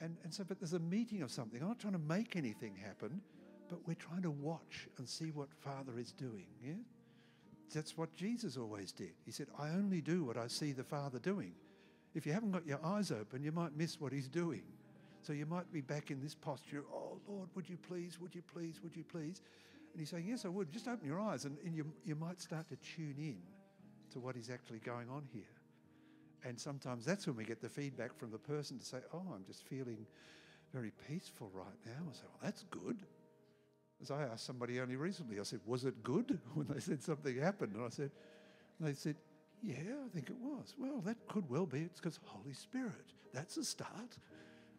And, 0.00 0.16
and 0.24 0.32
so, 0.32 0.44
but 0.44 0.58
there's 0.60 0.72
a 0.72 0.78
meeting 0.78 1.22
of 1.22 1.30
something. 1.30 1.60
I'm 1.60 1.68
not 1.68 1.78
trying 1.78 1.94
to 1.94 1.98
make 1.98 2.36
anything 2.36 2.76
happen, 2.76 3.20
but 3.68 3.78
we're 3.86 3.94
trying 3.94 4.22
to 4.22 4.30
watch 4.30 4.88
and 4.98 5.08
see 5.08 5.30
what 5.30 5.48
Father 5.60 5.98
is 5.98 6.12
doing. 6.12 6.46
Yeah? 6.64 6.74
That's 7.72 7.96
what 7.96 8.14
Jesus 8.14 8.56
always 8.56 8.92
did. 8.92 9.12
He 9.24 9.32
said, 9.32 9.46
I 9.58 9.70
only 9.70 10.00
do 10.00 10.24
what 10.24 10.36
I 10.36 10.46
see 10.46 10.72
the 10.72 10.84
Father 10.84 11.18
doing. 11.18 11.52
If 12.14 12.26
you 12.26 12.32
haven't 12.32 12.52
got 12.52 12.66
your 12.66 12.84
eyes 12.84 13.10
open, 13.10 13.42
you 13.42 13.52
might 13.52 13.76
miss 13.76 14.00
what 14.00 14.12
He's 14.12 14.28
doing. 14.28 14.62
So 15.22 15.32
you 15.32 15.46
might 15.46 15.72
be 15.72 15.80
back 15.80 16.10
in 16.10 16.20
this 16.20 16.34
posture, 16.34 16.82
oh 16.92 17.18
Lord, 17.28 17.48
would 17.54 17.68
you 17.68 17.78
please, 17.88 18.20
would 18.20 18.34
you 18.34 18.42
please, 18.42 18.80
would 18.82 18.96
you 18.96 19.04
please? 19.04 19.40
And 19.92 20.00
he's 20.00 20.10
saying, 20.10 20.26
Yes, 20.26 20.44
I 20.44 20.48
would. 20.48 20.70
Just 20.72 20.88
open 20.88 21.06
your 21.06 21.20
eyes 21.20 21.44
and, 21.44 21.56
and 21.64 21.74
you, 21.74 21.86
you 22.04 22.14
might 22.14 22.40
start 22.40 22.68
to 22.68 22.76
tune 22.76 23.16
in 23.18 23.38
to 24.12 24.20
what 24.20 24.36
is 24.36 24.50
actually 24.50 24.80
going 24.80 25.08
on 25.08 25.24
here. 25.32 25.42
And 26.44 26.58
sometimes 26.58 27.04
that's 27.04 27.26
when 27.26 27.36
we 27.36 27.44
get 27.44 27.60
the 27.60 27.68
feedback 27.68 28.18
from 28.18 28.30
the 28.30 28.38
person 28.38 28.78
to 28.78 28.84
say, 28.84 28.98
Oh, 29.12 29.22
I'm 29.34 29.44
just 29.46 29.64
feeling 29.64 30.06
very 30.72 30.92
peaceful 31.08 31.50
right 31.54 31.66
now. 31.86 32.08
I 32.10 32.12
said, 32.12 32.24
Well, 32.30 32.40
that's 32.42 32.62
good. 32.64 32.98
As 34.00 34.10
I 34.10 34.22
asked 34.24 34.44
somebody 34.46 34.80
only 34.80 34.96
recently, 34.96 35.38
I 35.38 35.44
said, 35.44 35.60
Was 35.66 35.84
it 35.84 36.02
good 36.02 36.38
when 36.54 36.66
they 36.68 36.80
said 36.80 37.02
something 37.02 37.38
happened? 37.38 37.74
And 37.76 37.84
I 37.84 37.90
said, 37.90 38.10
and 38.78 38.88
they 38.88 38.94
said, 38.94 39.16
Yeah, 39.62 39.76
I 40.04 40.08
think 40.12 40.30
it 40.30 40.36
was. 40.40 40.74
Well, 40.78 41.00
that 41.04 41.16
could 41.28 41.48
well 41.48 41.66
be. 41.66 41.80
It's 41.80 42.00
because 42.00 42.18
Holy 42.24 42.54
Spirit. 42.54 43.12
That's 43.32 43.56
a 43.56 43.64
start. 43.64 44.18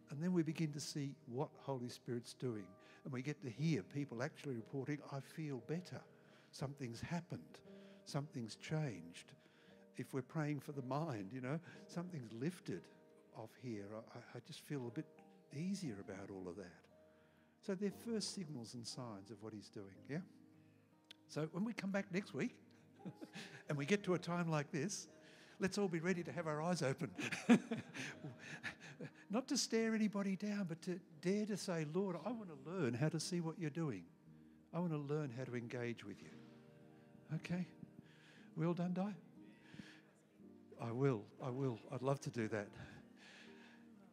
And 0.09 0.22
then 0.22 0.34
we 0.34 0.43
begin 0.43 0.72
to 0.74 0.80
see 0.80 1.16
what 1.26 1.49
Holy 1.61 1.89
Spirit's 1.89 2.34
doing. 2.34 2.66
And 3.04 3.12
we 3.12 3.22
get 3.22 3.41
to 3.43 3.49
hear 3.49 3.84
people 3.84 4.24
actually 4.24 4.56
reporting, 4.56 4.99
I 5.12 5.20
feel 5.20 5.62
better. 5.68 6.01
Something's 6.51 7.01
happened. 7.01 7.60
Something's 8.06 8.56
changed. 8.56 9.34
If 9.97 10.14
we're 10.14 10.22
praying 10.22 10.62
for 10.62 10.72
the 10.72 10.82
mind, 10.82 11.30
you 11.34 11.41
know, 11.41 11.60
something's 11.88 12.32
lifted 12.34 12.82
off 13.38 13.51
here. 13.62 13.86
I, 14.16 14.38
I 14.38 14.41
just 14.47 14.62
feel 14.62 14.88
a 14.88 14.91
bit 14.91 15.06
easier 15.56 15.95
about 15.99 16.30
all 16.32 16.47
of 16.47 16.56
that. 16.58 16.84
So 17.66 17.76
they're 17.76 17.91
first 18.06 18.36
signals 18.36 18.74
and 18.74 18.86
signs 18.86 19.32
of 19.32 19.41
what 19.41 19.54
he's 19.54 19.70
doing, 19.70 19.95
yeah? 20.10 20.18
So 21.28 21.47
when 21.51 21.64
we 21.64 21.74
come 21.74 21.91
back 21.91 22.06
next 22.12 22.34
week 22.34 22.56
and 23.70 23.78
we 23.78 23.86
get 23.86 24.04
to 24.04 24.16
a 24.16 24.20
time 24.20 24.49
like 24.49 24.72
this, 24.72 25.08
let's 25.60 25.78
all 25.78 25.88
be 25.88 25.99
ready 25.99 26.24
to 26.24 26.32
have 26.32 26.45
our 26.47 26.62
eyes 26.62 26.82
open. 26.82 27.10
Not 29.34 29.48
to 29.48 29.58
stare 29.58 29.96
anybody 29.96 30.36
down, 30.36 30.68
but 30.70 30.80
to 30.84 31.00
dare 31.24 31.48
to 31.48 31.58
say, 31.58 31.88
Lord, 31.92 32.16
I 32.24 32.32
want 32.32 32.50
to 32.50 32.70
learn 32.72 32.94
how 32.94 33.10
to 33.10 33.20
see 33.20 33.42
what 33.42 33.58
you're 33.58 33.72
doing. 33.72 34.04
I 34.72 34.80
want 34.80 34.92
to 34.92 35.00
learn 35.00 35.34
how 35.36 35.44
to 35.44 35.56
engage 35.56 36.06
with 36.06 36.22
you. 36.22 36.30
Okay? 37.38 37.66
Will 38.56 38.76
done, 38.76 38.94
Di? 38.94 39.12
I 40.80 40.92
will. 40.92 41.24
I 41.44 41.50
will. 41.50 41.80
I'd 41.92 42.04
love 42.04 42.22
to 42.22 42.30
do 42.30 42.48
that. 42.50 42.68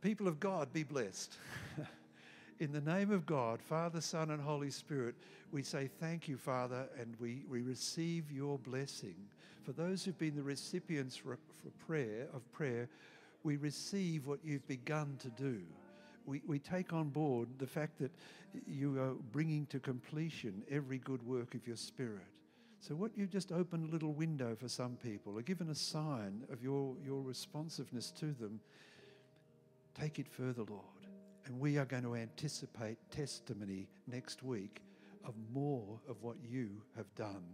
People 0.00 0.26
of 0.26 0.40
God, 0.40 0.72
be 0.72 0.84
blessed. 0.84 1.36
In 2.58 2.72
the 2.72 2.80
name 2.80 3.10
of 3.10 3.26
God, 3.26 3.60
Father, 3.60 4.00
Son, 4.00 4.30
and 4.30 4.40
Holy 4.40 4.70
Spirit, 4.70 5.16
we 5.52 5.62
say 5.62 5.90
thank 6.00 6.28
you, 6.28 6.38
Father, 6.38 6.88
and 6.98 7.14
we, 7.20 7.44
we 7.46 7.60
receive 7.60 8.32
your 8.32 8.56
blessing. 8.58 9.16
For 9.64 9.72
those 9.72 10.02
who've 10.02 10.16
been 10.16 10.36
the 10.36 10.42
recipients 10.42 11.14
for, 11.14 11.36
for 11.62 11.70
prayer 11.86 12.26
of 12.32 12.50
prayer, 12.52 12.88
we 13.42 13.56
receive 13.56 14.26
what 14.26 14.40
you've 14.44 14.66
begun 14.66 15.16
to 15.20 15.28
do. 15.30 15.62
We, 16.26 16.42
we 16.46 16.58
take 16.58 16.92
on 16.92 17.08
board 17.08 17.48
the 17.58 17.66
fact 17.66 17.98
that 17.98 18.12
you 18.66 19.00
are 19.00 19.14
bringing 19.32 19.66
to 19.66 19.80
completion 19.80 20.62
every 20.70 20.98
good 20.98 21.22
work 21.26 21.54
of 21.54 21.66
your 21.66 21.76
Spirit. 21.76 22.26
So, 22.80 22.94
what 22.94 23.10
you've 23.14 23.30
just 23.30 23.52
opened 23.52 23.88
a 23.88 23.92
little 23.92 24.12
window 24.12 24.56
for 24.58 24.68
some 24.68 24.96
people, 24.96 25.38
or 25.38 25.42
given 25.42 25.68
a 25.68 25.74
sign 25.74 26.44
of 26.50 26.62
your, 26.62 26.94
your 27.04 27.20
responsiveness 27.20 28.10
to 28.12 28.26
them, 28.26 28.60
take 29.98 30.18
it 30.18 30.28
further, 30.28 30.62
Lord. 30.62 30.84
And 31.44 31.58
we 31.60 31.78
are 31.78 31.84
going 31.84 32.04
to 32.04 32.14
anticipate 32.14 32.96
testimony 33.10 33.88
next 34.06 34.42
week 34.42 34.82
of 35.24 35.34
more 35.52 35.98
of 36.08 36.22
what 36.22 36.36
you 36.42 36.70
have 36.96 37.12
done 37.14 37.44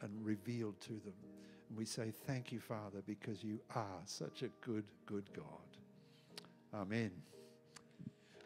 and 0.00 0.24
revealed 0.24 0.80
to 0.82 0.92
them. 0.92 1.37
And 1.68 1.78
we 1.78 1.84
say, 1.84 2.12
Thank 2.26 2.52
you, 2.52 2.60
Father, 2.60 3.02
because 3.06 3.42
you 3.42 3.60
are 3.74 4.00
such 4.04 4.42
a 4.42 4.48
good, 4.60 4.84
good 5.06 5.28
God. 5.34 5.44
Amen. 6.74 7.10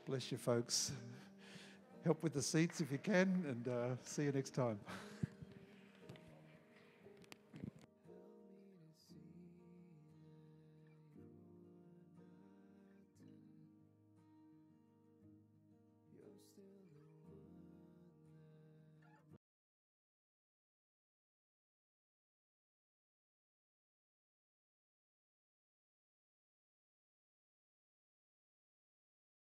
Bless 0.06 0.30
you, 0.32 0.38
folks. 0.38 0.92
Help 2.04 2.22
with 2.22 2.34
the 2.34 2.42
seats 2.42 2.80
if 2.80 2.90
you 2.90 2.98
can, 2.98 3.44
and 3.48 3.68
uh, 3.68 3.96
see 4.04 4.24
you 4.24 4.32
next 4.32 4.54
time. 4.54 4.78